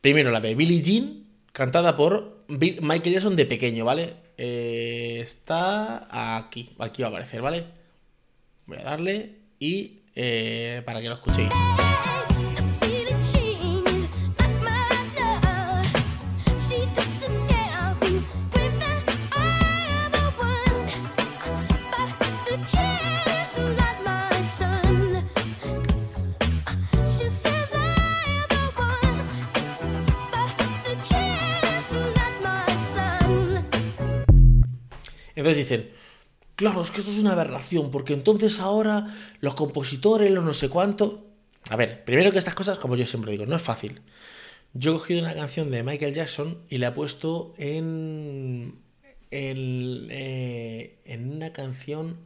primero 0.00 0.30
la 0.30 0.40
de 0.40 0.54
Billie 0.54 0.82
Jean, 0.82 1.24
cantada 1.52 1.96
por 1.96 2.44
Michael 2.48 3.14
Jackson 3.14 3.34
de 3.34 3.46
pequeño, 3.46 3.84
¿vale? 3.84 4.14
Eh, 4.38 5.18
está 5.20 6.36
aquí, 6.36 6.76
aquí 6.78 7.02
va 7.02 7.08
a 7.08 7.10
aparecer, 7.10 7.42
¿vale? 7.42 7.64
Voy 8.66 8.78
a 8.78 8.84
darle 8.84 9.32
y 9.58 10.02
eh, 10.14 10.82
para 10.84 11.00
que 11.00 11.08
lo 11.08 11.14
escuchéis. 11.14 11.50
Entonces 35.46 35.68
dicen, 35.68 35.90
claro, 36.56 36.82
es 36.82 36.90
que 36.90 36.98
esto 36.98 37.12
es 37.12 37.18
una 37.18 37.32
aberración, 37.32 37.92
porque 37.92 38.14
entonces 38.14 38.58
ahora 38.58 39.14
los 39.38 39.54
compositores, 39.54 40.28
los 40.32 40.42
no 40.44 40.54
sé 40.54 40.68
cuánto... 40.68 41.24
A 41.70 41.76
ver, 41.76 42.04
primero 42.04 42.32
que 42.32 42.38
estas 42.38 42.56
cosas, 42.56 42.78
como 42.78 42.96
yo 42.96 43.06
siempre 43.06 43.30
digo, 43.30 43.46
no 43.46 43.54
es 43.54 43.62
fácil. 43.62 44.02
Yo 44.72 44.90
he 44.90 44.94
cogido 44.94 45.20
una 45.20 45.34
canción 45.34 45.70
de 45.70 45.84
Michael 45.84 46.14
Jackson 46.14 46.58
y 46.68 46.78
la 46.78 46.88
he 46.88 46.92
puesto 46.92 47.54
en... 47.58 48.74
en, 49.30 50.08
eh, 50.10 50.98
en 51.04 51.32
una 51.32 51.52
canción... 51.52 52.16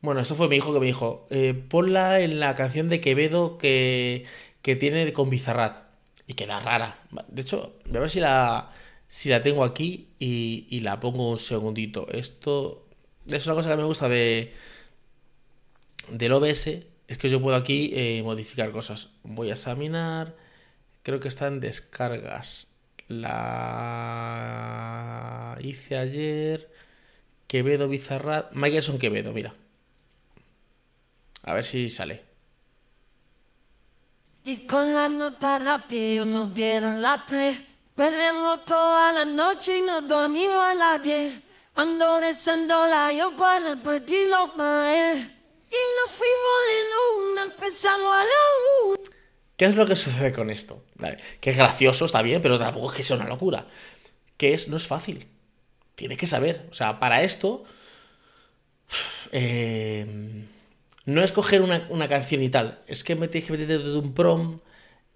Bueno, 0.00 0.20
esto 0.20 0.34
fue 0.34 0.48
mi 0.48 0.56
hijo 0.56 0.74
que 0.74 0.80
me 0.80 0.86
dijo, 0.86 1.28
eh, 1.30 1.54
ponla 1.54 2.18
en 2.18 2.40
la 2.40 2.56
canción 2.56 2.88
de 2.88 3.00
Quevedo 3.00 3.58
que, 3.58 4.24
que 4.60 4.74
tiene 4.74 5.12
con 5.12 5.30
Bizarrat. 5.30 5.84
Y 6.26 6.34
queda 6.34 6.58
rara. 6.58 6.98
De 7.28 7.42
hecho, 7.42 7.76
voy 7.86 7.98
a 7.98 8.00
ver 8.00 8.10
si 8.10 8.18
la, 8.18 8.72
si 9.12 9.28
la 9.28 9.42
tengo 9.42 9.62
aquí 9.62 10.08
y, 10.18 10.80
la 10.80 10.98
pongo 10.98 11.32
un 11.32 11.38
segundito. 11.38 12.08
Esto 12.10 12.86
es 13.26 13.44
una 13.44 13.54
cosa 13.54 13.68
que 13.68 13.76
me 13.76 13.84
gusta 13.84 14.08
de 14.08 14.54
del 16.08 16.32
OBS, 16.32 16.68
es 17.08 17.18
que 17.18 17.28
yo 17.28 17.42
puedo 17.42 17.54
aquí 17.54 17.90
eh, 17.92 18.22
modificar 18.22 18.72
cosas. 18.72 19.10
Voy 19.22 19.50
a 19.50 19.52
examinar, 19.52 20.34
creo 21.02 21.20
que 21.20 21.28
está 21.28 21.48
en 21.48 21.60
descargas. 21.60 22.74
La 23.08 25.58
hice 25.60 25.98
ayer. 25.98 26.72
Quevedo 27.48 27.90
Bizarrat. 27.90 28.54
Michelson 28.54 28.98
Quevedo, 28.98 29.34
mira. 29.34 29.54
A 31.42 31.52
ver 31.52 31.64
si 31.64 31.90
sale. 31.90 32.22
Y 34.46 34.66
con 34.66 34.94
la 34.94 35.10
nota 35.10 35.58
rápida 35.58 36.24
nos 36.24 36.54
dieron 36.54 37.02
la 37.02 37.26
pre. 37.26 37.71
Bebemos 38.02 38.64
toda 38.64 39.12
la 39.12 39.24
noche 39.24 39.78
y 39.78 39.82
no 39.82 40.02
dormimos 40.02 40.56
a 40.56 40.74
las 40.74 41.00
10. 41.04 41.34
Ando 41.76 42.18
rezando 42.18 42.88
la 42.88 43.12
yo 43.12 43.36
para 43.36 43.80
partir 43.80 44.28
los 44.28 44.56
maes. 44.56 45.18
Y 45.18 45.80
nos 45.98 46.10
fuimos 46.10 46.58
en 46.78 47.30
una, 47.30 47.42
empezamos 47.44 48.12
a 48.12 48.24
la 48.24 49.10
¿Qué 49.56 49.66
es 49.66 49.76
lo 49.76 49.86
que 49.86 49.94
sucede 49.94 50.32
con 50.32 50.50
esto? 50.50 50.82
Que 51.40 51.50
es 51.50 51.56
gracioso, 51.56 52.06
está 52.06 52.22
bien, 52.22 52.42
pero 52.42 52.58
tampoco 52.58 52.90
es 52.90 52.96
que 52.96 53.02
sea 53.04 53.14
una 53.14 53.28
locura. 53.28 53.68
Que 54.36 54.52
es, 54.52 54.66
no 54.66 54.76
es 54.76 54.88
fácil. 54.88 55.28
Tienes 55.94 56.18
que 56.18 56.26
saber. 56.26 56.66
O 56.72 56.74
sea, 56.74 56.98
para 56.98 57.22
esto. 57.22 57.62
Eh, 59.30 60.44
no 61.04 61.22
es 61.22 61.30
coger 61.30 61.62
una, 61.62 61.86
una, 61.88 62.08
canción 62.08 62.42
y 62.42 62.48
tal. 62.48 62.82
Es 62.88 63.04
que 63.04 63.14
me 63.14 63.28
tienes 63.28 63.46
que 63.46 63.56
meter 63.56 63.80
de 63.80 63.96
un 63.96 64.12
prom 64.12 64.58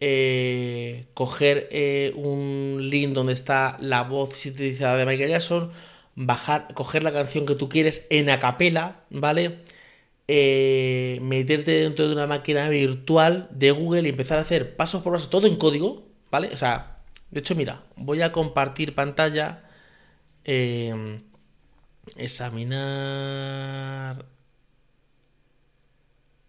eh, 0.01 1.09
coger 1.14 1.68
eh, 1.72 2.12
un 2.16 2.78
link 2.90 3.14
donde 3.14 3.32
está 3.32 3.76
la 3.80 4.03
voz 4.05 4.34
sintetizada 4.36 4.97
de 4.97 5.07
Michael 5.07 5.30
Jackson, 5.30 5.72
bajar, 6.14 6.68
coger 6.74 7.03
la 7.03 7.12
canción 7.12 7.47
que 7.47 7.55
tú 7.55 7.68
quieres 7.68 8.07
en 8.11 8.30
acapela, 8.30 9.05
¿vale? 9.11 9.61
Eh, 10.28 11.18
meterte 11.22 11.70
dentro 11.72 12.09
de 12.09 12.14
una 12.14 12.26
máquina 12.26 12.68
virtual 12.68 13.49
de 13.53 13.70
Google 13.70 14.03
y 14.03 14.09
empezar 14.11 14.38
a 14.38 14.42
hacer 14.42 14.76
pasos 14.76 15.03
por 15.03 15.14
paso, 15.14 15.28
todo 15.30 15.47
en 15.47 15.57
código, 15.57 16.07
¿vale? 16.30 16.49
O 16.53 16.57
sea, 16.57 16.99
de 17.30 17.40
hecho, 17.40 17.55
mira, 17.55 17.84
voy 17.97 18.22
a 18.22 18.32
compartir 18.32 18.94
pantalla. 18.94 19.62
examinar. 22.16 24.24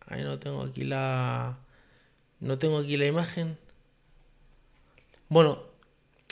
Ahí 0.07 0.23
no 0.23 0.39
tengo 0.39 0.63
aquí 0.63 0.83
la. 0.83 1.57
No 2.39 2.57
tengo 2.57 2.77
aquí 2.77 2.97
la 2.97 3.05
imagen. 3.05 3.57
Bueno, 5.29 5.63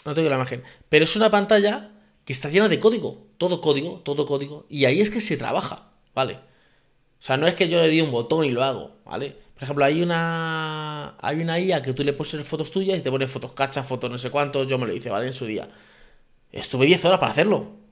no 0.06 0.14
tengo 0.14 0.30
la 0.30 0.36
imagen. 0.36 0.64
Pero 0.89 1.06
es 1.06 1.16
una 1.16 1.32
pantalla 1.32 1.91
que 2.24 2.34
está 2.34 2.49
llena 2.49 2.70
de 2.70 2.80
código. 2.80 3.26
Todo 3.38 3.62
código, 3.62 4.01
todo 4.03 4.26
código. 4.26 4.66
Y 4.70 4.86
ahí 4.86 5.01
es 5.01 5.10
que 5.10 5.22
se 5.22 5.38
trabaja, 5.38 5.89
¿vale? 6.14 6.36
O 6.36 7.24
sea, 7.26 7.38
no 7.38 7.47
es 7.47 7.56
que 7.56 7.70
yo 7.70 7.82
le 7.82 7.89
di 7.89 8.01
un 8.01 8.12
botón 8.12 8.45
y 8.45 8.51
lo 8.51 8.64
hago, 8.64 8.97
¿vale? 9.06 9.36
Por 9.56 9.64
ejemplo, 9.64 9.86
hay 9.86 10.01
una 10.01 11.16
hay 11.20 11.41
una 11.41 11.60
IA 11.60 11.82
que 11.82 11.93
tú 11.93 12.03
le 12.03 12.14
pones 12.14 12.47
fotos 12.47 12.72
tuyas 12.72 12.97
y 12.97 13.01
te 13.01 13.10
pones 13.10 13.32
fotos 13.32 13.53
cachas, 13.53 13.88
fotos 13.88 14.12
no 14.12 14.18
sé 14.18 14.30
cuánto. 14.30 14.64
Yo 14.66 14.78
me 14.78 14.86
lo 14.86 14.93
hice, 14.93 15.10
¿vale? 15.10 15.28
En 15.28 15.34
su 15.34 15.45
día. 15.45 15.68
Estuve 16.51 16.86
10 16.86 17.03
horas 17.06 17.20
para 17.20 17.32
hacerlo. 17.32 17.85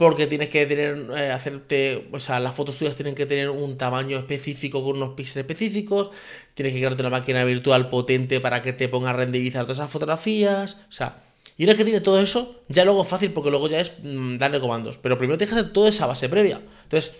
Porque 0.00 0.26
tienes 0.26 0.48
que 0.48 0.64
tener, 0.64 1.10
eh, 1.14 1.30
hacerte, 1.30 2.08
o 2.10 2.18
sea, 2.18 2.40
las 2.40 2.54
fotos 2.54 2.78
tuyas 2.78 2.96
tienen 2.96 3.14
que 3.14 3.26
tener 3.26 3.50
un 3.50 3.76
tamaño 3.76 4.16
específico 4.16 4.82
con 4.82 4.96
unos 4.96 5.10
píxeles 5.10 5.44
específicos. 5.44 6.08
Tienes 6.54 6.72
que 6.72 6.78
crearte 6.78 7.02
una 7.02 7.10
máquina 7.10 7.44
virtual 7.44 7.90
potente 7.90 8.40
para 8.40 8.62
que 8.62 8.72
te 8.72 8.88
ponga 8.88 9.10
a 9.10 9.12
renderizar 9.12 9.64
todas 9.64 9.76
esas 9.76 9.90
fotografías. 9.90 10.78
O 10.88 10.92
sea, 10.92 11.22
y 11.58 11.64
una 11.64 11.72
vez 11.72 11.76
que 11.76 11.84
tiene 11.84 12.00
todo 12.00 12.18
eso, 12.18 12.62
ya 12.68 12.86
luego 12.86 13.02
es 13.02 13.08
fácil 13.08 13.30
porque 13.32 13.50
luego 13.50 13.68
ya 13.68 13.78
es 13.78 13.92
mm, 14.02 14.38
darle 14.38 14.58
comandos. 14.58 14.96
Pero 14.96 15.18
primero 15.18 15.36
tienes 15.36 15.52
que 15.52 15.60
hacer 15.60 15.70
toda 15.74 15.90
esa 15.90 16.06
base 16.06 16.30
previa. 16.30 16.62
Entonces, 16.84 17.12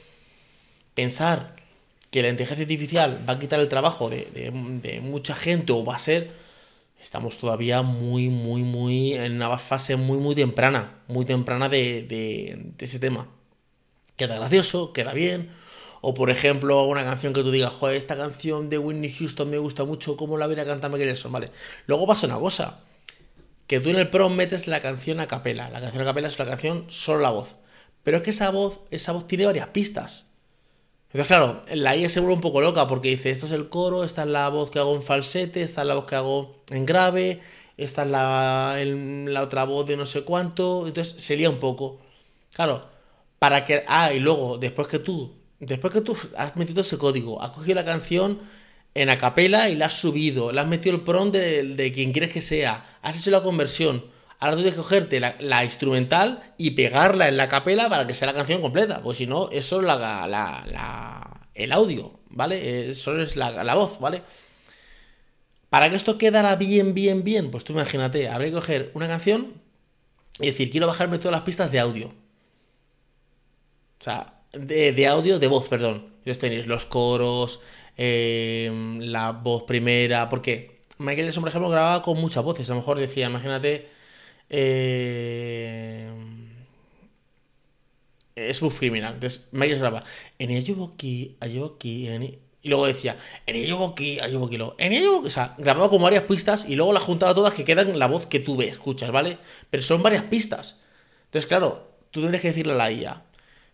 pensar 0.95 1.57
que 2.11 2.22
la 2.22 2.31
inteligencia 2.31 2.62
artificial 2.62 3.26
va 3.28 3.35
a 3.35 3.39
quitar 3.39 3.61
el 3.61 3.68
trabajo 3.68 4.09
de, 4.09 5.01
mucha 5.03 5.35
gente 5.35 5.74
o 5.74 5.85
va 5.85 5.97
a 5.97 5.99
ser, 5.99 6.31
estamos 7.03 7.38
todavía 7.38 7.82
muy, 7.82 8.28
muy, 8.28 8.62
muy 8.62 9.14
en 9.14 9.36
una 9.36 9.59
fase 9.59 9.96
muy, 9.96 10.18
muy 10.18 10.34
temprana, 10.34 11.03
muy 11.09 11.24
temprana 11.24 11.68
de, 11.68 12.72
ese 12.78 12.98
tema. 12.98 13.28
Queda 14.16 14.36
gracioso, 14.36 14.92
queda 14.92 15.12
bien. 15.12 15.51
O 16.03 16.14
por 16.14 16.30
ejemplo, 16.30 16.84
una 16.84 17.05
canción 17.05 17.32
que 17.32 17.42
tú 17.42 17.51
digas, 17.51 17.72
joder, 17.72 17.96
esta 17.96 18.16
canción 18.16 18.70
de 18.70 18.78
Whitney 18.78 19.12
Houston 19.12 19.51
me 19.51 19.59
gusta 19.59 19.84
mucho, 19.84 20.16
¿cómo 20.16 20.38
la 20.38 20.46
voy 20.46 20.59
a 20.59 20.64
cantar 20.64 20.90
Michael 20.90 21.11
Jackson? 21.11 21.32
Vale. 21.32 21.51
Luego 21.86 22.07
pasa 22.07 22.26
una 22.26 22.38
cosa, 22.38 22.80
que 23.66 23.80
tú 23.80 23.90
en 23.90 23.96
el 23.96 24.09
prom 24.09 24.34
metes 24.34 24.66
la 24.66 24.80
canción 24.80 25.20
a 25.20 25.28
capela. 25.28 25.68
La 25.70 25.80
canción 25.80 26.03
a 26.03 26.07
capela 26.07 26.28
es 26.28 26.38
una 26.38 26.48
canción 26.48 26.86
solo 26.88 27.20
la 27.20 27.30
voz. 27.30 27.57
Pero 28.03 28.18
es 28.18 28.22
que 28.22 28.30
esa 28.30 28.51
voz, 28.51 28.80
esa 28.90 29.12
voz 29.12 29.26
tiene 29.26 29.46
varias 29.46 29.68
pistas. 29.68 30.24
Entonces, 31.12 31.26
claro, 31.26 31.64
la 31.74 31.96
IA 31.96 32.08
se 32.08 32.20
vuelve 32.20 32.36
un 32.36 32.40
poco 32.40 32.61
loca 32.61 32.86
porque 32.86 33.08
dice, 33.08 33.30
esto 33.30 33.46
es 33.46 33.52
el 33.52 33.68
coro, 33.68 34.04
esta 34.04 34.22
es 34.22 34.28
la 34.28 34.48
voz 34.48 34.70
que 34.70 34.78
hago 34.78 34.94
en 34.94 35.02
falsete, 35.02 35.62
esta 35.62 35.80
es 35.80 35.86
la 35.88 35.94
voz 35.94 36.04
que 36.06 36.14
hago 36.14 36.62
en 36.70 36.86
grave, 36.86 37.40
esta 37.76 38.02
es 38.04 38.11
la, 38.11 38.76
la 38.84 39.42
otra 39.42 39.64
voz 39.64 39.86
de 39.86 39.96
no 39.96 40.06
sé 40.06 40.22
cuánto, 40.22 40.86
entonces 40.86 41.20
se 41.20 41.36
lía 41.36 41.50
un 41.50 41.58
poco. 41.58 41.98
Claro, 42.54 42.86
para 43.40 43.64
que... 43.64 43.82
Ah, 43.88 44.12
y 44.12 44.20
luego, 44.20 44.58
después 44.58 44.86
que 44.86 45.00
tú, 45.00 45.34
después 45.58 45.92
que 45.92 46.00
tú 46.00 46.16
has 46.36 46.56
metido 46.56 46.82
ese 46.82 46.96
código, 46.98 47.42
has 47.42 47.50
cogido 47.50 47.74
la 47.76 47.84
canción 47.84 48.38
en 48.94 49.11
acapela 49.11 49.68
y 49.68 49.76
la 49.76 49.86
has 49.86 49.94
subido, 50.00 50.52
le 50.52 50.61
has 50.61 50.66
metido 50.68 50.94
el 50.94 51.02
prompt 51.02 51.34
de, 51.34 51.64
de 51.64 51.92
quien 51.92 52.12
quieres 52.12 52.30
que 52.30 52.42
sea, 52.42 52.98
has 53.02 53.18
hecho 53.18 53.30
la 53.32 53.42
conversión, 53.42 54.04
Ahora 54.41 54.57
tú 54.57 54.62
tienes 54.62 54.74
que 54.74 54.80
cogerte 54.80 55.20
la, 55.20 55.64
instrumental 55.64 56.55
y 56.57 56.70
pegarla 56.70 57.28
en 57.28 57.36
la 57.36 57.51
capela 57.51 57.91
para 57.91 58.07
que 58.07 58.14
sea 58.14 58.26
la 58.26 58.32
canción 58.32 58.62
completa. 58.62 59.03
Pues 59.03 59.18
si 59.18 59.26
no, 59.26 59.51
es 59.51 59.70
la, 59.70 61.47
el 61.55 61.72
audio, 61.72 62.20
¿vale? 62.30 62.91
Eso 62.91 63.18
es 63.18 63.36
la, 63.36 63.74
voz, 63.74 64.01
¿vale? 64.01 64.22
Para 65.68 65.91
que 65.91 65.97
esto 65.97 66.16
quedara 66.16 66.57
bien, 66.57 66.95
bien, 66.95 67.22
bien, 67.22 67.51
pues 67.51 67.64
tú 67.64 67.74
imagínate, 67.74 68.28
habría 68.28 68.49
que 68.49 68.55
coger 68.55 68.91
una 68.95 69.07
canción 69.07 69.61
y 70.41 70.47
decir, 70.47 70.70
quiero 70.70 70.86
bajarme 70.86 71.18
todas 71.18 71.32
las 71.32 71.43
pistas 71.43 71.70
de 71.70 71.78
audio. 71.78 72.09
O 72.09 74.03
sea, 74.03 74.41
de, 74.53 75.07
audio, 75.07 75.38
de 75.38 75.47
voz, 75.49 75.68
perdón. 75.68 76.14
Entonces 76.18 76.38
tenéis 76.38 76.66
los 76.66 76.86
coros, 76.86 77.61
eh, 77.99 78.72
la 79.01 79.32
voz 79.32 79.64
primera, 79.64 80.30
porque 80.30 80.80
Michael 80.97 81.26
Jackson, 81.26 81.43
por 81.43 81.51
ejemplo, 81.51 81.68
grababa 81.68 82.03
con 82.03 82.18
muchas 82.18 82.43
voces. 82.43 82.70
A 82.70 82.72
lo 82.72 82.80
mejor 82.80 82.99
decía, 82.99 83.26
imagínate 83.26 83.99
eh, 84.51 86.11
es 88.34 88.62
muy 88.62 88.70
criminal. 88.70 89.14
Entonces, 89.14 89.48
Michael 89.53 89.78
graba 89.78 90.05
en 90.38 90.51
Ayuboki, 90.51 91.36
Ayuboki, 91.40 92.09
y 92.62 92.68
luego 92.68 92.86
decía 92.86 93.16
en 93.46 93.57
Ayuboki, 93.57 94.20
Ayuboki, 94.20 94.57
luego 94.57 94.74
en 94.78 94.92
Ayuboki, 94.92 95.28
o 95.28 95.30
sea, 95.30 95.55
grababa 95.59 95.88
como 95.88 96.05
varias 96.05 96.24
pistas 96.24 96.66
y 96.68 96.74
luego 96.76 96.92
las 96.92 97.03
juntaba 97.03 97.34
todas 97.34 97.55
que 97.55 97.64
quedan 97.64 97.98
la 97.98 98.07
voz 98.07 98.26
que 98.26 98.40
tú 98.40 98.57
ves, 98.57 98.72
escuchas, 98.72 99.11
¿vale? 99.11 99.38
Pero 99.70 99.82
son 99.82 100.03
varias 100.03 100.24
pistas. 100.24 100.80
Entonces, 101.26 101.46
claro, 101.46 101.90
tú 102.11 102.20
tendrías 102.20 102.42
que 102.42 102.48
decirle 102.48 102.72
a 102.72 102.76
la 102.76 102.92
IA, 102.92 103.22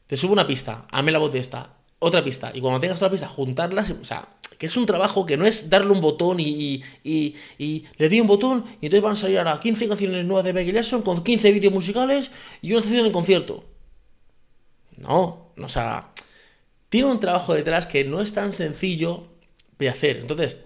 te 0.06 0.16
subo 0.16 0.32
una 0.32 0.46
pista, 0.46 0.86
hazme 0.90 1.10
la 1.12 1.18
voz 1.18 1.32
de 1.32 1.38
esta, 1.40 1.75
otra 2.06 2.22
pista, 2.22 2.52
y 2.54 2.60
cuando 2.60 2.80
tengas 2.80 2.98
otra 2.98 3.10
pista, 3.10 3.28
juntarlas, 3.28 3.90
o 3.90 4.04
sea, 4.04 4.28
que 4.58 4.66
es 4.66 4.76
un 4.76 4.86
trabajo 4.86 5.26
que 5.26 5.36
no 5.36 5.46
es 5.46 5.68
darle 5.68 5.92
un 5.92 6.00
botón 6.00 6.40
y, 6.40 6.82
y, 7.04 7.34
y, 7.58 7.84
le 7.98 8.08
di 8.08 8.20
un 8.20 8.26
botón 8.26 8.64
y 8.80 8.86
entonces 8.86 9.02
van 9.02 9.12
a 9.12 9.16
salir 9.16 9.38
ahora 9.38 9.60
15 9.60 9.88
canciones 9.88 10.24
nuevas 10.24 10.44
de 10.44 10.52
Michael 10.52 10.76
Jackson 10.76 11.02
con 11.02 11.22
15 11.22 11.52
vídeos 11.52 11.72
musicales 11.72 12.30
y 12.62 12.72
una 12.72 12.82
sesión 12.82 13.04
de 13.04 13.12
concierto. 13.12 13.64
No, 14.98 15.52
o 15.58 15.68
sea, 15.68 16.12
tiene 16.88 17.08
un 17.08 17.20
trabajo 17.20 17.54
detrás 17.54 17.86
que 17.86 18.04
no 18.04 18.20
es 18.20 18.32
tan 18.32 18.52
sencillo 18.52 19.28
de 19.78 19.88
hacer. 19.88 20.18
Entonces, 20.18 20.58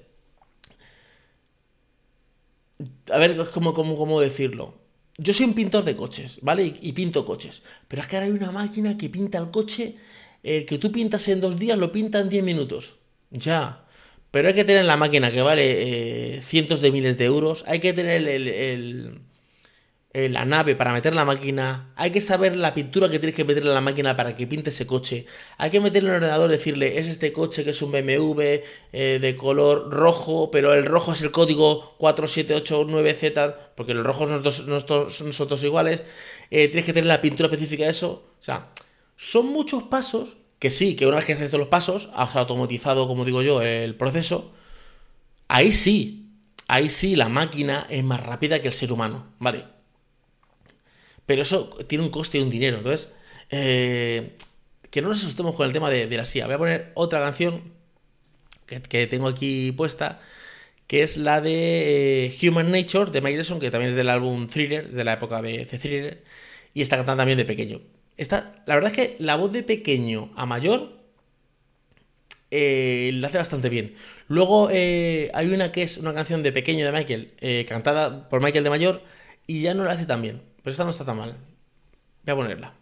a 3.12 3.18
ver 3.18 3.50
cómo, 3.50 3.74
cómo, 3.74 3.96
cómo 3.96 4.20
decirlo. 4.20 4.74
Yo 5.18 5.34
soy 5.34 5.46
un 5.46 5.54
pintor 5.54 5.84
de 5.84 5.96
coches, 5.96 6.38
¿vale? 6.42 6.64
Y, 6.64 6.78
y, 6.80 6.92
pinto 6.92 7.26
coches. 7.26 7.62
Pero 7.88 8.02
es 8.02 8.08
que 8.08 8.16
ahora 8.16 8.26
hay 8.26 8.32
una 8.32 8.52
máquina 8.52 8.96
que 8.96 9.10
pinta 9.10 9.38
el 9.38 9.50
coche, 9.50 9.96
el 10.42 10.66
que 10.66 10.78
tú 10.78 10.90
pintas 10.92 11.28
en 11.28 11.40
dos 11.40 11.58
días 11.58 11.78
lo 11.78 11.92
pinta 11.92 12.20
en 12.20 12.28
10 12.28 12.44
minutos. 12.44 12.96
Ya. 13.30 13.84
Pero 14.30 14.48
hay 14.48 14.54
que 14.54 14.64
tener 14.64 14.84
la 14.84 14.96
máquina 14.96 15.30
que 15.32 15.42
vale 15.42 16.36
eh, 16.36 16.42
cientos 16.42 16.80
de 16.80 16.92
miles 16.92 17.18
de 17.18 17.24
euros. 17.24 17.64
Hay 17.66 17.80
que 17.80 17.92
tener 17.92 18.26
el, 18.28 19.20
la 20.12 20.44
nave 20.44 20.76
para 20.76 20.92
meter 20.92 21.14
la 21.14 21.24
máquina. 21.24 21.92
Hay 21.96 22.10
que 22.12 22.20
saber 22.20 22.54
la 22.56 22.72
pintura 22.72 23.10
que 23.10 23.18
tienes 23.18 23.34
que 23.34 23.44
meterle 23.44 23.72
a 23.72 23.74
la 23.74 23.80
máquina 23.80 24.16
para 24.16 24.36
que 24.36 24.46
pinte 24.46 24.70
ese 24.70 24.86
coche. 24.86 25.26
Hay 25.58 25.70
que 25.70 25.80
meterle 25.80 26.10
en 26.10 26.14
el 26.14 26.22
ordenador 26.22 26.50
y 26.50 26.52
decirle, 26.52 26.98
es 26.98 27.08
este 27.08 27.32
coche 27.32 27.64
que 27.64 27.70
es 27.70 27.82
un 27.82 27.90
BMW 27.90 28.60
eh, 28.92 29.18
de 29.20 29.36
color 29.36 29.90
rojo, 29.92 30.50
pero 30.52 30.74
el 30.74 30.86
rojo 30.86 31.12
es 31.12 31.22
el 31.22 31.32
código 31.32 31.96
4789Z, 31.98 33.56
porque 33.74 33.92
el 33.92 34.04
rojo 34.04 34.28
son 34.28 34.42
nosotros, 34.42 35.64
iguales. 35.64 36.02
Eh, 36.52 36.68
tienes 36.68 36.84
que 36.84 36.92
tener 36.92 37.06
la 37.06 37.20
pintura 37.20 37.48
específica 37.48 37.84
de 37.84 37.90
eso. 37.90 38.30
O 38.38 38.42
sea, 38.42 38.70
son 39.20 39.48
muchos 39.48 39.82
pasos 39.82 40.38
que 40.58 40.70
sí, 40.70 40.96
que 40.96 41.06
una 41.06 41.16
vez 41.16 41.26
que 41.26 41.34
haces 41.34 41.52
los 41.52 41.68
pasos, 41.68 42.08
has 42.14 42.34
automatizado, 42.36 43.06
como 43.06 43.26
digo 43.26 43.42
yo, 43.42 43.60
el 43.60 43.94
proceso, 43.94 44.52
ahí 45.46 45.72
sí, 45.72 46.30
ahí 46.68 46.88
sí 46.88 47.16
la 47.16 47.28
máquina 47.28 47.86
es 47.90 48.02
más 48.02 48.20
rápida 48.20 48.62
que 48.62 48.68
el 48.68 48.74
ser 48.74 48.92
humano, 48.92 49.26
¿vale? 49.38 49.64
Pero 51.26 51.42
eso 51.42 51.68
tiene 51.86 52.02
un 52.02 52.10
coste 52.10 52.38
y 52.38 52.42
un 52.42 52.48
dinero, 52.48 52.78
entonces, 52.78 53.12
eh, 53.50 54.36
que 54.90 55.02
no 55.02 55.08
nos 55.08 55.22
asustemos 55.22 55.54
con 55.54 55.66
el 55.66 55.72
tema 55.74 55.90
de, 55.90 56.08
la 56.16 56.24
CIA. 56.24 56.46
Voy 56.46 56.54
a 56.54 56.58
poner 56.58 56.92
otra 56.94 57.20
canción 57.20 57.74
que, 58.66 59.06
tengo 59.06 59.28
aquí 59.28 59.72
puesta, 59.72 60.20
que 60.86 61.02
es 61.02 61.18
la 61.18 61.42
de 61.42 62.26
eh, 62.26 62.48
Human 62.48 62.70
Nature 62.72 63.10
de 63.10 63.20
Jackson, 63.20 63.60
que 63.60 63.70
también 63.70 63.90
es 63.90 63.96
del 63.96 64.08
álbum 64.08 64.46
Thriller, 64.46 64.90
de 64.90 65.04
la 65.04 65.14
época 65.14 65.42
de 65.42 65.66
The 65.66 65.78
Thriller, 65.78 66.24
y 66.72 66.80
está 66.80 66.96
cantando 66.96 67.20
también 67.20 67.38
de 67.38 67.44
pequeño 67.44 67.80
la 68.66 68.74
verdad 68.74 68.90
es 68.90 68.96
que 68.96 69.16
la 69.18 69.36
voz 69.36 69.52
de 69.52 69.62
pequeño 69.62 70.30
a 70.36 70.46
mayor 70.46 71.00
eh, 72.50 73.10
lo 73.14 73.26
hace 73.26 73.38
bastante 73.38 73.68
bien. 73.68 73.94
Luego 74.28 74.68
eh, 74.70 75.30
hay 75.34 75.48
una 75.48 75.72
que 75.72 75.82
es 75.82 75.98
una 75.98 76.12
canción 76.14 76.42
de 76.42 76.52
pequeño 76.52 76.84
de 76.84 76.92
Michael, 76.92 77.34
eh, 77.40 77.64
cantada 77.68 78.28
por 78.28 78.42
Michael 78.42 78.64
de 78.64 78.70
mayor, 78.70 79.02
y 79.46 79.60
ya 79.60 79.74
no 79.74 79.84
la 79.84 79.92
hace 79.92 80.06
tan 80.06 80.22
bien. 80.22 80.42
Pero 80.62 80.70
esta 80.70 80.84
no 80.84 80.90
está 80.90 81.04
tan 81.04 81.16
mal. 81.16 81.36
Voy 82.24 82.32
a 82.32 82.36
ponerla. 82.36 82.74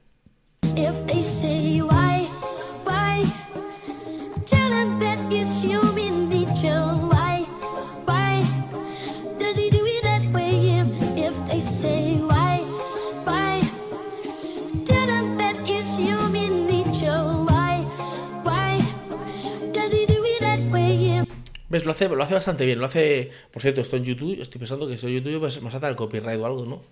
¿Ves? 21.69 21.85
Lo 21.85 21.93
hace, 21.93 22.09
lo 22.09 22.23
hace 22.23 22.35
bastante 22.35 22.65
bien. 22.65 22.79
Lo 22.79 22.87
hace. 22.87 23.31
Por 23.53 23.63
cierto, 23.63 23.81
esto 23.81 23.97
en 23.97 24.05
YouTube. 24.05 24.41
Estoy 24.41 24.59
pensando 24.59 24.87
que 24.87 24.95
en 24.95 24.99
YouTube 25.01 25.41
pues, 25.41 25.61
me 25.61 25.71
salta 25.71 25.89
el 25.89 25.97
copyright 25.97 26.41
o 26.41 26.47
algo, 26.47 26.65
¿no? 26.65 26.83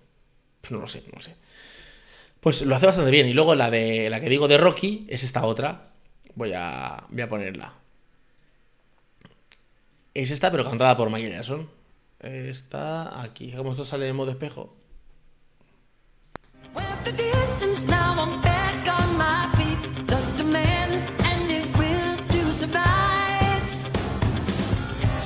Pues 0.61 0.71
no 0.71 0.79
lo 0.79 0.87
sé, 0.87 1.03
no 1.07 1.13
lo 1.15 1.21
sé. 1.21 1.35
Pues 2.39 2.61
lo 2.61 2.75
hace 2.75 2.85
bastante 2.85 3.11
bien. 3.11 3.27
Y 3.27 3.33
luego 3.33 3.55
la 3.55 3.69
de 3.69 4.09
la 4.09 4.19
que 4.19 4.29
digo 4.29 4.47
de 4.47 4.57
Rocky 4.57 5.05
es 5.09 5.23
esta 5.23 5.45
otra. 5.45 5.91
Voy 6.35 6.53
a, 6.53 7.03
voy 7.09 7.21
a 7.21 7.29
ponerla. 7.29 7.73
Es 10.13 10.31
esta, 10.31 10.51
pero 10.51 10.63
cantada 10.63 10.95
por 10.97 11.09
Michael 11.09 11.33
Jackson. 11.33 11.69
Está 12.19 13.21
aquí. 13.21 13.51
Como 13.51 13.71
esto 13.71 13.85
sale 13.85 14.07
en 14.07 14.15
modo 14.15 14.31
espejo. 14.31 14.75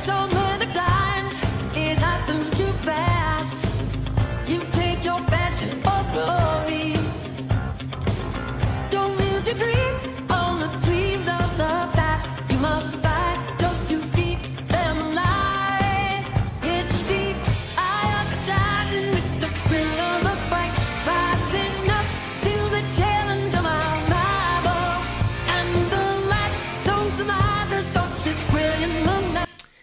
so 0.02 0.28
much. 0.30 0.41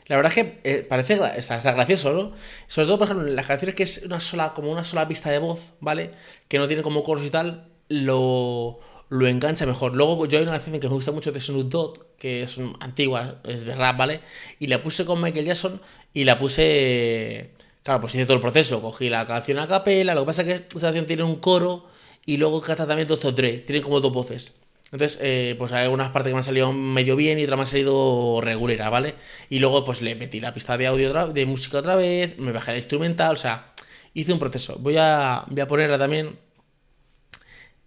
La 0.09 0.17
verdad 0.17 0.33
es 0.35 0.45
que 0.45 0.61
eh, 0.65 0.83
parece 0.83 1.21
está, 1.37 1.73
gracioso, 1.73 2.13
¿no? 2.15 2.33
Sobre 2.67 2.87
todo, 2.87 2.99
por 2.99 3.07
ejemplo, 3.07 3.29
en 3.29 3.37
las 3.37 3.47
canciones 3.47 3.75
que 3.75 3.83
es 3.83 4.03
una 4.05 4.21
sola, 4.21 4.55
como 4.55 4.73
una 4.73 4.83
sola 4.85 5.07
pista 5.07 5.31
de 5.31 5.39
voz, 5.39 5.61
¿vale? 5.81 6.13
Que 6.49 6.59
no 6.59 6.67
tiene 6.67 6.83
como 6.83 7.03
coros 7.03 7.25
y 7.27 7.31
tal, 7.31 7.69
lo, 7.89 8.81
lo 9.11 9.27
engancha 9.27 9.67
mejor. 9.67 9.95
Luego 9.95 10.27
yo 10.27 10.39
hay 10.39 10.45
una 10.45 10.53
canción 10.53 10.81
que 10.81 10.89
me 10.89 10.95
gusta 10.95 11.13
mucho 11.13 11.31
de 11.31 11.41
Snoop 11.41 11.69
Dogg, 11.69 12.17
que 12.17 12.43
es 12.43 12.57
antigua, 12.81 13.41
es 13.45 13.67
de 13.67 13.75
rap, 13.75 13.99
¿vale? 13.99 14.21
Y 14.59 14.69
la 14.69 14.83
puse 14.83 15.05
con 15.05 15.21
Michael 15.21 15.45
Jackson 15.47 15.81
y 16.15 16.25
la 16.25 16.39
puse... 16.39 17.53
Claro, 17.83 18.01
pues 18.01 18.15
hice 18.15 18.25
todo 18.25 18.37
el 18.37 18.43
proceso. 18.43 18.81
Cogí 18.83 19.11
la 19.11 19.27
canción 19.27 19.59
a 19.59 19.69
capela, 19.69 20.15
lo 20.15 20.23
que 20.23 20.27
pasa 20.27 20.43
es 20.43 20.49
que 20.49 20.77
esa 20.77 20.89
canción 20.89 21.07
tiene 21.07 21.23
un 21.23 21.37
coro 21.37 21.87
y 22.27 22.37
luego 22.39 22.61
canta 22.63 22.87
también 22.87 23.09
Doctor 23.09 23.35
Dre. 23.35 23.61
Tienen 23.61 23.83
como 23.83 24.01
dos 24.01 24.13
voces. 24.13 24.53
Entonces, 24.91 25.19
eh, 25.21 25.55
pues 25.59 25.73
hay 25.73 25.85
algunas 25.85 26.11
partes 26.11 26.31
que 26.31 26.35
me 26.35 26.39
han 26.39 26.45
salido 26.45 26.73
medio 26.73 27.15
bien 27.15 27.39
y 27.39 27.45
otras 27.45 27.59
me 27.59 27.63
han 27.63 27.67
salido 27.67 28.41
regulera, 28.41 28.89
¿vale? 28.89 29.17
Y 29.51 29.59
luego, 29.59 29.85
pues 29.85 30.01
le 30.01 30.15
metí 30.15 30.41
la 30.41 30.55
pista 30.55 30.79
de 30.79 30.87
audio, 30.87 31.29
de 31.29 31.47
música 31.47 31.79
otra 31.79 31.95
vez, 31.95 32.39
me 32.39 32.53
bajé 32.53 32.71
la 32.73 32.79
instrumental, 32.79 33.35
o 33.35 33.37
sea, 33.37 33.75
hice 34.15 34.33
un 34.33 34.39
proceso. 34.39 34.77
Voy 34.79 34.97
a, 34.99 35.45
voy 35.49 35.61
a 35.61 35.67
ponerla 35.67 35.99
también. 35.99 36.39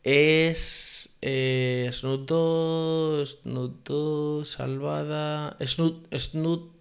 Es. 0.04 1.10
Eh, 1.22 1.90
Snoot 1.92 2.28
2, 2.28 3.40
Snoot 3.44 3.84
2, 3.88 4.48
Salvada. 4.48 5.58
Snoot, 5.66 6.14
Snoot. 6.16 6.72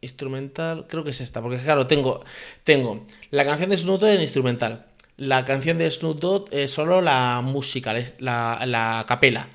Instrumental, 0.00 0.86
creo 0.86 1.02
que 1.02 1.10
es 1.10 1.20
esta, 1.22 1.40
porque 1.40 1.56
claro, 1.56 1.86
tengo, 1.86 2.22
tengo 2.62 3.06
la 3.30 3.44
canción 3.46 3.70
de 3.70 3.78
Snoot 3.78 4.02
en 4.02 4.20
instrumental 4.20 4.93
la 5.16 5.44
canción 5.44 5.78
de 5.78 5.90
Snoop 5.90 6.18
Dogg 6.18 6.48
es 6.50 6.70
solo 6.70 7.00
la 7.00 7.40
música, 7.42 7.94
la, 8.18 8.64
la 8.66 9.04
capela. 9.06 9.48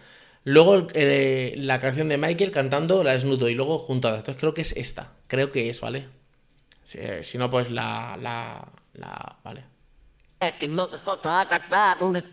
Luego 0.46 0.88
eh, 0.94 1.54
la 1.58 1.80
canción 1.80 2.08
de 2.10 2.18
Michael 2.18 2.52
cantando 2.52 3.04
la 3.04 3.14
de 3.14 3.22
Snoop 3.22 3.40
Dogg 3.40 3.50
y 3.50 3.56
luego 3.56 3.78
juntada. 3.80 4.18
Entonces 4.18 4.40
creo 4.40 4.54
que 4.54 4.62
es 4.62 4.72
esta. 4.78 5.12
Creo 5.28 5.52
que 5.52 5.70
es, 5.70 5.82
¿vale? 5.82 6.08
Si, 6.84 6.98
eh, 7.00 7.22
no, 7.36 7.50
pues 7.50 7.70
la, 7.70 8.18
la, 8.20 8.68
la... 8.94 9.38
Vale. 9.44 9.66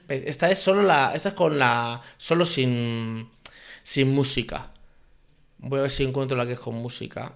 Esta 0.09 0.51
es 0.51 0.59
solo 0.61 0.83
la... 0.83 1.13
Esta 1.15 1.31
es 1.31 1.35
con 1.35 1.59
la... 1.59 2.01
Solo 2.17 2.47
sin... 2.47 3.29
Sin 3.83 4.15
música. 4.15 4.71
Voy 5.59 5.81
a 5.81 5.83
ver 5.83 5.91
si 5.91 6.05
encuentro 6.05 6.37
la 6.37 6.47
que 6.47 6.53
es 6.53 6.61
con 6.61 6.77
música. 6.77 7.35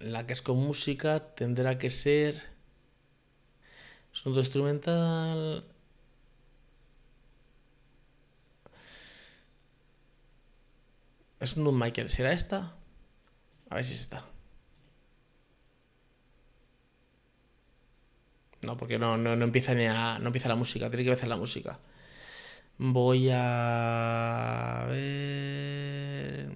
La 0.00 0.26
que 0.26 0.32
es 0.32 0.42
con 0.42 0.56
música 0.56 1.20
tendrá 1.34 1.78
que 1.78 1.90
ser... 1.90 2.53
Sonido 4.14 4.40
instrumental. 4.40 5.64
Es 11.40 11.56
un 11.56 11.78
Michael. 11.78 12.08
¿Será 12.08 12.32
esta? 12.32 12.74
A 13.68 13.74
ver 13.74 13.84
si 13.84 13.92
es 13.94 14.00
esta. 14.00 14.24
No, 18.62 18.76
porque 18.76 18.98
no, 18.98 19.16
no, 19.18 19.32
empieza 19.44 19.74
ni 19.74 19.86
a, 19.86 20.18
no 20.20 20.26
empieza 20.28 20.48
la 20.48 20.54
música. 20.54 20.88
Tiene 20.88 21.04
que 21.04 21.10
empezar 21.10 21.28
la 21.28 21.36
música. 21.36 21.78
Voy 22.78 23.28
a 23.32 24.86
ver. 24.88 26.52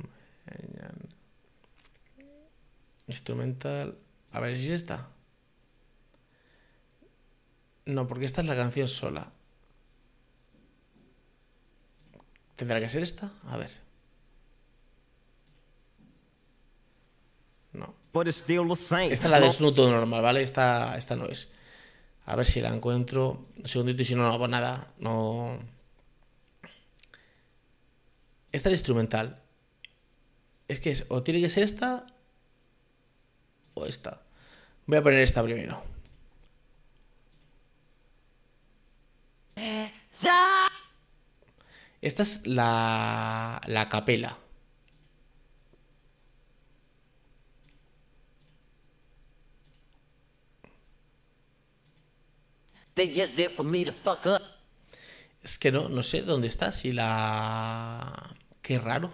Instrumental. 3.08 3.98
A 4.32 4.40
ver 4.40 4.56
si 4.56 4.66
es 4.66 4.72
esta. 4.72 5.08
No, 7.88 8.06
porque 8.06 8.26
esta 8.26 8.42
es 8.42 8.46
la 8.46 8.54
canción 8.54 8.86
sola. 8.86 9.32
¿Tendrá 12.54 12.80
que 12.80 12.88
ser 12.90 13.02
esta? 13.02 13.32
A 13.46 13.56
ver. 13.56 13.70
No. 17.72 17.94
Esta 19.10 19.26
es 19.26 19.30
la 19.30 19.40
de 19.40 19.50
Snoop 19.50 19.78
normal, 19.78 20.20
¿vale? 20.20 20.42
Esta, 20.42 20.98
esta 20.98 21.16
no 21.16 21.24
es. 21.26 21.54
A 22.26 22.36
ver 22.36 22.44
si 22.44 22.60
la 22.60 22.74
encuentro. 22.74 23.46
Un 23.56 23.66
segundito 23.66 24.02
y 24.02 24.04
si 24.04 24.14
no, 24.14 24.24
no 24.24 24.34
hago 24.34 24.48
nada. 24.48 24.92
No. 24.98 25.58
Esta 28.52 28.68
es 28.68 28.74
instrumental. 28.74 29.40
Es 30.68 30.80
que 30.80 30.90
es, 30.90 31.06
o 31.08 31.22
tiene 31.22 31.40
que 31.40 31.48
ser 31.48 31.62
esta 31.62 32.04
o 33.72 33.86
esta. 33.86 34.20
Voy 34.84 34.98
a 34.98 35.02
poner 35.02 35.20
esta 35.20 35.42
primero. 35.42 35.97
Esta 42.00 42.22
es 42.22 42.46
la, 42.46 43.60
la 43.66 43.88
capela. 43.88 44.38
Es 55.42 55.58
que 55.58 55.70
no, 55.70 55.88
no 55.88 56.02
sé 56.02 56.22
dónde 56.22 56.48
está, 56.48 56.72
si 56.72 56.92
la... 56.92 58.34
Qué 58.60 58.78
raro. 58.78 59.12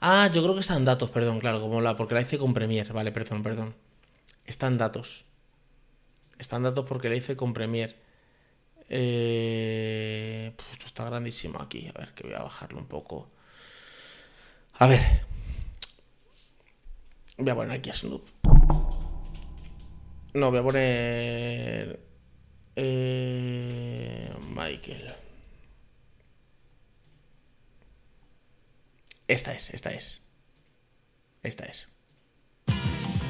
Ah, 0.00 0.30
yo 0.32 0.42
creo 0.42 0.54
que 0.54 0.60
están 0.60 0.84
datos, 0.84 1.10
perdón, 1.10 1.40
claro, 1.40 1.60
como 1.60 1.80
la, 1.80 1.96
porque 1.96 2.14
la 2.14 2.22
hice 2.22 2.38
con 2.38 2.54
Premiere, 2.54 2.92
vale, 2.92 3.12
perdón, 3.12 3.42
perdón. 3.42 3.74
Están 4.46 4.78
datos. 4.78 5.26
Están 6.38 6.62
datos 6.62 6.86
porque 6.88 7.08
la 7.08 7.16
hice 7.16 7.36
con 7.36 7.52
Premiere. 7.52 8.03
Eh, 8.88 10.52
pues 10.56 10.72
esto 10.72 10.86
está 10.86 11.04
grandísimo 11.04 11.60
aquí. 11.60 11.90
A 11.94 11.98
ver, 11.98 12.14
que 12.14 12.24
voy 12.24 12.34
a 12.34 12.42
bajarlo 12.42 12.78
un 12.78 12.86
poco. 12.86 13.30
A 14.74 14.86
ver. 14.86 15.00
Voy 17.36 17.50
a 17.50 17.54
poner 17.54 17.78
aquí 17.78 17.90
a 17.90 17.94
Snoop. 17.94 18.26
No, 20.34 20.50
voy 20.50 20.60
a 20.60 20.62
poner. 20.62 22.00
Eh, 22.76 24.34
Michael. 24.48 25.14
Esta 29.28 29.54
es, 29.54 29.70
esta 29.70 29.90
es. 29.90 30.22
Esta 31.42 31.64
es. 31.64 31.88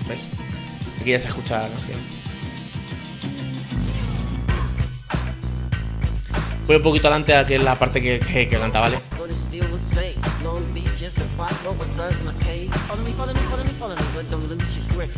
¿Ves? 0.09 0.29
Aquí 1.01 1.11
ya 1.11 1.21
se 1.21 1.29
escucha 1.29 1.63
la 1.63 1.69
canción. 1.69 2.24
Voy 6.67 6.77
un 6.77 6.83
poquito 6.83 7.09
adelante 7.09 7.35
a 7.35 7.45
que 7.45 7.57
es 7.57 7.63
la 7.63 7.79
parte 7.79 8.01
que, 8.01 8.19
que, 8.21 8.49
canta, 8.49 8.81
¿vale? 8.81 8.99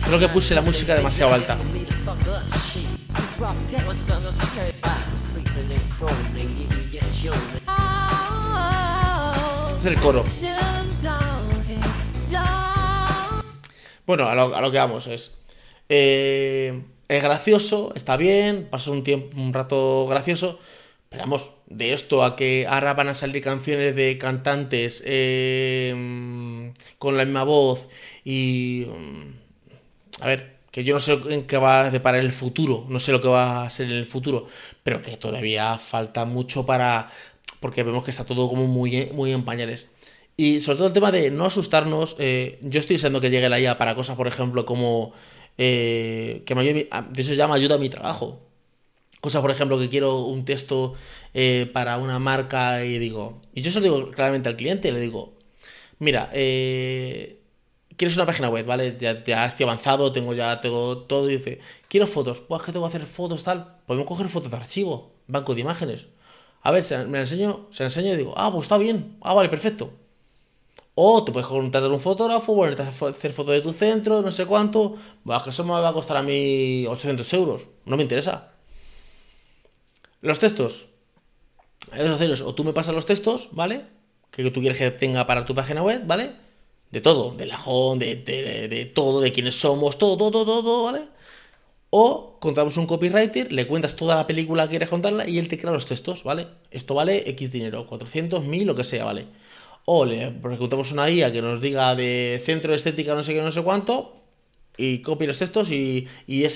Creo 0.05 0.19
que 0.19 0.29
puse 0.29 0.55
la 0.57 0.63
música 0.63 0.97
demasiado 0.97 1.35
alta. 1.35 1.57
Este 9.69 9.79
es 9.79 9.87
el 9.87 10.01
coro. 10.01 10.25
Bueno, 14.05 14.29
a 14.29 14.35
lo, 14.35 14.55
a 14.55 14.61
lo 14.61 14.71
que 14.73 14.79
vamos 14.79 15.07
es. 15.07 15.31
Eh, 15.89 16.83
es 17.09 17.23
gracioso, 17.23 17.93
está 17.95 18.17
bien, 18.17 18.67
pasa 18.69 18.91
un 18.91 19.05
tiempo, 19.05 19.37
un 19.37 19.53
rato 19.53 20.07
gracioso, 20.09 20.59
Esperamos, 21.17 21.51
de 21.65 21.95
esto 21.95 22.23
a 22.23 22.37
que 22.37 22.67
ahora 22.69 22.93
van 22.93 23.09
a 23.09 23.15
salir 23.15 23.43
canciones 23.43 23.97
de 23.97 24.19
cantantes 24.19 25.03
em, 25.07 26.75
con 26.99 27.17
la 27.17 27.25
misma 27.25 27.43
voz 27.43 27.89
y... 28.23 28.87
Mm, 28.87 30.21
a 30.21 30.27
ver, 30.27 30.57
que 30.71 30.85
yo 30.85 30.93
no 30.93 31.01
sé 31.01 31.19
en 31.31 31.47
qué 31.47 31.57
va 31.57 31.87
a 31.87 31.91
deparar 31.91 32.21
el 32.21 32.33
futuro, 32.33 32.85
no 32.91 32.99
sé 32.99 33.13
lo 33.13 33.23
que 33.23 33.29
va 33.29 33.63
a 33.63 33.71
ser 33.71 33.87
en 33.87 33.95
el 33.95 34.05
futuro, 34.05 34.47
pero 34.83 35.01
que 35.01 35.17
todavía 35.17 35.79
falta 35.79 36.27
mucho 36.27 36.67
para... 36.67 37.11
porque 37.61 37.83
vemos 37.83 38.05
que 38.05 38.11
está 38.11 38.25
todo 38.25 38.47
como 38.47 38.67
muy, 38.67 39.09
muy 39.15 39.33
en 39.33 39.43
pañales. 39.47 39.89
Y 40.37 40.61
sobre 40.61 40.77
todo 40.77 40.89
el 40.89 40.93
tema 40.93 41.13
de 41.13 41.31
no 41.31 41.47
asustarnos, 41.47 42.17
eh, 42.19 42.59
yo 42.61 42.79
estoy 42.79 42.97
deseando 42.97 43.23
que 43.23 43.31
llegue 43.31 43.49
la 43.49 43.59
IA 43.59 43.79
para 43.79 43.95
cosas, 43.95 44.17
por 44.17 44.27
ejemplo, 44.29 44.67
como... 44.67 45.15
Eh, 45.57 46.43
que 46.45 46.55
me 46.55 46.61
ayude, 46.61 46.91
de 47.11 47.23
eso 47.23 47.33
ya 47.33 47.49
me 47.49 47.55
ayuda 47.55 47.77
a 47.77 47.79
mi 47.79 47.89
trabajo 47.89 48.46
Cosa, 49.27 49.41
por 49.41 49.51
ejemplo, 49.51 49.77
que 49.77 49.89
quiero 49.89 50.21
un 50.21 50.45
texto 50.45 50.95
eh, 51.35 51.69
para 51.73 51.97
una 51.97 52.21
marca 52.21 52.85
y 52.85 52.97
digo, 53.01 53.43
y 53.55 53.61
yo 53.61 53.73
se 53.73 53.81
lo 53.81 53.83
digo 53.83 54.11
claramente 54.13 54.49
al 54.49 54.55
cliente, 54.55 54.93
le 54.93 55.01
digo, 55.01 55.35
mira, 55.99 56.31
eh, 56.33 57.41
quieres 57.97 58.17
una 58.17 58.25
página 58.25 58.49
web, 58.51 58.65
¿vale? 58.65 58.97
Ya, 59.01 59.45
estoy 59.47 59.65
avanzado, 59.65 60.13
tengo 60.13 60.33
ya 60.33 60.61
tengo 60.61 60.99
todo, 60.99 61.29
y 61.29 61.39
dice, 61.39 61.59
quiero 61.89 62.07
fotos, 62.07 62.39
pues 62.39 62.63
que 62.63 62.71
tengo 62.71 62.87
que 62.89 62.97
hacer 62.97 63.05
fotos, 63.09 63.43
tal, 63.43 63.79
podemos 63.85 64.07
coger 64.07 64.29
fotos 64.29 64.49
de 64.49 64.59
archivo, 64.59 65.11
banco 65.27 65.57
de 65.57 65.63
imágenes. 65.63 66.07
A 66.63 66.71
ver, 66.71 66.85
se, 66.85 66.97
me 66.99 67.19
la 67.19 67.23
enseño, 67.23 67.67
se 67.73 67.83
la 67.83 67.89
enseño 67.89 68.15
y 68.15 68.17
digo, 68.17 68.33
ah, 68.37 68.53
pues 68.53 68.63
está 68.63 68.79
bien, 68.79 69.17
ah, 69.23 69.35
vale, 69.35 69.49
perfecto. 69.49 69.91
O 70.95 71.25
te 71.25 71.33
puedes 71.33 71.49
contratar 71.49 71.91
un 71.91 71.99
fotógrafo, 71.99 72.55
bueno, 72.55 72.77
a 72.81 72.89
hacer 72.89 73.33
fotos 73.33 73.55
de 73.55 73.61
tu 73.61 73.73
centro, 73.73 74.23
no 74.23 74.31
sé 74.31 74.47
cuánto. 74.47 74.95
Bueno, 75.25 75.43
que 75.43 75.51
eso 75.51 75.65
me 75.65 75.73
va 75.73 75.89
a 75.89 75.93
costar 75.93 76.17
a 76.17 76.23
mí 76.23 76.87
800 76.87 77.33
euros. 77.35 77.67
No 77.87 77.97
me 77.97 78.05
interesa. 78.05 78.56
Los 80.27 80.39
textos. 80.39 80.87
o 82.45 82.55
tú 82.55 82.65
me 82.65 82.73
pasas 82.73 82.95
los 82.95 83.07
textos, 83.07 83.49
¿vale? 83.53 83.85
Que 84.31 84.51
tú 84.51 84.61
quieres 84.61 84.79
que 84.79 84.91
tenga 84.91 85.27
para 85.27 85.45
tu 85.45 85.55
página 85.55 85.83
web, 85.83 86.03
¿vale? 86.07 86.47
de 86.91 87.01
todo, 87.01 87.33
del 87.33 87.51
ajón, 87.51 87.99
de, 87.99 88.17
de, 88.17 88.69
de 88.69 88.85
todo, 88.87 89.21
de 89.21 89.33
quiénes 89.33 89.57
somos, 89.57 89.99
todo, 89.99 90.17
todo, 90.17 90.45
todo, 90.45 90.63
todo, 90.63 90.85
¿vale? 90.85 91.01
O 91.91 92.39
contratamos 92.41 92.77
un 92.77 92.87
copywriter, 92.87 93.53
le 93.53 93.67
cuentas 93.67 93.97
toda 93.97 94.17
la 94.17 94.27
película 94.27 94.65
que 94.65 94.71
quieres 94.71 94.89
contarla 94.89 95.29
y 95.29 95.39
él 95.39 95.49
te 95.49 95.59
crea 95.59 95.73
los 95.73 95.87
textos, 95.87 96.25
¿vale? 96.25 96.47
Esto 96.71 96.95
vale 96.95 97.29
X 97.31 97.53
dinero, 97.53 97.87
400, 97.87 98.45
1000, 98.45 98.67
lo 98.67 98.75
que 98.75 98.85
sea, 98.85 99.05
¿vale? 99.05 99.27
O 99.85 100.05
le 100.05 100.31
preguntamos 100.31 100.93
una 100.93 101.11
IA 101.11 101.33
que 101.33 101.43
nos 101.43 101.61
diga 101.61 101.95
de 101.95 102.41
centro 102.45 102.71
de 102.71 102.77
estética 102.77 103.15
no 103.15 103.23
sé 103.23 103.35
qué, 103.35 103.43
no 103.43 103.53
sé 103.53 103.63
cuánto, 103.63 104.17
y 104.77 104.99
copia 104.99 105.29
los 105.29 105.39
textos 105.39 105.71
y, 105.71 106.07
y 106.27 106.47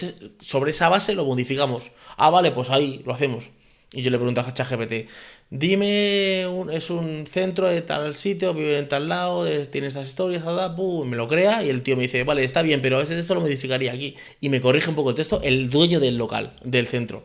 sobre 0.40 0.70
esa 0.70 0.88
base 0.88 1.14
lo 1.14 1.24
modificamos. 1.24 1.90
Ah, 2.16 2.30
vale, 2.30 2.50
pues 2.50 2.70
ahí 2.70 3.02
lo 3.06 3.14
hacemos. 3.14 3.50
Y 3.92 4.02
yo 4.02 4.10
le 4.10 4.18
pregunto 4.18 4.40
a 4.40 4.54
ChatGPT, 4.54 5.08
dime, 5.50 6.42
es 6.72 6.90
un 6.90 7.26
centro 7.26 7.66
de 7.66 7.82
tal 7.82 8.14
sitio, 8.14 8.54
vive 8.54 8.78
en 8.78 8.88
tal 8.88 9.08
lado, 9.08 9.46
tiene 9.66 9.88
estas 9.88 10.06
historias, 10.06 10.44
tal, 10.44 10.76
y 10.78 11.06
me 11.08 11.16
lo 11.16 11.26
crea 11.26 11.64
y 11.64 11.70
el 11.70 11.82
tío 11.82 11.96
me 11.96 12.02
dice, 12.02 12.22
vale, 12.22 12.44
está 12.44 12.62
bien, 12.62 12.82
pero 12.82 13.00
ese 13.00 13.16
texto 13.16 13.34
lo 13.34 13.40
modificaría 13.40 13.92
aquí. 13.92 14.14
Y 14.40 14.48
me 14.48 14.60
corrige 14.60 14.90
un 14.90 14.94
poco 14.94 15.10
el 15.10 15.16
texto 15.16 15.40
el 15.42 15.70
dueño 15.70 15.98
del 15.98 16.18
local, 16.18 16.56
del 16.62 16.86
centro. 16.86 17.24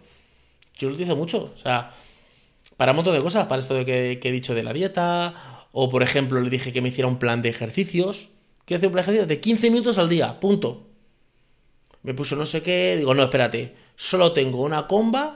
Yo 0.76 0.90
lo 0.90 0.96
utilizo 0.96 1.16
mucho, 1.16 1.52
o 1.54 1.58
sea, 1.58 1.94
para 2.78 2.94
un 2.94 2.96
montón 2.96 3.14
de 3.14 3.22
cosas, 3.22 3.46
para 3.46 3.62
esto 3.62 3.76
de 3.76 3.86
que, 3.86 4.20
que 4.20 4.30
he 4.30 4.32
dicho 4.32 4.56
de 4.56 4.64
la 4.64 4.74
dieta, 4.74 5.68
o 5.72 5.92
por 5.92 6.02
ejemplo 6.02 6.42
le 6.42 6.50
dije 6.50 6.74
que 6.74 6.82
me 6.82 6.90
hiciera 6.90 7.08
un 7.08 7.20
plan 7.20 7.44
de 7.44 7.50
ejercicios. 7.50 8.30
Quiero 8.66 8.80
hacer 8.80 8.88
un 8.88 8.94
plan 8.94 9.06
de 9.06 9.12
ejercicios 9.12 9.28
de 9.28 9.40
15 9.40 9.70
minutos 9.70 9.98
al 10.00 10.10
día, 10.10 10.40
punto. 10.40 10.88
Me 12.02 12.16
puso 12.16 12.36
no 12.36 12.46
sé 12.48 12.64
qué, 12.64 12.96
digo, 12.98 13.14
no, 13.14 13.22
espérate, 13.22 13.76
solo 13.96 14.32
tengo 14.32 14.64
una 14.64 14.88
comba 14.88 15.35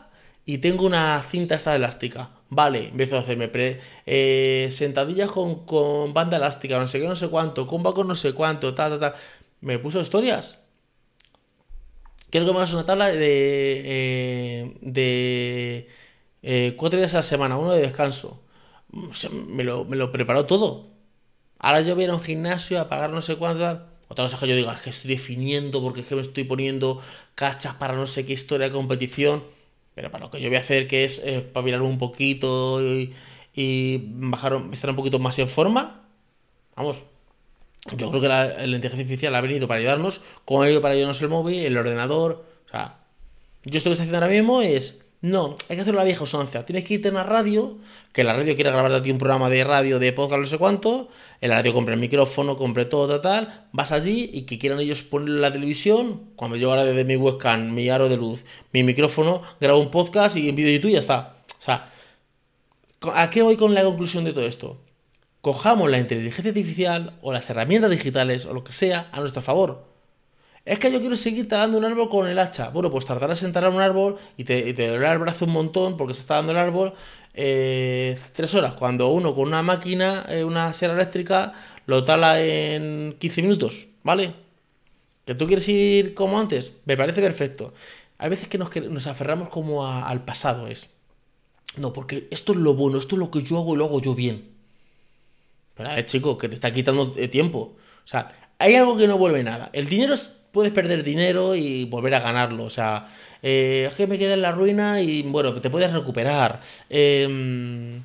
y 0.49 0.57
tengo 0.57 0.87
una 0.87 1.21
cinta 1.29 1.53
esta 1.53 1.75
elástica. 1.75 2.31
Vale, 2.49 2.87
empiezo 2.87 3.17
a 3.17 3.19
hacerme 3.19 3.51
eh, 4.07 4.69
sentadillas 4.71 5.29
con, 5.29 5.63
con, 5.67 6.11
banda 6.11 6.37
elástica, 6.37 6.79
no 6.79 6.87
sé 6.87 6.99
qué, 6.99 7.07
no 7.07 7.15
sé 7.15 7.27
cuánto, 7.27 7.67
comba 7.67 7.93
con 7.93 8.07
no 8.07 8.15
sé 8.15 8.33
cuánto, 8.33 8.73
tal, 8.73 8.89
tal, 8.93 8.99
tal. 8.99 9.13
Me 9.61 9.77
puso 9.77 10.01
historias. 10.01 10.57
Quiero 12.31 12.47
que 12.47 12.51
me 12.51 12.57
hagas 12.57 12.73
una 12.73 12.83
tabla 12.83 13.09
de, 13.09 13.81
eh, 13.85 14.77
de 14.81 15.87
eh, 16.41 16.73
cuatro 16.77 16.97
días 16.97 17.13
a 17.13 17.17
la 17.17 17.23
semana, 17.23 17.55
uno 17.59 17.71
de 17.71 17.81
descanso. 17.81 18.41
Me 19.45 19.63
lo, 19.63 19.85
me 19.85 19.97
lo 19.97 20.11
preparó 20.11 20.47
todo. 20.47 20.87
Ahora 21.59 21.81
yo 21.81 21.93
voy 21.93 22.05
a 22.05 22.05
ir 22.05 22.11
a 22.11 22.15
un 22.15 22.23
gimnasio 22.23 22.81
a 22.81 22.89
pagar 22.89 23.11
no 23.11 23.21
sé 23.21 23.35
cuánto, 23.35 23.61
tal. 23.61 23.85
Otra 24.07 24.25
cosa 24.25 24.39
que 24.39 24.47
yo 24.47 24.55
diga, 24.55 24.73
es 24.73 24.81
que 24.81 24.89
estoy 24.89 25.11
definiendo 25.11 25.79
porque 25.83 26.01
es 26.01 26.07
que 26.07 26.15
me 26.15 26.21
estoy 26.21 26.43
poniendo 26.43 26.99
cachas 27.35 27.75
para 27.75 27.93
no 27.95 28.07
sé 28.07 28.25
qué 28.25 28.33
historia 28.33 28.69
de 28.69 28.73
competición. 28.73 29.43
Pero 29.99 30.11
para 30.11 30.23
lo 30.23 30.31
que 30.31 30.39
yo 30.39 30.47
voy 30.47 30.55
a 30.55 30.61
hacer, 30.61 30.87
que 30.87 31.03
es 31.03 31.21
eh, 31.25 31.51
mirar 31.61 31.81
un 31.81 31.97
poquito 31.97 32.81
y, 32.81 33.13
y, 33.53 34.01
bajar, 34.05 34.63
estar 34.71 34.89
un 34.89 34.95
poquito 34.95 35.19
más 35.19 35.37
en 35.39 35.49
forma, 35.49 36.05
vamos, 36.73 37.01
yo 37.97 38.09
creo 38.09 38.21
que 38.21 38.29
la, 38.29 38.45
la, 38.45 38.63
inteligencia 38.63 39.01
artificial 39.01 39.35
ha 39.35 39.41
venido 39.41 39.67
para 39.67 39.81
ayudarnos, 39.81 40.21
como 40.45 40.61
ha 40.61 40.63
venido 40.67 40.81
para 40.81 40.93
ayudarnos 40.93 41.21
el 41.21 41.27
móvil, 41.27 41.65
el 41.65 41.77
ordenador, 41.77 42.45
o 42.65 42.69
sea, 42.69 42.99
yo 43.65 43.77
esto 43.77 43.89
que 43.89 43.93
estoy 43.95 44.03
haciendo 44.05 44.19
ahora 44.19 44.29
mismo 44.29 44.61
es 44.61 45.01
no, 45.21 45.57
hay 45.67 45.75
que 45.75 45.81
hacer 45.81 45.95
la 45.95 46.05
vieja 46.05 46.23
usanza. 46.23 46.65
Tienes 46.65 46.85
que 46.85 46.93
irte 46.93 47.09
a 47.09 47.11
una 47.11 47.23
radio, 47.23 47.77
que 48.13 48.23
la 48.23 48.33
radio 48.33 48.55
quiere 48.55 48.71
grabarte 48.71 48.97
a 48.97 49.03
ti 49.03 49.11
un 49.11 49.17
programa 49.17 49.49
de 49.49 49.65
radio, 49.65 49.99
de 49.99 50.13
podcast, 50.13 50.39
no 50.39 50.47
sé 50.47 50.57
cuánto. 50.57 51.09
La 51.41 51.55
radio 51.55 51.73
compra 51.73 51.93
el 51.93 51.99
micrófono, 51.99 52.55
compre 52.55 52.85
todo, 52.85 53.19
tal, 53.19 53.21
tal. 53.21 53.67
Vas 53.73 53.91
allí 53.91 54.29
y 54.31 54.43
que 54.43 54.57
quieran 54.57 54.79
ellos 54.79 55.03
poner 55.03 55.29
la 55.29 55.51
televisión. 55.51 56.31
Cuando 56.37 56.55
yo 56.55 56.69
ahora 56.69 56.85
desde 56.85 57.03
mi 57.03 57.17
webcam, 57.17 57.73
mi 57.73 57.89
aro 57.89 58.07
de 58.07 58.15
luz, 58.15 58.45
mi 58.71 58.83
micrófono, 58.83 59.41
grabo 59.59 59.79
un 59.79 59.91
podcast 59.91 60.37
y 60.37 60.47
en 60.47 60.55
vídeo 60.55 60.69
de 60.69 60.75
YouTube 60.75 60.91
y 60.91 60.93
ya 60.93 60.99
está. 60.99 61.35
O 61.59 61.61
sea, 61.61 61.89
¿a 63.13 63.29
qué 63.29 63.41
voy 63.41 63.57
con 63.57 63.73
la 63.73 63.83
conclusión 63.83 64.23
de 64.23 64.31
todo 64.31 64.45
esto? 64.45 64.79
Cojamos 65.41 65.91
la 65.91 65.97
inteligencia 65.97 66.49
artificial 66.49 67.17
o 67.21 67.33
las 67.33 67.49
herramientas 67.49 67.91
digitales 67.91 68.45
o 68.45 68.53
lo 68.53 68.63
que 68.63 68.71
sea 68.71 69.09
a 69.11 69.19
nuestro 69.19 69.41
favor. 69.41 69.88
Es 70.69 70.77
que 70.77 70.91
yo 70.91 70.99
quiero 70.99 71.15
seguir 71.15 71.49
talando 71.49 71.79
un 71.79 71.85
árbol 71.85 72.11
con 72.11 72.27
el 72.27 72.37
hacha. 72.37 72.69
Bueno, 72.69 72.91
pues 72.91 73.03
tardarás 73.03 73.41
en 73.41 73.51
talar 73.51 73.71
un 73.71 73.81
árbol 73.81 74.19
y 74.37 74.43
te, 74.43 74.69
y 74.69 74.73
te 74.73 74.87
dolerá 74.87 75.13
el 75.13 75.17
brazo 75.17 75.45
un 75.45 75.51
montón 75.51 75.97
porque 75.97 76.13
se 76.13 76.19
está 76.19 76.35
dando 76.35 76.51
el 76.51 76.59
árbol 76.59 76.93
eh, 77.33 78.19
tres 78.33 78.53
horas. 78.53 78.75
Cuando 78.75 79.09
uno 79.09 79.33
con 79.33 79.47
una 79.47 79.63
máquina, 79.63 80.27
eh, 80.29 80.43
una 80.43 80.71
sierra 80.73 80.93
eléctrica, 80.93 81.53
lo 81.87 82.03
tala 82.03 82.39
en 82.39 83.15
15 83.17 83.41
minutos, 83.41 83.87
¿vale? 84.03 84.35
¿Que 85.25 85.33
tú 85.33 85.47
quieres 85.47 85.67
ir 85.69 86.13
como 86.13 86.39
antes? 86.39 86.71
Me 86.85 86.95
parece 86.95 87.19
perfecto. 87.19 87.73
Hay 88.19 88.29
veces 88.29 88.47
que 88.47 88.59
nos, 88.59 88.69
nos 88.75 89.07
aferramos 89.07 89.49
como 89.49 89.87
a, 89.87 90.07
al 90.07 90.23
pasado, 90.23 90.67
es. 90.67 90.89
No, 91.77 91.93
porque 91.93 92.27
esto 92.29 92.51
es 92.51 92.59
lo 92.59 92.75
bueno, 92.75 92.99
esto 92.99 93.15
es 93.15 93.19
lo 93.19 93.31
que 93.31 93.41
yo 93.41 93.57
hago 93.57 93.73
y 93.73 93.77
lo 93.79 93.85
hago 93.85 94.01
yo 94.01 94.13
bien. 94.13 94.51
Pero, 95.73 95.89
eh, 95.95 96.05
chico, 96.05 96.37
que 96.37 96.47
te 96.47 96.53
está 96.53 96.71
quitando 96.71 97.09
tiempo. 97.13 97.75
O 98.05 98.07
sea, 98.07 98.35
hay 98.59 98.75
algo 98.75 98.97
que 98.97 99.07
no 99.07 99.17
vuelve 99.17 99.41
nada. 99.43 99.71
El 99.73 99.87
dinero 99.87 100.13
es 100.13 100.38
puedes 100.51 100.71
perder 100.71 101.03
dinero 101.03 101.55
y 101.55 101.85
volver 101.85 102.15
a 102.15 102.19
ganarlo. 102.19 102.63
O 102.65 102.69
sea, 102.69 103.07
eh, 103.41 103.89
que 103.95 104.07
me 104.07 104.17
quedé 104.17 104.33
en 104.33 104.41
la 104.41 104.51
ruina 104.51 105.01
y 105.01 105.23
bueno, 105.23 105.53
te 105.61 105.69
puedes 105.69 105.91
recuperar. 105.91 106.61
Eh, 106.89 108.01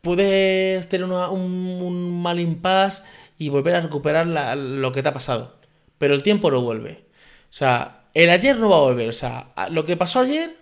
puedes 0.00 0.88
tener 0.88 1.06
un, 1.06 2.22
mal 2.22 2.40
impasse 2.40 3.02
y 3.38 3.48
volver 3.48 3.74
a 3.76 3.80
recuperar 3.82 4.26
lo 4.26 4.92
que 4.92 5.02
te 5.02 5.08
ha 5.08 5.14
pasado. 5.14 5.56
Pero 5.98 6.14
el 6.14 6.22
tiempo 6.22 6.50
no 6.50 6.60
vuelve. 6.62 7.04
O 7.50 7.52
sea, 7.52 8.08
el 8.14 8.30
ayer 8.30 8.58
no 8.58 8.70
va 8.70 8.76
a 8.76 8.80
volver. 8.80 9.08
O 9.08 9.12
sea, 9.12 9.52
lo 9.70 9.84
que 9.84 9.96
pasó 9.96 10.20
ayer 10.20 10.56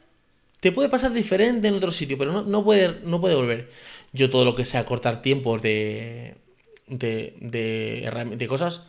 te 0.61 0.73
puede 0.73 0.89
pasar 0.89 1.13
diferente 1.13 1.69
en 1.69 1.75
otro 1.75 1.93
sitio, 1.93 2.19
pero 2.19 2.33
no, 2.33 2.43
no, 2.43 2.65
puede, 2.65 3.01
no 3.05 3.21
puede 3.21 3.35
volver. 3.35 3.71
Yo 4.13 4.31
todo 4.31 4.45
lo 4.45 4.55
que 4.55 4.65
sea 4.65 4.87
cortar 4.87 5.23
tiempos 5.23 5.63
de, 5.63 6.37
de, 6.89 7.37
de, 7.41 8.37
de 8.37 8.49
cosas 8.49 8.83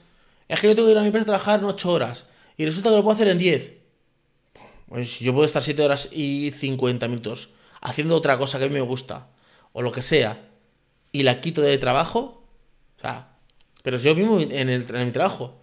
es 0.47 0.59
que 0.59 0.67
yo 0.67 0.75
tengo 0.75 0.87
que 0.87 0.93
ir 0.93 0.97
a 0.97 1.01
mi 1.01 1.07
empresa 1.07 1.23
a 1.23 1.25
trabajar 1.25 1.59
en 1.59 1.65
8 1.65 1.91
horas 1.91 2.27
y 2.55 2.65
resulta 2.65 2.89
que 2.89 2.95
lo 2.95 3.03
puedo 3.03 3.15
hacer 3.15 3.27
en 3.27 3.37
10. 3.37 3.73
Pues 4.87 5.19
yo 5.19 5.33
puedo 5.33 5.45
estar 5.45 5.61
7 5.61 5.83
horas 5.83 6.09
y 6.11 6.51
50 6.51 7.07
minutos 7.07 7.49
haciendo 7.81 8.15
otra 8.15 8.37
cosa 8.37 8.57
que 8.57 8.65
a 8.65 8.67
mí 8.67 8.73
me 8.73 8.81
gusta 8.81 9.27
o 9.73 9.81
lo 9.81 9.91
que 9.91 10.01
sea 10.01 10.49
y 11.11 11.23
la 11.23 11.41
quito 11.41 11.61
de 11.61 11.77
trabajo. 11.77 12.47
O 12.97 13.01
sea, 13.01 13.37
pero 13.83 13.97
yo 13.97 14.15
mismo 14.15 14.39
en, 14.39 14.69
el, 14.69 14.85
en 14.95 15.05
mi 15.05 15.11
trabajo. 15.11 15.61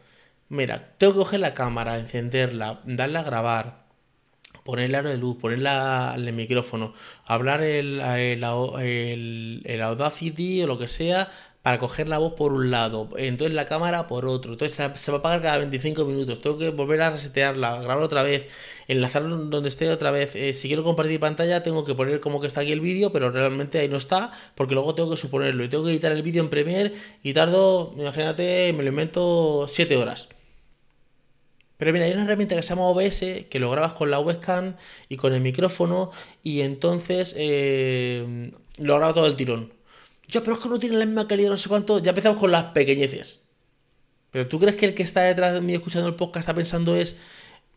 Mira, 0.49 0.95
tengo 0.99 1.15
que 1.15 1.19
coger 1.21 1.41
la 1.41 1.55
cámara, 1.55 1.99
encenderla, 1.99 2.81
darle 2.85 3.19
a 3.19 3.23
grabar, 3.23 3.85
ponerle 4.63 4.99
aro 4.99 5.11
de 5.11 5.17
luz, 5.17 5.37
ponerle 5.41 5.71
el 6.15 6.33
micrófono, 6.35 6.93
hablar 7.25 7.63
el, 7.63 8.01
el, 8.01 8.45
el, 8.45 9.63
el 9.65 9.83
Audacity 9.83 10.63
o 10.63 10.67
lo 10.67 10.79
que 10.79 10.87
sea 10.87 11.31
para 11.65 11.79
coger 11.79 12.11
la 12.11 12.19
voz 12.19 12.35
por 12.35 12.53
un 12.53 12.71
lado, 12.71 13.09
entonces 13.17 13.55
la 13.55 13.65
cámara 13.65 14.07
por 14.07 14.27
otro, 14.27 14.53
entonces 14.53 14.77
se 15.01 15.11
va 15.11 15.17
a 15.17 15.21
apagar 15.21 15.41
cada 15.41 15.57
25 15.57 16.05
minutos, 16.05 16.43
tengo 16.43 16.59
que 16.59 16.69
volver 16.69 17.01
a 17.01 17.09
resetearla, 17.09 17.81
grabar 17.81 18.05
otra 18.05 18.23
vez, 18.23 18.49
enlazarlo 18.87 19.35
donde 19.39 19.71
esté 19.71 19.89
otra 19.89 20.11
vez, 20.11 20.37
eh, 20.37 20.53
si 20.53 20.69
quiero 20.69 20.85
compartir 20.85 21.19
pantalla 21.21 21.63
tengo 21.63 21.87
que 21.87 21.95
poner 21.95 22.21
como 22.21 22.39
que 22.43 22.49
está 22.49 22.61
aquí 22.61 22.73
el 22.73 22.81
vídeo, 22.81 23.13
pero 23.13 23.31
realmente 23.31 23.79
ahí 23.79 23.89
no 23.89 23.97
está, 23.97 24.31
porque 24.55 24.75
luego 24.75 24.95
tengo 24.95 25.13
que 25.13 25.17
suponerlo 25.17 25.65
y 25.65 25.71
tengo 25.71 25.85
que 25.85 25.93
editar 25.93 26.13
el 26.13 26.23
vídeo 26.23 26.43
en 26.43 26.51
Premiere 26.51 26.93
y 27.23 27.33
tardo, 27.33 27.95
imagínate, 27.97 28.71
me 28.75 28.83
lo 28.83 28.91
invento 28.91 29.67
7 29.67 29.97
horas. 29.97 30.29
Pero 31.79 31.93
mira, 31.95 32.05
hay 32.05 32.13
una 32.13 32.25
herramienta 32.25 32.57
que 32.57 32.63
se 32.63 32.69
llama 32.69 32.89
OBS 32.89 33.47
que 33.51 33.59
lo 33.59 33.71
grabas 33.71 33.95
con 33.95 34.11
la 34.11 34.21
webcam 34.21 34.77
y 35.09 35.17
con 35.17 35.33
el 35.33 35.41
micrófono 35.41 36.13
y 36.43 36.61
entonces 36.61 37.35
eh, 37.39 38.53
lo 38.79 38.97
graba 38.97 39.15
todo 39.15 39.27
el 39.27 39.37
tirón. 39.37 39.74
Ya, 40.35 40.41
pero 40.41 40.57
es 40.57 40.63
que 40.65 40.69
no 40.69 40.81
tiene 40.81 40.97
la 40.97 41.07
misma 41.07 41.29
calidad, 41.29 41.51
no 41.51 41.57
sé 41.57 41.69
cuánto. 41.69 42.01
Ya 42.01 42.11
empezamos 42.11 42.39
con 42.39 42.51
las 42.51 42.65
pequeñeces. 42.73 43.43
Pero 44.33 44.49
tú 44.49 44.59
crees 44.59 44.75
que 44.75 44.87
el 44.87 44.93
que 44.93 45.05
está 45.05 45.21
detrás 45.21 45.55
de 45.55 45.61
mí 45.61 45.75
escuchando 45.75 46.09
el 46.09 46.17
podcast 46.17 46.41
está 46.41 46.55
pensando 46.55 46.97
es. 46.97 47.15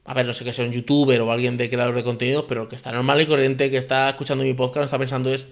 A 0.06 0.16
ver, 0.16 0.26
no 0.26 0.34
sé 0.34 0.44
que 0.44 0.52
sea 0.54 0.66
un 0.66 0.72
youtuber 0.72 1.22
o 1.22 1.32
alguien 1.32 1.56
de 1.56 1.70
creador 1.70 1.94
de 1.94 2.04
contenidos, 2.04 2.46
pero 2.48 2.64
el 2.64 2.68
que 2.68 2.76
está 2.76 2.92
normal 2.92 3.22
y 3.22 3.28
corriente, 3.28 3.70
que 3.70 3.78
está 3.78 4.10
escuchando 4.10 4.44
mi 4.44 4.56
podcast, 4.56 4.78
no 4.78 4.86
está 4.86 4.98
pensando 4.98 5.32
es. 5.32 5.50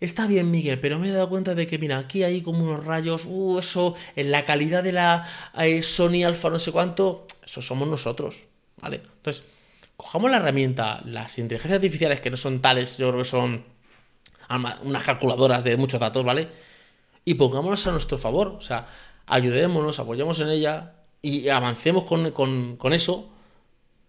Está 0.00 0.26
bien, 0.26 0.50
Miguel, 0.50 0.80
pero 0.80 0.98
me 0.98 1.08
he 1.08 1.12
dado 1.12 1.28
cuenta 1.28 1.54
de 1.54 1.68
que, 1.68 1.78
mira, 1.78 1.98
aquí 1.98 2.24
hay 2.24 2.42
como 2.42 2.64
unos 2.64 2.84
rayos, 2.84 3.26
uh, 3.28 3.60
eso, 3.60 3.94
en 4.16 4.32
la 4.32 4.44
calidad 4.44 4.82
de 4.82 4.92
la 4.92 5.28
eh, 5.56 5.84
Sony 5.84 6.24
Alpha, 6.24 6.50
no 6.50 6.58
sé 6.58 6.72
cuánto, 6.72 7.28
eso 7.44 7.62
somos 7.62 7.86
nosotros, 7.86 8.46
¿vale? 8.80 9.02
Entonces, 9.18 9.44
cojamos 9.96 10.30
la 10.30 10.38
herramienta, 10.38 11.00
las 11.04 11.38
inteligencias 11.38 11.76
artificiales 11.76 12.20
que 12.20 12.30
no 12.30 12.38
son 12.38 12.60
tales, 12.60 12.96
yo 12.96 13.08
creo 13.10 13.22
que 13.22 13.28
son 13.28 13.62
unas 14.82 15.04
calculadoras 15.04 15.64
de 15.64 15.76
muchos 15.76 16.00
datos, 16.00 16.24
¿vale? 16.24 16.48
Y 17.24 17.34
pongámonos 17.34 17.86
a 17.86 17.92
nuestro 17.92 18.18
favor, 18.18 18.48
o 18.48 18.60
sea, 18.60 18.88
ayudémonos, 19.26 19.98
apoyemos 20.00 20.40
en 20.40 20.48
ella 20.48 20.94
y 21.22 21.48
avancemos 21.48 22.04
con, 22.04 22.30
con, 22.32 22.76
con 22.76 22.92
eso 22.92 23.30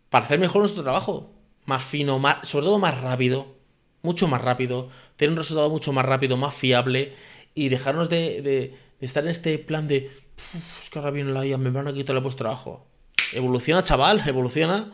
para 0.10 0.26
hacer 0.26 0.40
mejor 0.40 0.62
nuestro 0.62 0.84
trabajo. 0.84 1.32
Más 1.66 1.84
fino, 1.84 2.18
más, 2.18 2.48
sobre 2.48 2.66
todo 2.66 2.80
más 2.80 3.00
rápido, 3.02 3.56
mucho 4.02 4.28
más 4.28 4.42
rápido, 4.42 4.90
tener 5.16 5.32
un 5.32 5.38
resultado 5.38 5.70
mucho 5.70 5.94
más 5.94 6.06
rápido, 6.06 6.38
más 6.38 6.56
fiable 6.56 7.14
y 7.54 7.70
dejarnos 7.70 8.10
de, 8.10 8.42
de, 8.42 8.76
estar 9.00 9.24
en 9.24 9.30
este 9.30 9.58
plan 9.60 9.88
de 9.88 10.10
es 10.82 10.90
que 10.90 11.00
ahora 11.00 11.12
viene 11.12 11.32
la 11.32 11.46
IA, 11.46 11.58
me 11.58 11.70
van 11.70 11.88
a 11.88 11.94
quitar 11.94 12.16
el 12.16 12.22
puesto 12.22 12.40
trabajo. 12.40 12.88
Evoluciona, 13.34 13.84
chaval, 13.84 14.24
evoluciona. 14.26 14.92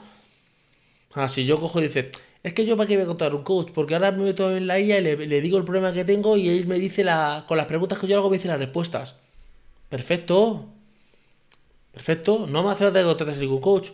Así 1.13 1.45
yo 1.45 1.59
cojo 1.59 1.79
y 1.79 1.83
dice, 1.83 2.11
es 2.47 2.53
que 2.53 2.65
yo 2.65 2.77
para 2.77 2.87
qué 2.87 2.95
voy 2.95 3.03
a 3.03 3.07
contar 3.07 3.35
un 3.35 3.43
coach, 3.43 3.71
porque 3.73 3.93
ahora 3.95 4.11
me 4.11 4.23
meto 4.23 4.55
en 4.55 4.67
la 4.67 4.79
IA 4.79 4.99
y 4.99 5.01
le, 5.01 5.41
digo 5.41 5.57
el 5.57 5.65
problema 5.65 5.91
que 5.93 6.05
tengo 6.05 6.37
y 6.37 6.49
él 6.49 6.65
me 6.65 6.79
dice 6.79 7.03
la, 7.03 7.45
con 7.47 7.57
las 7.57 7.65
preguntas 7.65 7.99
que 7.99 8.07
yo 8.07 8.17
hago 8.17 8.29
me 8.29 8.37
dice 8.37 8.47
las 8.47 8.59
respuestas. 8.59 9.15
Perfecto. 9.89 10.65
Perfecto. 11.91 12.47
No 12.47 12.63
me 12.63 12.71
hace 12.71 12.85
falta 12.85 12.99
que 12.99 13.05
contrates 13.05 13.37
ningún 13.37 13.59
coach. 13.59 13.89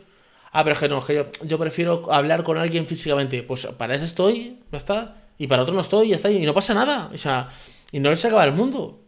Ah, 0.51 0.63
pero 0.63 0.75
es 0.75 0.79
que 0.79 0.89
no, 0.89 0.99
es 0.99 1.05
que 1.05 1.15
yo, 1.15 1.25
yo 1.43 1.57
prefiero 1.57 2.13
hablar 2.13 2.43
con 2.43 2.57
alguien 2.57 2.85
físicamente. 2.85 3.43
Pues 3.43 3.65
para 3.77 3.95
eso 3.95 4.05
estoy, 4.05 4.59
ya 4.71 4.77
está. 4.77 5.17
Y 5.37 5.47
para 5.47 5.63
otro 5.63 5.73
no 5.73 5.81
estoy, 5.81 6.09
ya 6.09 6.15
está. 6.15 6.29
Y 6.29 6.45
no 6.45 6.53
pasa 6.53 6.73
nada. 6.73 7.09
O 7.13 7.17
sea, 7.17 7.49
y 7.91 7.99
no 7.99 8.15
se 8.15 8.27
acaba 8.27 8.43
el 8.43 8.53
mundo. 8.53 8.99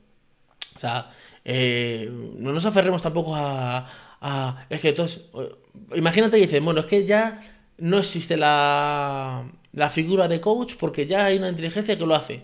O 0.76 0.80
sea, 0.80 1.12
eh, 1.44 2.10
no 2.38 2.52
nos 2.52 2.66
aferremos 2.66 3.02
tampoco 3.02 3.36
a, 3.36 3.88
a 4.22 4.66
es 4.70 4.82
que 4.82 4.90
entonces, 4.90 5.22
imagínate 5.94 6.40
y 6.40 6.42
dices, 6.42 6.64
bueno, 6.64 6.80
es 6.80 6.86
que 6.88 7.06
ya 7.06 7.42
no 7.78 7.98
existe 7.98 8.38
la, 8.38 9.46
la 9.74 9.90
figura 9.90 10.28
de 10.28 10.42
coach 10.42 10.76
porque 10.80 11.06
ya 11.06 11.26
hay 11.26 11.38
una 11.38 11.50
inteligencia 11.50 11.98
que 11.98 12.06
lo 12.06 12.16
hace. 12.16 12.44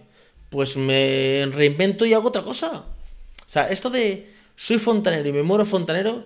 Pues 0.49 0.75
me 0.75 1.47
reinvento 1.51 2.05
y 2.05 2.13
hago 2.13 2.27
otra 2.27 2.43
cosa. 2.43 2.71
O 2.79 3.49
sea, 3.49 3.69
esto 3.69 3.89
de 3.89 4.31
soy 4.55 4.77
fontanero 4.77 5.27
y 5.27 5.33
me 5.33 5.43
muero 5.43 5.65
fontanero, 5.65 6.23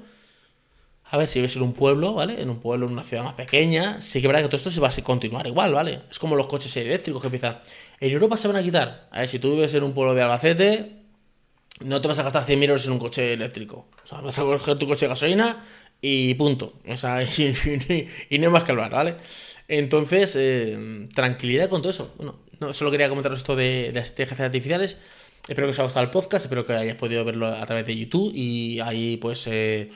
a 1.05 1.17
ver, 1.17 1.27
si 1.27 1.39
vives 1.39 1.55
en 1.55 1.61
un 1.61 1.73
pueblo, 1.73 2.13
¿vale? 2.13 2.41
En 2.41 2.49
un 2.49 2.59
pueblo, 2.59 2.87
en 2.87 2.93
una 2.93 3.03
ciudad 3.03 3.23
más 3.23 3.35
pequeña, 3.35 4.01
sí 4.01 4.21
que 4.21 4.27
verá 4.27 4.41
que 4.41 4.47
todo 4.47 4.57
esto 4.57 4.71
se 4.71 4.81
va 4.81 4.89
a 4.89 5.01
continuar 5.03 5.45
igual, 5.45 5.73
¿vale? 5.73 6.01
Es 6.09 6.17
como 6.17 6.35
los 6.35 6.47
coches 6.47 6.75
eléctricos 6.77 7.21
que 7.21 7.27
empiezan. 7.27 7.59
En 7.99 8.11
Europa 8.11 8.37
se 8.37 8.47
van 8.47 8.57
a 8.57 8.63
quitar. 8.63 9.07
A 9.11 9.19
ver, 9.19 9.29
si 9.29 9.37
tú 9.37 9.51
vives 9.51 9.73
en 9.75 9.83
un 9.83 9.93
pueblo 9.93 10.15
de 10.15 10.23
Albacete, 10.23 10.91
no 11.81 12.01
te 12.01 12.07
vas 12.07 12.17
a 12.19 12.23
gastar 12.23 12.45
100 12.45 12.63
euros 12.63 12.85
en 12.87 12.93
un 12.93 12.99
coche 12.99 13.33
eléctrico. 13.33 13.87
O 14.03 14.07
sea, 14.07 14.21
vas 14.21 14.37
a 14.39 14.41
coger 14.41 14.77
tu 14.77 14.87
coche 14.87 15.05
de 15.05 15.09
gasolina 15.09 15.63
y 16.05 16.33
punto. 16.35 16.73
O 16.87 16.97
sea, 16.97 17.23
y, 18.29 18.37
no 18.37 18.47
hay 18.47 18.53
más 18.53 18.63
que 18.63 18.71
hablar, 18.71 18.91
¿vale? 18.91 19.15
Entonces, 19.67 20.35
eh, 20.37 21.07
tranquilidad 21.13 21.69
con 21.69 21.81
todo 21.81 21.91
eso. 21.91 22.13
Bueno, 22.17 22.39
no, 22.59 22.73
solo 22.73 22.91
quería 22.91 23.09
comentaros 23.09 23.39
esto 23.39 23.55
de, 23.55 23.91
de 23.91 23.99
las 23.99 24.09
inteligencias 24.09 24.45
artificiales. 24.45 24.97
Espero 25.47 25.67
que 25.67 25.71
os 25.71 25.79
haya 25.79 25.85
gustado 25.85 26.05
el 26.05 26.11
podcast, 26.11 26.45
espero 26.45 26.65
que 26.65 26.73
hayáis 26.73 26.95
podido 26.95 27.23
verlo 27.23 27.47
a 27.47 27.63
través 27.67 27.85
de 27.85 27.95
YouTube 27.95 28.31
y 28.33 28.79
ahí 28.79 29.17
pues 29.17 29.45
eh, 29.45 29.91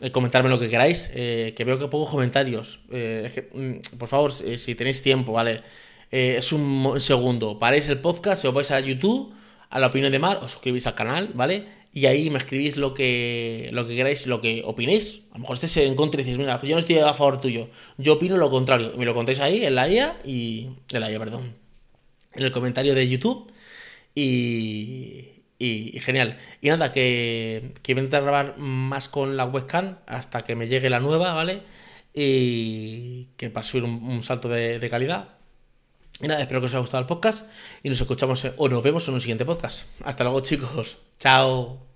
eh, 0.00 0.10
comentarme 0.10 0.48
lo 0.48 0.58
que 0.58 0.70
queráis, 0.70 1.10
eh, 1.12 1.52
que 1.54 1.64
veo 1.64 1.78
que 1.78 1.88
pongo 1.88 2.08
comentarios. 2.08 2.80
Mm, 2.88 3.98
por 3.98 4.08
favor, 4.08 4.32
si 4.32 4.74
tenéis 4.74 5.02
tiempo, 5.02 5.32
¿vale? 5.32 5.62
es 6.10 6.50
un 6.50 6.98
segundo, 6.98 7.58
paréis 7.58 7.88
el 7.88 8.00
podcast, 8.00 8.44
os 8.44 8.54
vais 8.54 8.70
a 8.72 8.80
YouTube, 8.80 9.32
a 9.68 9.78
la 9.78 9.88
opinión 9.88 10.10
de 10.10 10.18
Mar, 10.18 10.40
os 10.42 10.52
suscribís 10.52 10.86
al 10.88 10.96
canal, 10.96 11.30
¿vale? 11.34 11.66
Y 11.92 12.06
ahí 12.06 12.30
me 12.30 12.38
escribís 12.38 12.76
lo 12.76 12.94
que, 12.94 13.68
lo 13.72 13.86
que 13.86 13.96
queráis, 13.96 14.26
lo 14.26 14.40
que 14.40 14.62
opinéis. 14.64 15.22
A 15.32 15.34
lo 15.34 15.40
mejor 15.40 15.54
estéis 15.54 15.76
en 15.78 15.96
contra 15.96 16.20
y 16.20 16.24
decís, 16.24 16.38
mira, 16.38 16.60
yo 16.62 16.74
no 16.74 16.78
estoy 16.78 16.98
a 16.98 17.14
favor 17.14 17.40
tuyo, 17.40 17.68
yo 17.98 18.14
opino 18.14 18.36
lo 18.36 18.50
contrario. 18.50 18.92
Me 18.96 19.04
lo 19.04 19.14
contáis 19.14 19.40
ahí, 19.40 19.64
en 19.64 19.74
la 19.74 19.88
IA 19.88 20.16
y... 20.24 20.68
En 20.92 21.00
la 21.00 21.08
perdón. 21.18 21.54
En 22.34 22.42
el 22.44 22.52
comentario 22.52 22.94
de 22.94 23.08
YouTube. 23.08 23.52
Y, 24.14 25.40
y, 25.58 26.00
genial. 26.00 26.38
Y 26.60 26.68
nada, 26.68 26.92
que, 26.92 27.74
que 27.82 27.94
voy 27.94 28.00
a 28.00 28.04
intentar 28.04 28.22
grabar 28.22 28.58
más 28.58 29.08
con 29.08 29.36
la 29.36 29.44
webcam 29.46 29.98
hasta 30.06 30.42
que 30.42 30.56
me 30.56 30.68
llegue 30.68 30.90
la 30.90 31.00
nueva, 31.00 31.34
¿vale? 31.34 31.62
Y 32.14 33.26
que 33.36 33.50
para 33.50 33.64
subir 33.64 33.84
un, 33.84 34.22
salto 34.22 34.48
de, 34.48 34.88
calidad. 34.90 35.39
Y 36.20 36.28
nada, 36.28 36.40
espero 36.40 36.60
que 36.60 36.66
os 36.66 36.72
haya 36.72 36.80
gustado 36.80 37.00
el 37.00 37.06
podcast 37.06 37.46
y 37.82 37.88
nos 37.88 38.00
escuchamos 38.00 38.46
o 38.56 38.68
nos 38.68 38.82
vemos 38.82 39.06
en 39.08 39.14
un 39.14 39.20
siguiente 39.20 39.44
podcast. 39.44 39.84
Hasta 40.04 40.24
luego 40.24 40.40
chicos. 40.40 40.98
Chao. 41.18 41.89